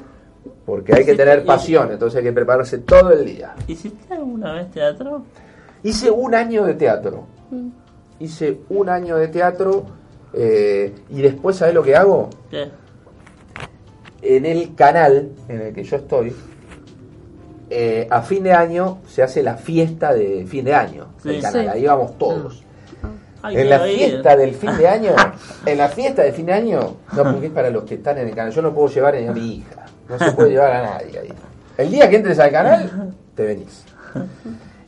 Porque 0.66 0.94
hay 0.96 1.06
que 1.06 1.16
tener 1.16 1.46
pasión, 1.46 1.92
entonces 1.92 2.18
hay 2.20 2.24
que 2.24 2.32
prepararse 2.32 2.80
todo 2.80 3.12
el 3.12 3.26
día. 3.26 3.56
¿Hiciste 3.68 4.14
alguna 4.14 4.54
vez 4.54 4.70
teatro? 4.72 5.24
Hice 5.84 6.12
un 6.12 6.36
año 6.36 6.66
de 6.66 6.74
teatro. 6.76 7.24
Hice 8.20 8.60
un 8.70 8.90
año 8.90 9.16
de 9.18 9.28
teatro 9.30 9.86
eh, 10.34 10.94
y 11.10 11.22
después, 11.22 11.56
¿sabes 11.56 11.74
lo 11.74 11.82
que 11.84 11.96
hago? 11.96 12.30
¿Qué? 12.52 12.70
En 14.22 14.46
el 14.46 14.76
canal 14.76 15.30
en 15.48 15.62
el 15.62 15.74
que 15.74 15.84
yo 15.84 15.96
estoy, 15.96 16.36
eh, 17.70 18.08
a 18.10 18.22
fin 18.22 18.44
de 18.44 18.52
año 18.52 19.00
se 19.08 19.24
hace 19.24 19.42
la 19.42 19.56
fiesta 19.56 20.14
de 20.14 20.46
fin 20.46 20.66
de 20.66 20.74
año 20.74 21.08
del 21.24 21.36
Sí. 21.38 21.42
canal. 21.42 21.62
Sí. 21.64 21.68
Ahí 21.70 21.86
vamos 21.86 22.18
todos. 22.18 22.64
Ay, 23.42 23.58
En 23.58 23.70
la 23.70 23.80
fiesta 23.80 24.36
del 24.36 24.54
fin 24.54 24.78
de 24.78 24.88
año, 24.88 25.12
en 25.66 25.78
la 25.78 25.90
fiesta 25.90 26.24
de 26.24 26.32
fin 26.34 26.46
de 26.46 26.54
año, 26.54 26.96
no 27.16 27.24
porque 27.24 27.48
es 27.48 27.52
para 27.52 27.70
los 27.70 27.84
que 27.84 27.96
están 27.96 28.18
en 28.18 28.28
el 28.28 28.36
canal. 28.36 28.52
Yo 28.52 28.62
no 28.62 28.74
puedo 28.74 28.90
llevar 28.90 29.16
a 29.16 29.32
mi 29.32 29.56
hija, 29.56 29.86
no 30.08 30.20
se 30.20 30.32
puede 30.32 30.52
llevar 30.52 30.72
a 30.72 30.82
nadie 30.84 31.20
ahí. 31.20 31.34
El 31.78 31.92
día 31.92 32.10
que 32.10 32.18
entres 32.18 32.40
al 32.40 32.52
canal, 32.52 33.14
te 33.36 33.46
venís. 33.46 33.86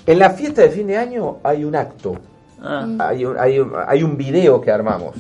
En 0.06 0.20
la 0.20 0.32
fiesta 0.32 0.62
de 0.62 0.70
fin 0.70 0.88
de 0.88 0.98
año 0.98 1.38
hay 1.44 1.64
un 1.64 1.76
acto, 1.76 2.18
Ah, 2.64 2.86
hay 3.00 3.26
un, 3.26 3.40
hay 3.40 3.60
un, 3.60 3.74
hay 3.88 4.04
un 4.04 4.18
video 4.18 4.62
que 4.62 4.72
armamos. 4.72 5.16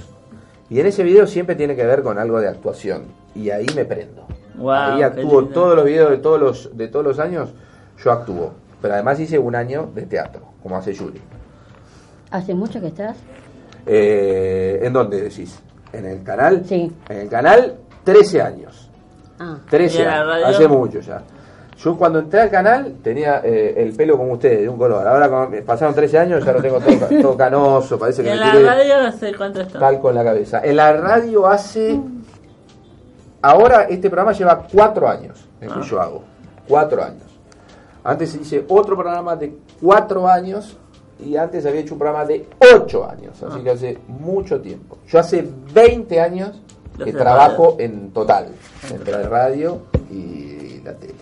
Y 0.70 0.80
en 0.80 0.86
ese 0.86 1.04
video 1.04 1.26
siempre 1.26 1.56
tiene 1.56 1.76
que 1.76 1.86
ver 1.86 2.04
con 2.04 2.20
algo 2.20 2.40
de 2.40 2.48
actuación. 2.48 3.06
Y 3.34 3.50
ahí 3.50 3.66
me 3.76 3.84
prendo. 3.84 4.26
Ahí 4.94 5.02
actúo 5.02 5.46
todos 5.46 5.76
los 5.76 5.86
videos 5.86 6.12
de 6.12 6.18
todos 6.18 6.40
los, 6.40 6.78
de 6.78 6.88
todos 6.88 7.04
los 7.04 7.20
años, 7.20 7.50
yo 8.04 8.12
actúo. 8.12 8.54
Pero 8.82 8.94
además 8.94 9.20
hice 9.20 9.40
un 9.40 9.56
año 9.56 9.90
de 9.94 10.04
teatro, 10.04 10.42
como 10.62 10.78
hace 10.78 10.94
Yuri. 10.94 11.22
¿Hace 12.32 12.54
mucho 12.54 12.80
que 12.80 12.88
estás? 12.88 13.18
Eh, 13.86 14.80
¿En 14.84 14.94
dónde 14.94 15.22
decís? 15.22 15.60
¿En 15.94 16.06
el 16.06 16.24
canal? 16.24 16.64
Sí. 16.66 16.92
En 17.10 17.18
el 17.18 17.30
canal, 17.30 17.76
13 18.04 18.42
años. 18.42 18.90
Ah, 19.40 19.58
13 19.70 19.98
¿Y 19.98 20.02
en 20.02 20.08
la 20.08 20.22
años, 20.36 20.48
hace 20.56 20.68
mucho 20.68 21.00
ya. 21.02 21.22
Yo 21.78 21.98
cuando 21.98 22.20
entré 22.20 22.42
al 22.42 22.50
canal 22.52 22.96
tenía 23.04 23.42
eh, 23.44 23.74
el 23.78 23.94
pelo 23.94 24.16
como 24.16 24.34
ustedes, 24.34 24.62
de 24.62 24.70
un 24.70 24.78
color. 24.78 25.06
Ahora 25.08 25.28
como 25.30 25.50
pasaron 25.66 25.96
13 25.96 26.20
años 26.20 26.46
ya 26.46 26.52
lo 26.54 26.62
tengo 26.62 26.80
todo, 26.80 27.08
todo 27.22 27.36
canoso, 27.38 27.98
parece 27.98 28.22
¿Y 28.22 28.26
que 28.26 28.32
en 28.32 28.40
me 28.40 28.46
la 28.46 28.52
tiré 28.52 28.66
radio 28.66 28.96
hace 29.08 29.36
cuánto 29.36 29.62
está? 29.62 29.80
talco 29.80 30.10
en 30.10 30.16
la 30.16 30.24
cabeza. 30.24 30.62
En 30.64 30.76
la 30.76 30.94
radio 30.94 31.48
hace... 31.48 32.00
Ahora 33.42 33.84
este 33.90 34.10
programa 34.10 34.34
lleva 34.34 34.68
cuatro 34.72 35.08
años, 35.10 35.44
el 35.60 35.68
que 35.70 35.80
Ah. 35.80 35.84
yo 35.90 36.02
hago. 36.02 36.24
Cuatro 36.68 37.04
años. 37.04 37.24
Antes 38.04 38.36
hice 38.36 38.64
otro 38.70 38.96
programa 38.96 39.36
de 39.36 39.58
cuatro 39.82 40.28
años 40.28 40.78
y 41.22 41.36
antes 41.38 41.66
había 41.66 41.82
hecho 41.82 41.94
un 41.96 42.00
programa 42.00 42.26
de 42.26 42.46
ocho 42.76 43.06
años, 43.08 43.42
así 43.44 43.58
Ah. 43.60 43.64
que 43.64 43.70
hace 43.70 43.98
mucho 44.08 44.60
tiempo. 44.62 44.98
Yo 45.08 45.20
hace 45.20 45.48
20 45.74 46.20
años 46.20 46.60
que 47.04 47.14
trabajo 47.14 47.76
en 47.80 48.12
total, 48.12 48.48
entre 48.92 49.12
la 49.14 49.24
radio 49.30 49.80
y 50.12 50.82
la 50.84 50.94
tele. 50.94 51.14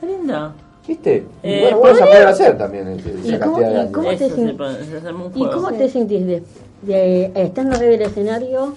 Qué 0.00 0.06
lindo. 0.06 0.52
¿Viste? 0.86 1.26
Y 1.42 1.48
Eh, 1.48 1.60
bueno, 1.62 1.78
vos 1.78 1.90
vas 1.92 2.00
a 2.02 2.06
poder 2.06 2.26
hacer 2.28 2.58
también 2.58 2.86
esa 2.88 3.08
¿Y 3.08 3.38
cómo- 3.40 3.54
cantidad 3.58 3.68
de 3.68 3.74
y 3.74 3.78
años. 3.80 3.92
cómo- 3.92 4.08
te 4.10 4.18
se 4.18 4.54
puede- 4.54 4.84
se 4.84 5.38
¿Y 5.40 5.50
cómo 5.50 5.72
te 5.72 5.88
sentís 5.88 6.26
de, 6.26 6.42
de 6.82 7.32
estando 7.34 7.74
arriba 7.76 7.90
del 7.92 8.02
escenario 8.02 8.74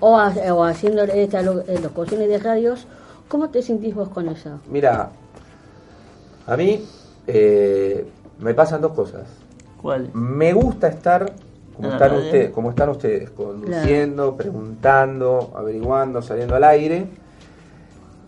o, 0.00 0.16
ha- 0.16 0.32
o 0.54 0.64
haciendo 0.64 1.02
estas 1.02 1.44
lo- 1.44 1.60
eh, 1.60 1.78
locuciones 1.82 2.28
de 2.28 2.38
radios? 2.38 2.86
¿Cómo 3.28 3.50
te 3.50 3.60
sentís 3.62 3.94
vos 3.94 4.08
con 4.08 4.28
eso? 4.28 4.60
Mira, 4.70 5.10
a 6.46 6.56
mí 6.56 6.84
eh, 7.26 8.06
me 8.38 8.54
pasan 8.54 8.80
dos 8.80 8.92
cosas. 8.92 9.22
¿Cuál? 9.82 10.10
Me 10.14 10.52
gusta 10.52 10.88
estar 10.88 11.32
como 11.76 11.90
están, 11.90 12.14
ustedes, 12.14 12.50
como 12.50 12.70
están 12.70 12.88
ustedes, 12.90 13.30
conduciendo, 13.30 14.36
preguntando, 14.36 15.50
averiguando, 15.54 16.22
saliendo 16.22 16.54
al 16.54 16.64
aire. 16.64 17.06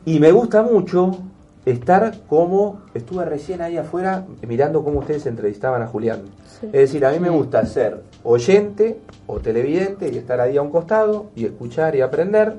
Y 0.04 0.18
me 0.18 0.32
gusta 0.32 0.62
mucho 0.62 1.18
estar 1.64 2.20
como 2.28 2.82
estuve 2.92 3.24
recién 3.24 3.62
ahí 3.62 3.76
afuera 3.76 4.26
mirando 4.46 4.84
cómo 4.84 5.00
ustedes 5.00 5.26
entrevistaban 5.26 5.82
a 5.82 5.86
Julián. 5.86 6.22
Sí. 6.60 6.66
Es 6.66 6.72
decir, 6.72 7.06
a 7.06 7.12
mí 7.12 7.20
me 7.20 7.30
gusta 7.30 7.64
ser 7.64 8.02
oyente 8.22 8.98
o 9.26 9.40
televidente 9.40 10.10
y 10.12 10.18
estar 10.18 10.40
ahí 10.40 10.56
a 10.56 10.62
un 10.62 10.70
costado 10.70 11.26
y 11.36 11.44
escuchar 11.44 11.94
y 11.96 12.00
aprender. 12.00 12.56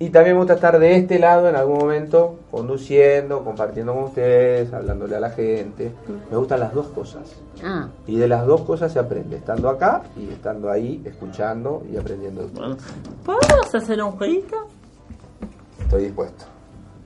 Y 0.00 0.10
también 0.10 0.36
me 0.36 0.42
gusta 0.42 0.54
estar 0.54 0.78
de 0.78 0.94
este 0.96 1.18
lado 1.18 1.48
en 1.48 1.56
algún 1.56 1.78
momento, 1.78 2.38
conduciendo, 2.52 3.42
compartiendo 3.42 3.92
con 3.94 4.04
ustedes, 4.04 4.72
hablándole 4.72 5.16
a 5.16 5.20
la 5.20 5.30
gente. 5.30 5.90
Me 6.30 6.36
gustan 6.36 6.60
las 6.60 6.72
dos 6.72 6.86
cosas. 6.88 7.22
Ah, 7.64 7.88
Y 8.06 8.16
de 8.16 8.28
las 8.28 8.46
dos 8.46 8.60
cosas 8.60 8.92
se 8.92 9.00
aprende, 9.00 9.36
estando 9.38 9.68
acá 9.68 10.02
y 10.16 10.28
estando 10.30 10.70
ahí, 10.70 11.02
escuchando 11.04 11.82
y 11.92 11.96
aprendiendo 11.96 12.42
de 12.42 12.46
ustedes. 12.46 12.68
Bueno, 12.68 12.76
¿Podemos 13.24 13.74
hacer 13.74 14.00
un 14.02 14.12
jueguito? 14.12 14.56
Estoy 15.80 16.04
dispuesto. 16.04 16.44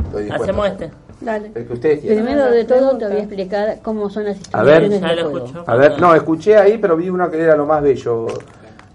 Estoy 0.05 0.25
dispuesto. 0.25 0.45
Hacemos 0.45 0.67
a 0.67 0.69
este. 0.69 0.91
Dale. 1.23 1.53
El 1.55 1.67
que 1.67 1.73
ustedes 1.73 2.01
quieran. 2.01 2.25
primero 2.25 2.51
de 2.51 2.65
todo 2.65 2.99
te 2.99 3.07
voy 3.07 3.17
a 3.17 3.21
explicar 3.21 3.79
cómo 3.83 4.11
son 4.11 4.25
las 4.25 4.37
A 4.53 4.63
ver. 4.65 4.89
del 4.91 5.01
juego. 5.01 5.47
A 5.67 5.77
ver, 5.77 5.99
no, 6.01 6.15
escuché 6.15 6.57
ahí, 6.59 6.77
pero 6.79 6.97
vi 6.97 7.09
una 7.09 7.31
que 7.31 7.41
era 7.41 7.57
lo 7.57 7.65
más 7.65 7.81
bello. 7.83 8.27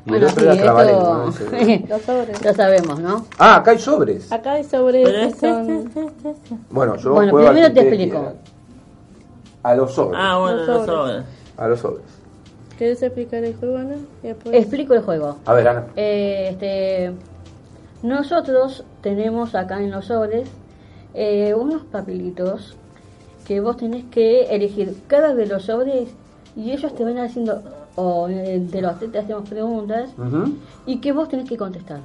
Y 0.10 0.14
el 0.14 0.20
Bueno, 0.22 0.28
otro 0.28 0.54
sí, 0.54 0.60
esto-. 0.60 1.88
Los 1.90 2.02
sobres. 2.04 2.46
lo 2.46 2.54
sabemos, 2.54 3.00
¿no? 3.00 3.26
Ah, 3.38 3.58
acá 3.58 3.72
hay 3.72 3.80
sobres. 3.80 4.32
Acá 4.32 4.54
hay 4.54 4.64
sobres 4.64 5.36
que 5.36 5.48
son... 5.48 5.92
Bueno, 6.70 6.96
yo 6.96 7.14
Bueno, 7.14 7.32
juego 7.32 7.50
primero 7.52 7.74
te 7.74 7.80
explico. 7.82 8.18
quieran. 8.18 8.34
A 9.64 9.76
los 9.76 9.94
sobres. 9.94 10.20
Ah, 10.24 10.38
bueno, 10.40 10.58
Los 10.58 10.68
los 10.68 10.86
sobres. 10.86 10.96
sobres. 10.96 11.26
A 11.58 11.68
los 11.68 11.80
sobres. 11.80 12.06
¿Quieres 12.78 13.02
explicar 13.04 13.44
el 13.44 13.56
juego, 13.56 13.78
Ana? 13.78 13.96
Después- 14.24 14.56
Explico 14.56 14.94
el 14.94 15.02
juego. 15.02 15.38
A 15.46 15.54
ver, 15.54 15.68
Ana. 15.68 15.86
Eh, 15.98 16.50
este, 16.52 17.12
nosotros 18.04 18.86
tenemos 19.02 19.56
acá 19.56 19.82
en 19.82 19.92
los 19.92 20.06
sobres 20.06 20.48
eh, 21.14 21.54
unos 21.54 21.82
papelitos 21.84 22.78
que 23.46 23.60
vos 23.60 23.78
tenés 23.78 24.06
que 24.12 24.44
elegir 24.56 24.96
cada 25.08 25.34
de 25.34 25.48
los 25.48 25.64
sobres 25.64 26.10
y 26.56 26.72
ellos 26.72 26.94
te 26.96 27.04
van 27.04 27.18
haciendo, 27.18 27.62
o 28.00 28.30
eh, 28.30 28.60
de 28.60 28.82
los 28.82 29.00
te 29.00 29.18
hacemos 29.18 29.50
preguntas 29.50 30.12
y 30.86 31.00
que 31.00 31.12
vos 31.12 31.28
tenés 31.30 31.50
que 31.50 31.58
contestar. 31.58 32.00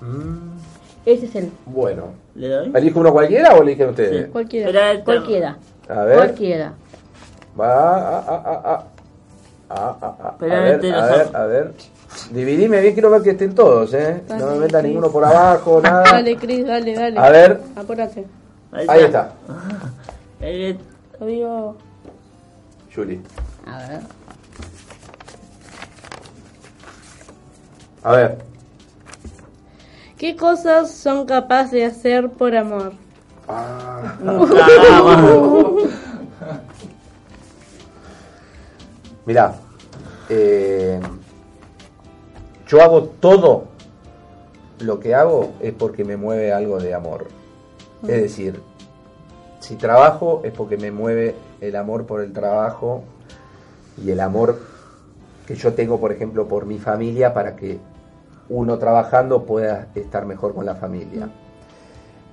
Mm, 0.00 0.58
Ese 1.06 1.26
es 1.26 1.34
el 1.34 1.50
Bueno. 1.64 2.08
¿Le 2.34 2.48
doy? 2.48 2.70
¿Elijo 2.74 3.00
uno 3.00 3.10
cualquiera 3.10 3.54
o 3.54 3.62
eligen 3.62 3.88
ustedes? 3.88 4.26
Sí. 4.26 4.30
Cualquiera. 4.30 4.90
El 4.90 5.02
cualquiera. 5.02 5.56
A 5.88 6.02
ver. 6.04 6.16
Cualquiera. 6.16 6.74
Va, 7.58 8.18
ah, 8.18 8.24
ah, 8.28 8.42
ah, 8.46 8.62
ah. 8.64 8.84
Ah, 9.70 9.96
ah, 10.02 10.16
ah. 10.20 10.34
A 10.40 10.44
ver, 10.44 10.94
a 10.94 11.06
ver, 11.06 11.36
a 11.36 11.46
ver. 11.46 11.74
Dividime 12.30 12.80
bien, 12.80 12.92
quiero 12.92 13.10
ver 13.10 13.22
que 13.22 13.30
estén 13.30 13.54
todos, 13.54 13.94
¿eh? 13.94 14.22
No 14.28 14.34
me 14.34 14.40
Dale, 14.42 14.60
meta 14.60 14.78
Cris. 14.80 14.88
ninguno 14.88 15.10
por 15.10 15.24
abajo, 15.24 15.80
nada. 15.80 16.02
Dale, 16.02 16.36
Cris, 16.36 16.66
dale, 16.66 16.94
dale. 16.94 17.18
A 17.18 17.30
ver, 17.30 17.60
Apúrate. 17.76 18.26
ahí 18.72 19.00
está. 19.04 19.32
Eh, 20.40 20.76
Lo 21.20 21.26
digo... 21.26 21.76
Julie. 22.94 23.20
A 23.66 23.78
ver. 23.88 24.00
A 28.02 28.12
ver. 28.12 28.38
¿Qué 30.16 30.36
cosas 30.36 30.90
son 30.90 31.26
capaces 31.26 31.72
de 31.72 31.84
hacer 31.84 32.30
por 32.30 32.54
amor? 32.54 32.92
Ah. 33.48 34.16
Mirá, 39.26 39.54
eh, 40.28 41.00
yo 42.66 42.82
hago 42.82 43.04
todo 43.04 43.64
lo 44.78 44.98
que 45.00 45.14
hago 45.14 45.52
es 45.60 45.72
porque 45.72 46.04
me 46.04 46.16
mueve 46.16 46.52
algo 46.52 46.78
de 46.78 46.94
amor. 46.94 47.28
Es 48.02 48.22
decir, 48.22 48.62
si 49.60 49.76
trabajo 49.76 50.40
es 50.44 50.52
porque 50.52 50.76
me 50.78 50.90
mueve 50.90 51.34
el 51.60 51.76
amor 51.76 52.06
por 52.06 52.22
el 52.22 52.32
trabajo 52.32 53.04
y 54.02 54.10
el 54.10 54.20
amor 54.20 54.58
que 55.46 55.54
yo 55.54 55.74
tengo, 55.74 56.00
por 56.00 56.12
ejemplo, 56.12 56.48
por 56.48 56.64
mi 56.64 56.78
familia 56.78 57.34
para 57.34 57.56
que 57.56 57.78
uno 58.50 58.78
trabajando 58.78 59.44
pueda 59.44 59.88
estar 59.94 60.26
mejor 60.26 60.54
con 60.54 60.66
la 60.66 60.74
familia. 60.74 61.30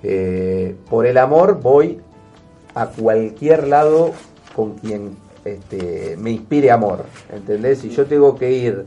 Eh, 0.03 0.75
por 0.89 1.05
el 1.05 1.17
amor 1.17 1.61
voy 1.61 2.01
a 2.75 2.87
cualquier 2.87 3.67
lado 3.67 4.11
con 4.55 4.73
quien 4.73 5.15
este, 5.45 6.15
me 6.17 6.31
inspire 6.31 6.71
amor, 6.71 7.05
¿entendés? 7.31 7.79
Si 7.79 7.89
yo 7.89 8.05
tengo 8.05 8.35
que 8.35 8.51
ir 8.51 8.85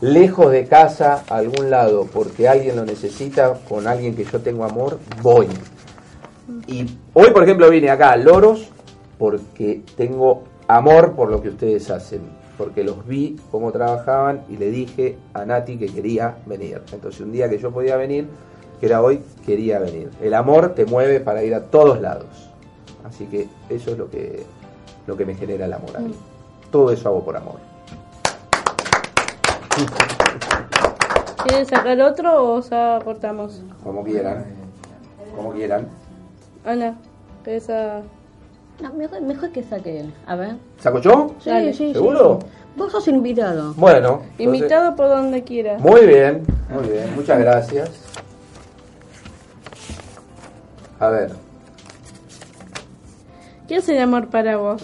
lejos 0.00 0.52
de 0.52 0.66
casa 0.66 1.24
a 1.28 1.36
algún 1.36 1.70
lado 1.70 2.06
porque 2.12 2.48
alguien 2.48 2.76
lo 2.76 2.84
necesita, 2.84 3.54
con 3.68 3.86
alguien 3.86 4.14
que 4.14 4.24
yo 4.24 4.40
tengo 4.40 4.64
amor, 4.64 4.98
voy. 5.22 5.48
Y 6.66 6.98
hoy, 7.14 7.30
por 7.32 7.42
ejemplo, 7.42 7.68
vine 7.68 7.90
acá 7.90 8.12
a 8.12 8.16
Loros 8.16 8.68
porque 9.18 9.82
tengo 9.96 10.44
amor 10.68 11.14
por 11.14 11.30
lo 11.30 11.42
que 11.42 11.48
ustedes 11.48 11.90
hacen, 11.90 12.20
porque 12.58 12.82
los 12.82 13.06
vi 13.06 13.40
cómo 13.52 13.70
trabajaban 13.70 14.42
y 14.48 14.56
le 14.56 14.70
dije 14.70 15.16
a 15.32 15.46
Nati 15.46 15.78
que 15.78 15.86
quería 15.86 16.38
venir. 16.44 16.82
Entonces, 16.92 17.20
un 17.20 17.30
día 17.30 17.48
que 17.48 17.58
yo 17.58 17.70
podía 17.70 17.96
venir, 17.96 18.28
que 18.80 18.86
era 18.86 19.00
hoy, 19.00 19.22
quería 19.46 19.78
venir. 19.78 20.10
El 20.20 20.34
amor 20.34 20.74
te 20.74 20.84
mueve 20.84 21.20
para 21.20 21.44
ir 21.44 21.54
a 21.54 21.62
todos 21.62 22.00
lados. 22.00 22.50
Así 23.04 23.26
que 23.26 23.48
eso 23.70 23.92
es 23.92 23.98
lo 23.98 24.10
que, 24.10 24.42
lo 25.06 25.16
que 25.16 25.24
me 25.24 25.36
genera 25.36 25.66
el 25.66 25.72
amor 25.72 25.96
a 25.96 26.00
mí. 26.00 26.14
Todo 26.72 26.90
eso 26.90 27.08
hago 27.08 27.24
por 27.24 27.36
amor. 27.36 27.60
¿Quieres 31.44 31.68
sacar 31.68 32.00
otro 32.00 32.56
o 32.56 32.60
ya 32.60 32.98
cortamos? 33.04 33.62
Como 33.84 34.02
quieran. 34.02 34.44
Como 35.34 35.52
quieran. 35.52 35.88
Ana, 36.64 36.96
¿querés 37.44 37.70
a... 37.70 38.02
No, 38.80 38.92
mejor, 38.92 39.20
mejor 39.22 39.50
que 39.50 39.62
saque 39.62 40.00
él. 40.00 40.14
A 40.26 40.36
ver. 40.36 40.56
¿Saco 40.80 41.00
yo? 41.00 41.34
Sí, 41.42 41.50
Dale. 41.50 41.72
sí, 41.74 41.92
¿Seguro? 41.92 42.38
sí. 42.42 42.46
Vos 42.76 42.92
sos 42.92 43.08
invitado. 43.08 43.74
Bueno. 43.74 44.22
entonces- 44.22 44.40
Invitado 44.40 44.94
por 44.94 45.08
donde 45.08 45.42
quieras. 45.42 45.80
Muy 45.80 46.06
bien, 46.06 46.44
muy 46.70 46.88
bien. 46.88 47.14
Muchas 47.16 47.38
gracias. 47.40 47.90
A 51.00 51.08
ver. 51.08 51.32
¿Qué 53.66 53.76
es 53.76 53.88
el 53.88 53.98
amor 54.00 54.28
para 54.28 54.56
vos? 54.56 54.82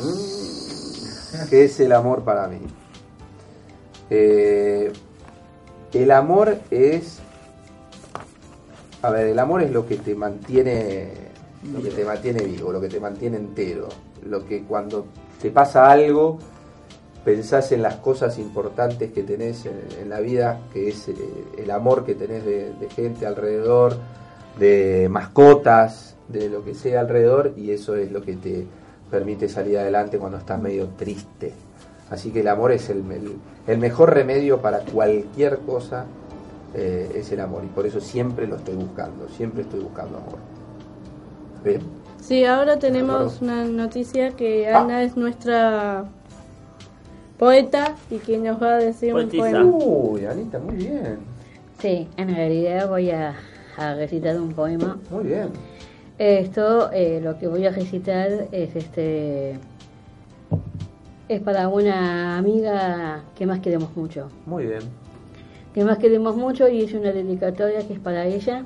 ¿Qué 1.51 1.64
es 1.64 1.78
el 1.80 1.92
amor 1.92 2.22
para 2.22 2.49
mí? 2.49 2.59
Eh, 4.11 4.92
el 5.92 6.11
amor 6.11 6.59
es... 6.70 7.18
A 9.03 9.11
ver, 9.11 9.26
el 9.28 9.38
amor 9.38 9.62
es 9.62 9.70
lo 9.70 9.86
que 9.86 9.97
te 9.97 10.14
mantiene, 10.14 11.12
lo 11.72 11.82
que 11.82 11.90
te 11.90 12.04
mantiene 12.04 12.42
vivo, 12.44 12.72
lo 12.72 12.80
que 12.80 12.88
te 12.88 13.00
mantiene 13.00 13.36
entero, 13.36 13.88
lo 14.26 14.44
que 14.46 14.62
cuando 14.64 15.06
te 15.40 15.50
pasa 15.50 15.90
algo 15.90 16.38
pensás 17.24 17.72
en 17.72 17.80
las 17.80 17.96
cosas 17.96 18.38
importantes 18.38 19.10
que 19.12 19.22
tenés 19.22 19.64
en, 19.66 19.80
en 20.02 20.08
la 20.10 20.20
vida, 20.20 20.60
que 20.72 20.88
es 20.88 21.08
eh, 21.08 21.14
el 21.56 21.70
amor 21.70 22.04
que 22.04 22.14
tenés 22.14 22.44
de, 22.44 22.72
de 22.78 22.90
gente 22.90 23.26
alrededor, 23.26 23.96
de 24.58 25.08
mascotas, 25.10 26.16
de 26.28 26.48
lo 26.50 26.62
que 26.64 26.74
sea 26.74 27.00
alrededor, 27.00 27.54
y 27.56 27.70
eso 27.70 27.96
es 27.96 28.12
lo 28.12 28.20
que 28.20 28.34
te 28.36 28.66
permite 29.10 29.48
salir 29.48 29.78
adelante 29.78 30.18
cuando 30.18 30.36
estás 30.38 30.60
medio 30.60 30.88
triste. 30.98 31.52
Así 32.10 32.30
que 32.30 32.40
el 32.40 32.48
amor 32.48 32.72
es 32.72 32.90
el, 32.90 32.98
el- 33.10 33.36
el 33.66 33.78
mejor 33.78 34.12
remedio 34.12 34.60
para 34.60 34.80
cualquier 34.80 35.60
cosa, 35.60 36.04
eh, 36.74 37.10
es 37.14 37.32
el 37.32 37.40
amor, 37.40 37.64
y 37.64 37.68
por 37.68 37.86
eso 37.86 38.00
siempre 38.02 38.46
lo 38.46 38.56
estoy 38.56 38.74
buscando, 38.74 39.28
siempre 39.30 39.62
estoy 39.62 39.80
buscando 39.80 40.18
amor. 40.18 40.38
Bien. 41.64 41.80
Sí, 42.20 42.44
ahora 42.44 42.78
tenemos 42.78 43.40
una 43.42 43.64
noticia 43.64 44.30
que 44.30 44.68
Ah. 44.68 44.80
Ana 44.82 45.02
es 45.02 45.16
nuestra 45.16 46.04
poeta 47.38 47.94
y 48.10 48.18
que 48.18 48.38
nos 48.38 48.62
va 48.62 48.74
a 48.74 48.78
decir 48.78 49.14
un 49.14 49.28
poema. 49.28 49.64
Uy, 49.64 50.24
Anita, 50.26 50.58
muy 50.58 50.76
bien, 50.76 51.18
Sí, 51.80 52.08
en 52.16 52.34
realidad 52.34 52.88
voy 52.88 53.10
a, 53.10 53.34
a 53.76 53.94
recitar 53.94 54.40
un 54.40 54.52
poema. 54.52 54.98
muy 55.10 55.24
bien. 55.24 55.48
Esto, 56.16 56.90
eh, 56.92 57.20
lo 57.22 57.38
que 57.38 57.48
voy 57.48 57.66
a 57.66 57.70
recitar 57.70 58.28
es 58.52 58.76
este 58.76 59.58
es 61.28 61.40
para 61.40 61.68
una 61.68 62.38
amiga 62.38 63.24
que 63.34 63.46
más 63.46 63.58
queremos 63.60 63.94
mucho. 63.96 64.28
Muy 64.46 64.66
bien. 64.66 64.80
Que 65.74 65.84
más 65.84 65.98
queremos 65.98 66.36
mucho 66.36 66.68
y 66.68 66.82
es 66.84 66.92
una 66.94 67.10
dedicatoria 67.12 67.80
que 67.86 67.94
es 67.94 67.98
para 67.98 68.26
ella. 68.26 68.64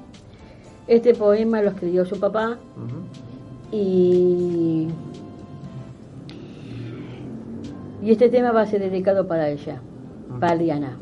Este 0.89 1.13
poema 1.15 1.61
lo 1.61 1.69
escribió 1.69 2.07
su 2.07 2.19
papá 2.19 2.57
y, 3.71 4.89
y 8.03 8.11
este 8.11 8.31
tema 8.31 8.53
va 8.53 8.63
a 8.63 8.67
ser 8.67 8.81
dedicado 8.81 9.29
para 9.29 9.51
ella, 9.51 9.83
para 10.41 10.57
Diana. 10.57 10.97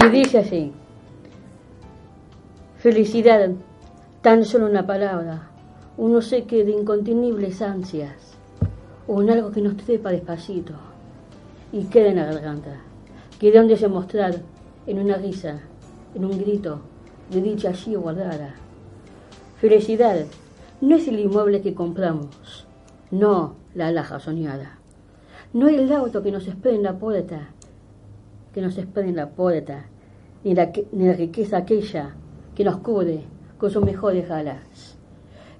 Y 0.00 0.08
dice 0.10 0.38
así, 0.38 0.72
felicidad, 2.76 3.50
tan 4.22 4.44
solo 4.44 4.66
una 4.66 4.86
palabra, 4.86 5.48
un 5.96 6.12
no 6.12 6.22
sé 6.22 6.44
qué 6.44 6.62
de 6.62 6.70
incontenibles 6.70 7.60
ansias, 7.60 8.38
o 9.08 9.14
un 9.14 9.30
algo 9.30 9.50
que 9.50 9.62
nos 9.62 9.76
trepa 9.76 10.10
despacito 10.10 10.74
y 11.72 11.86
queda 11.86 12.10
en 12.10 12.16
la 12.16 12.26
garganta, 12.26 12.76
que 13.40 13.50
de 13.50 13.58
donde 13.58 13.76
se 13.76 13.88
mostrar 13.88 14.36
en 14.88 14.98
una 14.98 15.16
risa, 15.16 15.60
en 16.14 16.24
un 16.24 16.38
grito 16.38 16.80
de 17.30 17.42
dicha 17.42 17.68
allí 17.68 17.94
guardada. 17.94 18.54
Felicidad 19.60 20.24
no 20.80 20.96
es 20.96 21.06
el 21.08 21.20
inmueble 21.20 21.60
que 21.60 21.74
compramos, 21.74 22.66
no 23.10 23.56
la 23.74 23.88
alhaja 23.88 24.18
soñada, 24.18 24.78
no 25.52 25.68
es 25.68 25.78
el 25.78 25.92
auto 25.92 26.22
que 26.22 26.32
nos 26.32 26.46
espera 26.48 26.74
en 26.74 26.82
la 26.82 26.98
puerta, 26.98 27.50
que 28.54 28.62
nos 28.62 28.78
espera 28.78 29.06
en 29.06 29.16
la 29.16 29.28
puerta, 29.30 29.86
ni 30.42 30.54
la, 30.54 30.72
que- 30.72 30.86
ni 30.92 31.06
la 31.06 31.12
riqueza 31.12 31.58
aquella 31.58 32.14
que 32.54 32.64
nos 32.64 32.78
cubre 32.78 33.24
con 33.58 33.70
sus 33.70 33.84
mejores 33.84 34.30
alas. 34.30 34.96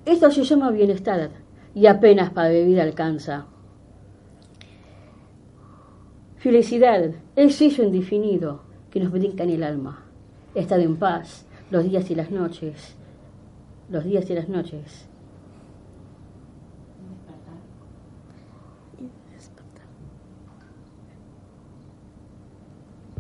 Esto 0.06 0.30
se 0.30 0.42
llama 0.44 0.70
bienestar 0.70 1.30
y 1.74 1.86
apenas 1.86 2.30
para 2.30 2.48
vivir 2.48 2.80
alcanza. 2.80 3.46
Felicidad 6.38 7.10
es 7.36 7.60
eso 7.60 7.82
indefinido 7.82 8.62
que 8.98 9.04
nos 9.04 9.12
brinca 9.12 9.44
en 9.44 9.50
el 9.50 9.62
alma. 9.62 10.02
Estar 10.56 10.80
en 10.80 10.96
paz 10.96 11.46
los 11.70 11.84
días 11.84 12.10
y 12.10 12.16
las 12.16 12.32
noches, 12.32 12.96
los 13.88 14.02
días 14.02 14.28
y 14.28 14.34
las 14.34 14.48
noches. 14.48 15.06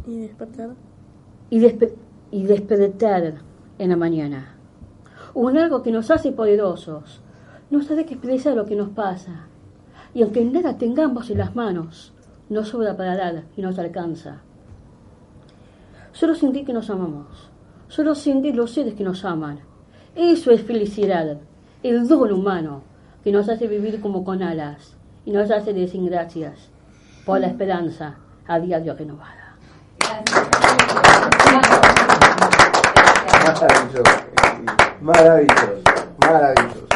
Y 0.06 0.18
despertar. 0.20 0.70
y, 1.50 1.60
despe- 1.60 1.94
y 2.32 2.42
despertar 2.44 3.34
en 3.78 3.88
la 3.90 3.96
mañana. 3.96 4.56
Un 5.34 5.58
algo 5.58 5.82
que 5.82 5.92
nos 5.92 6.10
hace 6.10 6.32
poderosos, 6.32 7.20
nos 7.70 7.86
sabe 7.86 8.04
que 8.04 8.14
expresar 8.14 8.56
lo 8.56 8.64
que 8.64 8.74
nos 8.74 8.88
pasa. 8.88 9.46
Y 10.14 10.22
aunque 10.22 10.44
nada 10.44 10.76
tengamos 10.78 11.30
en 11.30 11.38
las 11.38 11.54
manos, 11.54 12.14
nos 12.48 12.68
sobra 12.68 12.96
para 12.96 13.16
dar 13.16 13.44
y 13.56 13.62
nos 13.62 13.78
alcanza. 13.78 14.42
Solo 16.18 16.34
sentir 16.34 16.66
que 16.66 16.72
nos 16.72 16.90
amamos, 16.90 17.48
solo 17.86 18.12
sentir 18.16 18.56
los 18.56 18.72
seres 18.72 18.94
que 18.94 19.04
nos 19.04 19.24
aman. 19.24 19.60
Eso 20.16 20.50
es 20.50 20.60
felicidad, 20.62 21.38
el 21.84 22.08
don 22.08 22.32
humano 22.32 22.82
que 23.22 23.30
nos 23.30 23.48
hace 23.48 23.68
vivir 23.68 24.00
como 24.00 24.24
con 24.24 24.42
alas 24.42 24.96
y 25.24 25.30
nos 25.30 25.48
hace 25.48 25.72
decir 25.72 26.02
gracias 26.10 26.70
por 27.24 27.38
la 27.38 27.46
esperanza 27.46 28.16
a 28.48 28.58
diario 28.58 28.94
renovada. 28.94 29.54
Maravilloso. 33.44 34.02
Maravilloso. 35.00 35.82
Maravilloso. 36.20 36.86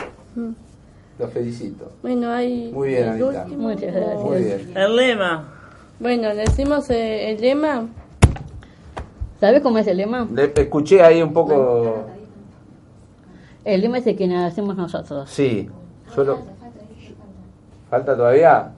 Los 1.20 1.33
felicito. 1.33 1.93
Bueno, 2.03 2.29
hay. 2.29 2.73
Muy 2.73 2.89
bien, 2.89 3.09
Anita. 3.11 3.47
Muchas 3.57 3.95
gracias. 3.95 4.20
Muy 4.20 4.43
bien. 4.43 4.73
El 4.77 4.97
lema. 4.97 5.49
Bueno, 6.01 6.35
decimos 6.35 6.91
eh, 6.91 7.31
el 7.31 7.41
lema. 7.41 7.87
¿Sabes 9.43 9.61
cómo 9.61 9.78
es 9.78 9.88
el 9.88 9.97
lema? 9.97 10.28
Le- 10.32 10.53
escuché 10.55 11.03
ahí 11.03 11.20
un 11.20 11.32
poco. 11.32 12.07
El 13.64 13.80
lema 13.80 13.99
es 13.99 14.07
el 14.07 14.16
que 14.16 14.32
hacemos 14.36 14.76
nosotros. 14.76 15.28
Sí. 15.28 15.68
Solo. 16.14 16.38
¿Falta 17.90 18.16
todavía? 18.16 18.70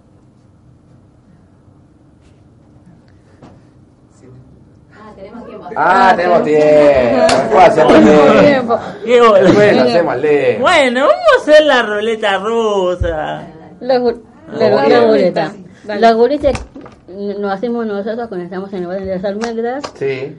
Ah, 5.76 6.12
tenemos 6.16 6.44
tiempo. 6.44 7.26
Después 7.28 7.68
hacemos 7.68 7.94
el 7.94 8.04
lema. 8.04 8.96
Qué 9.04 9.20
bueno. 9.20 9.34
Después 9.46 9.78
hacemos 9.78 10.14
el 10.14 10.22
lema. 10.22 10.60
Bueno, 10.60 11.00
vamos 11.00 11.24
a 11.38 11.42
hacer 11.42 11.62
la 11.64 11.82
ruleta 11.82 12.38
rusa. 12.38 13.42
La, 13.80 13.98
gu- 13.98 14.20
la, 14.52 14.68
La 14.70 14.88
la 14.88 15.00
ruleta. 15.06 15.52
La 15.84 16.12
guleta 16.12 16.50
nos 17.38 17.52
hacemos 17.52 17.86
nosotros 17.86 18.28
cuando 18.28 18.44
estamos 18.44 18.72
en 18.72 18.80
el 18.84 18.86
orden 18.86 19.04
de 19.06 19.14
las 19.16 19.24
almendras. 19.24 19.82
Sí. 19.94 20.36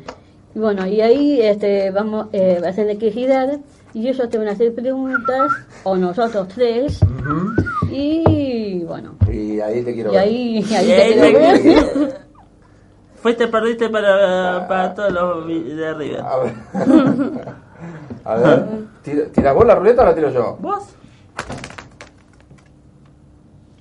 Y 0.56 0.60
bueno, 0.60 0.86
y 0.88 1.02
ahí 1.02 1.42
este, 1.42 1.92
vamos 1.92 2.28
eh, 2.32 2.62
a 2.64 2.70
hacer 2.70 2.86
electricidad 2.86 3.60
y 3.94 4.08
ellos 4.08 4.30
te 4.30 4.38
van 4.38 4.48
a 4.48 4.52
hacer 4.52 4.74
preguntas, 4.76 5.52
o 5.84 5.96
nosotros 5.96 6.48
tres, 6.54 7.00
y 7.90 8.84
bueno, 8.84 9.16
Y 9.32 9.60
ahí 9.62 9.82
te 9.84 9.94
quiero 9.94 10.10
y 10.12 10.16
ver. 10.16 10.22
ahí, 10.24 10.58
y 10.58 10.70
Y 10.70 10.76
ahí 10.76 10.92
ahí 10.92 11.14
te 11.14 11.32
quedas. 11.32 11.60
quedas. 11.62 11.90
Fuiste, 13.16 13.48
perdiste 13.48 13.90
para, 13.90 14.68
para 14.68 14.94
todos 14.94 15.12
los 15.14 15.48
de 15.48 15.88
arriba. 15.88 16.30
A 16.30 16.38
ver. 16.40 16.54
A 18.26 18.36
ver. 18.36 18.66
¿Tira, 19.02 19.26
tira 19.32 19.54
vos 19.54 19.66
la 19.66 19.76
ruleta 19.76 20.02
o 20.04 20.06
la 20.06 20.16
tiro 20.16 20.30
yo? 20.30 20.58
¿Vos? 20.60 20.84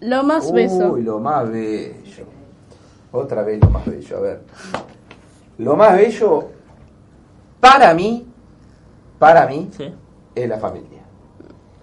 Lo 0.00 0.22
más 0.22 0.52
beso. 0.52 0.92
Uy, 0.92 1.02
lo 1.02 1.18
más 1.18 1.50
bello. 1.50 1.94
Otra 3.14 3.42
vez 3.44 3.60
lo 3.62 3.70
más 3.70 3.86
bello, 3.86 4.16
a 4.16 4.20
ver. 4.20 4.40
Lo 5.58 5.76
más 5.76 5.96
bello 5.96 6.48
para 7.60 7.94
mí, 7.94 8.26
para 9.20 9.46
mí, 9.46 9.70
Sí. 9.70 9.94
es 10.34 10.48
la 10.48 10.58
familia. 10.58 11.02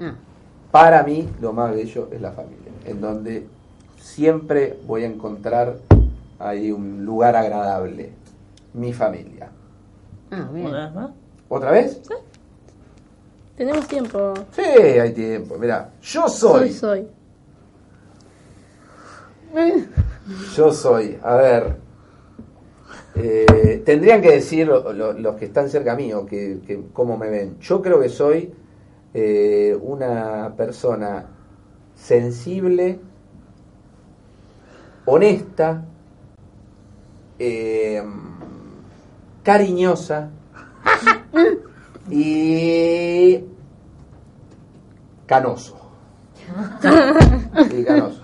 Ah, 0.01 0.13
Para 0.71 1.03
mí, 1.03 1.29
lo 1.39 1.53
más 1.53 1.71
bello 1.73 2.09
es 2.11 2.19
la 2.19 2.34
familia, 2.34 2.71
en 2.86 2.99
donde 2.99 3.47
siempre 3.97 4.77
voy 4.86 5.03
a 5.03 5.07
encontrar 5.07 5.77
ahí 6.38 6.69
un 6.69 7.05
lugar 7.05 7.38
agradable. 7.38 8.11
Mi 8.73 8.91
familia. 8.91 9.49
ah, 10.32 10.49
bien. 10.51 10.69
¿Otra 11.47 11.71
vez? 11.71 12.01
Tenemos 13.55 13.88
tiempo. 13.88 14.34
Sí, 14.51 14.61
hay 14.61 15.13
tiempo. 15.13 15.57
Mira, 15.57 15.91
yo 16.01 16.27
soy. 16.27 16.71
Soy, 16.73 17.07
soy. 19.53 19.91
Yo 20.55 20.71
soy, 20.73 21.17
a 21.23 21.36
ver, 21.36 21.77
eh, 23.15 23.82
tendrían 23.86 24.21
que 24.21 24.32
decir 24.32 24.67
lo- 24.67 24.91
lo- 24.93 25.13
los 25.13 25.36
que 25.36 25.45
están 25.45 25.69
cerca 25.69 25.95
mío, 25.95 26.25
que, 26.25 26.59
que 26.65 26.82
cómo 26.93 27.17
me 27.17 27.29
ven. 27.29 27.57
Yo 27.59 27.82
creo 27.82 27.99
que 27.99 28.09
soy 28.09 28.53
eh, 29.13 29.77
una 29.82 30.53
persona 30.55 31.25
sensible, 31.95 32.99
honesta, 35.05 35.84
eh, 37.39 38.03
cariñosa 39.43 40.29
y 42.09 43.43
canoso. 45.25 45.77
Sí, 47.69 47.84
canoso. 47.86 48.21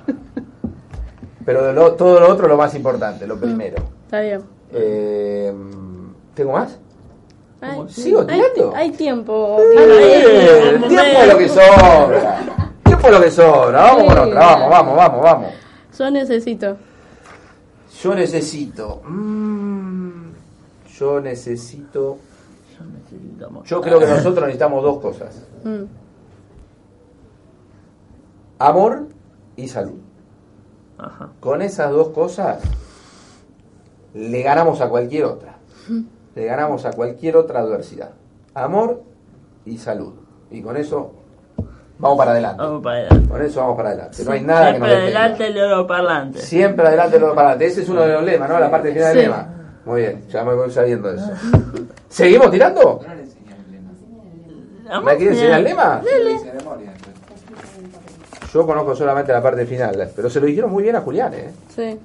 Pero 1.48 1.72
lo- 1.72 1.94
todo 1.94 2.20
lo 2.20 2.28
otro 2.30 2.46
lo 2.50 2.58
más 2.58 2.76
importante, 2.76 3.26
lo 3.26 3.40
primero. 3.40 3.78
Está 4.04 4.20
bien. 4.20 4.42
Eh, 4.74 5.54
¿Tengo 6.36 6.52
más? 6.52 6.78
Ay, 7.62 7.86
¿Sigo 7.88 8.20
hay, 8.28 8.42
tirando? 8.54 8.76
hay 8.76 8.92
tiempo. 8.92 9.56
Un 9.56 9.78
el 9.80 10.80
tiempo 10.90 10.98
es 11.22 11.28
lo 11.32 11.38
que 11.38 11.48
sobra. 11.48 12.40
Tiempo 12.84 13.08
es 13.08 13.14
lo 13.14 13.22
que 13.22 13.32
sobra. 13.32 13.82
Vamos 13.82 14.04
con 14.14 14.20
otra, 14.28 14.40
vamos, 14.42 14.70
vamos, 14.70 14.96
vamos, 14.98 15.22
vamos. 15.24 15.52
Yo 15.98 16.12
necesito. 16.12 16.78
Yo 18.04 18.14
necesito. 18.14 19.02
mm, 19.06 20.32
yo 21.00 21.22
necesito. 21.22 22.18
Yo 22.78 22.86
necesito 22.86 23.46
amor. 23.48 23.64
Yo 23.64 23.80
creo 23.82 24.00
que 24.00 24.06
nosotros 24.06 24.42
necesitamos 24.42 24.84
dos 24.84 25.00
cosas: 25.00 25.42
Mm. 25.64 25.84
amor 28.60 29.08
y 29.56 29.68
salud. 29.70 30.00
Ajá. 30.98 31.30
Con 31.40 31.62
esas 31.62 31.92
dos 31.92 32.10
cosas 32.10 32.60
le 34.14 34.42
ganamos 34.42 34.82
a 34.82 34.90
cualquier 34.90 35.26
otra. 35.26 35.56
Le 36.36 36.46
ganamos 36.46 36.86
a 36.86 36.92
cualquier 36.92 37.36
otra 37.36 37.62
adversidad. 37.62 38.12
Amor 38.54 39.02
y 39.66 39.80
salud. 39.80 40.14
Y 40.52 40.62
con 40.62 40.78
eso 40.78 41.12
vamos 41.98 42.16
para 42.16 42.32
adelante. 42.32 42.62
Vamos 42.62 42.84
para 42.84 42.98
adelante. 43.00 43.28
Con 43.30 43.42
eso 43.42 43.60
vamos 43.60 43.76
para 43.76 43.90
adelante. 43.90 44.24
No 44.24 44.32
hay 44.34 44.42
nada 44.42 44.72
que 44.74 44.78
nos 44.80 44.88
Siempre 44.88 45.04
adelante 45.04 45.48
el 45.48 45.58
oro 45.60 45.88
parlante. 45.88 46.40
Siempre 46.40 46.88
adelante, 46.88 47.18
luego 47.20 47.34
para 47.34 47.48
adelante. 47.50 47.66
Ese 47.66 47.82
es 47.82 47.90
uno 47.90 48.02
de 48.04 48.14
los 48.14 48.24
lemas, 48.24 48.50
¿no? 48.50 48.60
La 48.60 48.70
parte 48.70 48.92
final 48.94 49.12
Sí. 49.14 49.18
del 49.18 49.26
lema. 49.30 49.54
Muy 49.86 50.02
bien, 50.02 50.28
ya 50.28 50.44
me 50.44 50.54
voy 50.54 50.70
sabiendo 50.70 51.12
eso. 51.12 51.32
¿Seguimos 52.08 52.52
tirando? 52.52 53.00
¿Me 55.04 55.16
quiere 55.18 55.32
enseñar 55.32 55.58
el 55.60 55.64
lema? 55.64 56.02
Yo 58.58 58.66
conozco 58.66 58.96
solamente 58.96 59.32
la 59.32 59.40
parte 59.40 59.68
final, 59.68 60.10
pero 60.16 60.32
se 60.32 60.40
lo 60.40 60.48
dijeron 60.48 60.72
muy 60.72 60.82
bien 60.82 60.96
a 60.96 61.02
Julián, 61.02 61.32
¿eh? 61.32 61.52
Sí. 61.76 62.00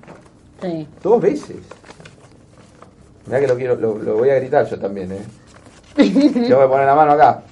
Sí. 0.60 0.86
Dos 1.02 1.18
veces. 1.18 1.56
Mirá 3.24 3.40
que 3.40 3.46
lo 3.46 3.56
quiero, 3.56 3.74
lo, 3.76 3.96
lo 3.96 4.16
voy 4.18 4.28
a 4.28 4.34
gritar 4.34 4.66
yo 4.66 4.78
también, 4.78 5.12
¿eh? 5.12 5.22
Yo 6.46 6.56
voy 6.56 6.66
a 6.66 6.68
poner 6.68 6.84
la 6.84 6.94
mano 6.94 7.12
acá. 7.12 7.42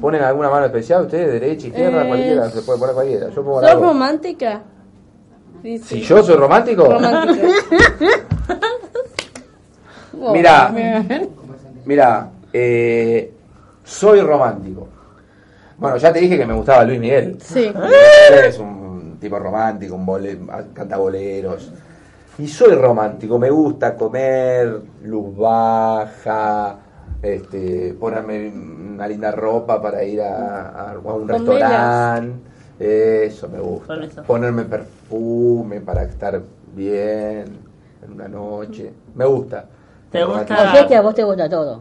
¿Ponen 0.00 0.22
alguna 0.22 0.50
mano 0.50 0.66
especial 0.66 1.02
ustedes? 1.04 1.34
¿Derecha, 1.40 1.68
izquierda? 1.68 2.04
Eh, 2.04 2.08
Cualquiera, 2.08 2.50
se 2.50 2.62
puede 2.62 2.78
poner 2.80 2.94
cualquiera. 2.96 3.28
Yo 3.28 3.44
pongo 3.44 3.60
la 3.62 3.70
¿Sos 3.70 3.80
romántica? 3.80 4.62
Sí, 5.62 5.78
sí. 5.78 5.84
Si 5.84 6.00
yo 6.00 6.20
soy 6.24 6.34
romántico, 6.34 6.84
Romántica. 6.84 7.46
mira, 10.32 10.74
mira, 11.84 12.30
eh, 12.52 13.32
soy 13.84 14.20
romántico. 14.20 14.88
Bueno, 15.84 15.96
ya 15.98 16.12
te 16.12 16.20
dije 16.20 16.36
que 16.38 16.46
me 16.46 16.54
gustaba 16.54 16.84
Luis 16.84 16.98
Miguel. 17.00 17.38
Sí. 17.40 17.72
Es 18.46 18.58
un 18.58 19.18
tipo 19.20 19.38
romántico, 19.38 19.94
un 19.94 20.04
bole, 20.06 20.38
canta 20.72 20.96
boleros. 20.96 21.72
Y 22.38 22.48
soy 22.48 22.74
romántico, 22.74 23.38
me 23.38 23.48
gusta 23.50 23.94
comer, 23.94 24.80
luz 25.04 25.36
baja, 25.36 26.76
este, 27.22 27.94
ponerme 27.98 28.48
una 28.94 29.06
linda 29.06 29.30
ropa 29.30 29.80
para 29.80 30.02
ir 30.04 30.20
a, 30.20 30.68
a- 30.70 30.92
a 30.92 30.98
un 30.98 31.28
restaurante. 31.28 32.34
Eso 32.78 33.48
me 33.48 33.60
gusta. 33.60 33.94
Eso. 33.96 34.22
Ponerme 34.24 34.64
perfume 34.64 35.80
para 35.80 36.02
estar 36.02 36.40
bien 36.74 37.44
en 38.04 38.12
una 38.12 38.26
noche. 38.26 38.92
Me 39.14 39.24
gusta. 39.26 39.66
¿Te 40.10 40.24
gusta? 40.24 40.42
O 40.70 40.72
sea 40.72 40.86
que 40.88 40.96
a 40.96 41.00
vos 41.02 41.14
te 41.14 41.22
gusta 41.22 41.48
todo. 41.48 41.80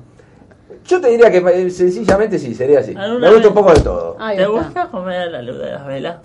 Yo 0.86 1.00
te 1.00 1.08
diría 1.10 1.32
que 1.32 1.38
eh, 1.38 1.70
sencillamente 1.70 2.38
sí, 2.38 2.54
sería 2.54 2.80
así. 2.80 2.94
¿Alguna 2.96 3.28
Me 3.28 3.34
gusta 3.34 3.48
un 3.50 3.54
poco 3.54 3.74
de 3.74 3.82
todo. 3.82 4.18
¿Te 4.36 4.46
gusta 4.46 4.88
comer 4.90 5.22
a 5.22 5.26
la 5.28 5.42
luz 5.42 5.58
de 5.60 5.72
las 5.72 5.86
velas? 5.86 6.18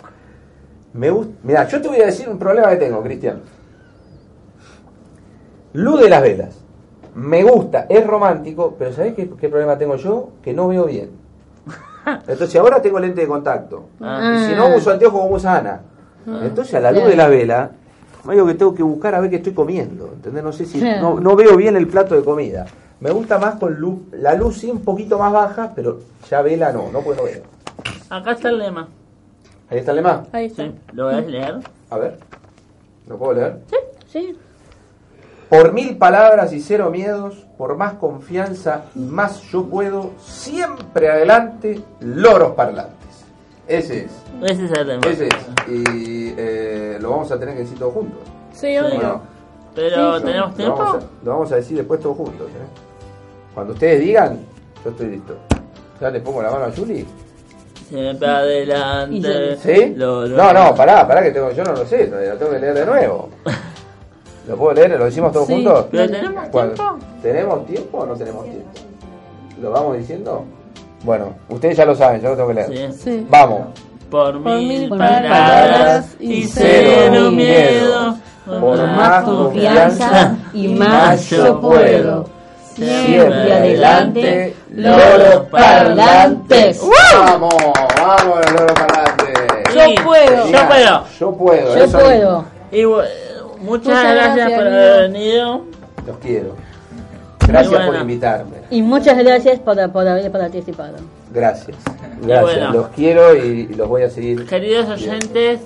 Me 0.93 1.11
gusta. 1.11 1.33
Mira, 1.43 1.69
yo 1.69 1.81
te 1.81 1.89
voy 1.89 2.01
a 2.01 2.07
decir 2.07 2.29
un 2.29 2.39
problema 2.39 2.69
que 2.71 2.77
tengo, 2.77 3.03
Cristian. 3.03 3.41
Luz 5.75 6.01
de 6.01 6.09
las 6.09 6.23
velas. 6.23 6.61
Me 7.15 7.43
gusta, 7.43 7.87
es 7.89 8.07
romántico, 8.07 8.77
pero 8.79 8.93
¿sabés 8.93 9.15
qué, 9.15 9.29
qué 9.29 9.49
problema 9.49 9.77
tengo 9.77 9.97
yo? 9.97 10.31
Que 10.43 10.53
no 10.53 10.69
veo 10.69 10.87
bien. 10.87 11.11
Entonces 12.27 12.57
ahora 12.57 12.81
tengo 12.81 12.99
lente 12.99 13.21
de 13.21 13.27
contacto. 13.27 13.89
Ah. 14.01 14.37
Y 14.37 14.49
si 14.49 14.55
no 14.55 14.75
uso 14.75 14.91
anteojos 14.91 15.21
como 15.21 15.35
usa 15.35 15.59
Ana. 15.59 15.81
Entonces 16.43 16.75
a 16.75 16.81
la 16.81 16.93
luz 16.93 17.05
de 17.05 17.17
la 17.17 17.27
vela, 17.27 17.71
me 18.25 18.35
digo 18.35 18.47
que 18.47 18.55
tengo 18.55 18.75
que 18.75 18.83
buscar 18.83 19.15
a 19.15 19.21
ver 19.21 19.31
qué 19.31 19.37
estoy 19.37 19.55
comiendo. 19.55 20.11
¿Entendés? 20.13 20.45
No 20.45 20.53
sé 20.53 20.67
si. 20.67 20.81
No, 20.81 21.19
no 21.21 21.37
veo 21.37 21.57
bien 21.57 21.77
el 21.77 21.87
plato 21.87 22.15
de 22.15 22.23
comida. 22.23 22.67
Me 23.01 23.11
gusta 23.11 23.39
más 23.39 23.57
con 23.57 23.75
luz. 23.75 24.01
La 24.13 24.35
luz 24.35 24.59
sí 24.59 24.71
un 24.71 24.81
poquito 24.81 25.19
más 25.19 25.33
baja, 25.33 25.73
pero 25.75 26.01
ya 26.29 26.43
vela 26.43 26.73
no, 26.73 26.91
no 26.91 27.01
puedo 27.01 27.25
ver. 27.25 27.43
Acá 28.11 28.33
está 28.33 28.49
el 28.49 28.59
lema. 28.59 28.89
Ahí 29.71 29.79
está 29.79 29.91
el 29.93 29.97
lema. 29.97 30.25
Ahí 30.33 30.47
está. 30.47 30.65
Sí, 30.65 30.75
¿Lo 30.93 31.05
voy 31.07 31.15
a 31.15 31.21
leer? 31.21 31.59
A 31.91 31.99
ver. 31.99 32.19
¿Lo 33.07 33.19
puedo 33.19 33.35
leer? 33.35 33.59
Sí. 34.11 34.37
Por 35.49 35.73
mil 35.73 35.97
palabras 35.97 36.53
y 36.53 36.61
cero 36.61 36.91
miedos, 36.91 37.47
por 37.57 37.77
más 37.77 37.95
confianza 37.95 38.85
y 38.95 38.99
más 39.01 39.41
yo 39.51 39.65
puedo, 39.65 40.11
siempre 40.21 41.09
adelante, 41.11 41.81
loros 42.01 42.53
parlantes. 42.53 42.95
Ese 43.67 44.05
es, 44.07 44.13
Ese 44.43 44.65
es 44.67 44.73
el 44.73 44.87
tema. 44.87 45.01
ese 45.11 45.29
es. 45.29 45.35
Y 45.69 46.35
eh, 46.37 46.99
lo 47.01 47.11
vamos 47.11 47.31
a 47.33 47.39
tener 47.39 47.55
que 47.55 47.61
decir 47.63 47.79
todos 47.79 47.95
juntos. 47.95 48.19
Sí, 48.53 48.77
obvio. 48.79 48.95
Bueno, 48.95 49.21
Pero, 49.75 50.19
Sí, 50.19 50.25
¿tenemos 50.25 50.51
lo 50.51 50.57
tiempo? 50.57 50.77
vamos, 50.79 51.05
a, 51.05 51.25
lo 51.25 51.31
vamos 51.31 51.53
a 51.53 51.57
decir 51.57 51.77
después 51.79 52.01
todos 52.01 52.17
juntos. 52.17 52.47
¿eh? 52.49 52.88
Cuando 53.55 53.73
ustedes 53.73 54.01
digan, 54.01 54.39
yo 54.85 54.91
estoy 54.91 55.07
listo. 55.09 55.37
Ya 56.01 56.11
le 56.11 56.21
pongo 56.21 56.43
la 56.43 56.51
mano 56.51 56.65
a 56.67 56.71
Juli. 56.73 57.05
Siempre 57.89 58.29
adelante. 58.29 59.57
¿Sí? 59.57 59.95
Lo- 59.97 60.27
lo- 60.27 60.37
No, 60.37 60.53
no, 60.53 60.75
pará, 60.75 61.07
pará 61.09 61.23
que 61.23 61.31
tengo, 61.31 61.51
yo 61.53 61.65
no 61.65 61.73
lo 61.73 61.87
sé, 61.87 62.07
lo 62.07 62.19
tengo 62.37 62.53
que 62.53 62.59
leer 62.61 62.75
de 62.75 62.87
nuevo. 62.87 63.31
¿Lo 64.47 64.57
puedo 64.57 64.75
leer? 64.75 64.99
¿Lo 64.99 65.05
decimos 65.07 65.33
todos 65.33 65.47
Sí. 65.47 65.55
juntos? 65.55 65.87
¿Pero 65.91 66.07
tenemos 66.11 66.49
¿Cuál? 66.51 66.73
tiempo? 66.75 66.99
¿Tenemos 67.23 67.67
tiempo 67.67 67.99
o 67.99 68.07
no 68.07 68.15
tenemos 68.15 68.45
tiempo? 68.45 68.69
¿Lo 69.61 69.71
vamos 69.71 69.99
diciendo? 69.99 70.45
Bueno, 71.03 71.35
ustedes 71.49 71.77
ya 71.77 71.85
lo 71.85 71.95
saben, 71.95 72.21
yo 72.21 72.31
lo 72.31 72.37
tengo 72.37 72.49
que 72.49 72.55
leer. 72.55 72.93
Sí. 72.93 72.99
Sí. 73.03 73.27
Vamos. 73.31 73.69
Por 74.11 74.39
mil 74.41 74.69
mil 74.69 74.89
palabras 74.89 76.17
y 76.21 76.45
cero 76.45 77.31
miedo. 77.31 78.17
Por 78.47 78.79
más 78.79 79.25
confianza 79.25 80.37
y 80.55 80.69
más 80.69 81.29
yo 81.29 81.61
puedo. 81.61 82.25
Siempre 82.79 83.53
adelante, 83.53 84.55
loros 84.73 85.47
parlantes. 85.51 86.81
Vamos, 87.15 87.55
vamos 87.97 88.37
los 88.37 88.53
loros 88.53 88.73
parlantes. 88.73 89.75
Yo 89.75 90.05
puedo. 90.05 90.47
Yo 90.49 90.69
puedo. 90.69 91.05
Yo 91.19 91.33
puedo. 91.33 91.77
Yo 91.77 91.85
eso 91.85 91.99
puedo. 91.99 92.45
Y 92.71 92.85
muchas, 92.85 93.09
Muchas 93.61 94.15
gracias, 94.15 94.37
gracias, 94.37 94.59
por 94.59 94.67
haber 94.69 95.11
venido. 95.11 95.65
Los 96.07 96.19
quiero. 96.19 96.55
Gracias 97.49 97.71
bueno. 97.71 97.87
por 97.87 98.01
invitarme. 98.01 98.57
Y 98.71 98.83
muchas 98.83 99.19
gracias 99.19 99.59
por, 99.59 99.91
por 99.91 100.07
haber 100.07 100.31
participado. 100.31 100.99
Gracias. 101.33 101.77
Gracias. 102.23 102.43
bueno. 102.43 102.73
Los 102.73 102.89
quiero 102.89 103.35
y, 103.35 103.69
y 103.71 103.75
los 103.75 103.89
voy 103.89 104.03
a 104.03 104.11
seguir. 104.11 104.47
Queridos 104.47 104.89
oyentes, 104.89 105.61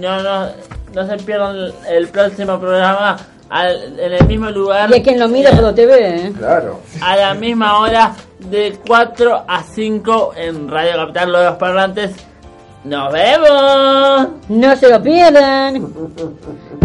no, 0.00 0.22
no, 0.22 0.48
no 0.94 1.06
se 1.06 1.16
pierdan 1.18 1.72
el 1.88 2.08
próximo 2.08 2.58
programa 2.58 3.18
al- 3.54 3.98
en 4.00 4.12
el 4.12 4.26
mismo 4.26 4.50
lugar. 4.50 4.90
Y 4.90 4.98
a 4.98 5.02
quien 5.02 5.18
lo 5.20 5.28
mira 5.28 5.50
por 5.52 5.74
TV, 5.74 6.26
¿eh? 6.26 6.32
Claro. 6.36 6.80
a 7.00 7.16
la 7.16 7.34
misma 7.34 7.78
hora 7.78 8.12
de 8.50 8.78
4 8.86 9.44
a 9.46 9.62
5 9.62 10.32
en 10.36 10.68
Radio 10.68 10.96
Capital 10.96 11.32
Los 11.32 11.56
Parlantes. 11.56 12.12
¡Nos 12.84 13.10
vemos! 13.12 14.28
No 14.48 14.76
se 14.76 14.90
lo 14.90 15.02
pierdan. 15.02 15.74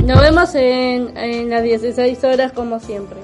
Nos 0.05 0.21
vemos 0.21 0.55
en, 0.55 1.17
en 1.17 1.49
las 1.49 1.61
16 1.63 2.23
horas 2.23 2.51
como 2.53 2.79
siempre. 2.79 3.17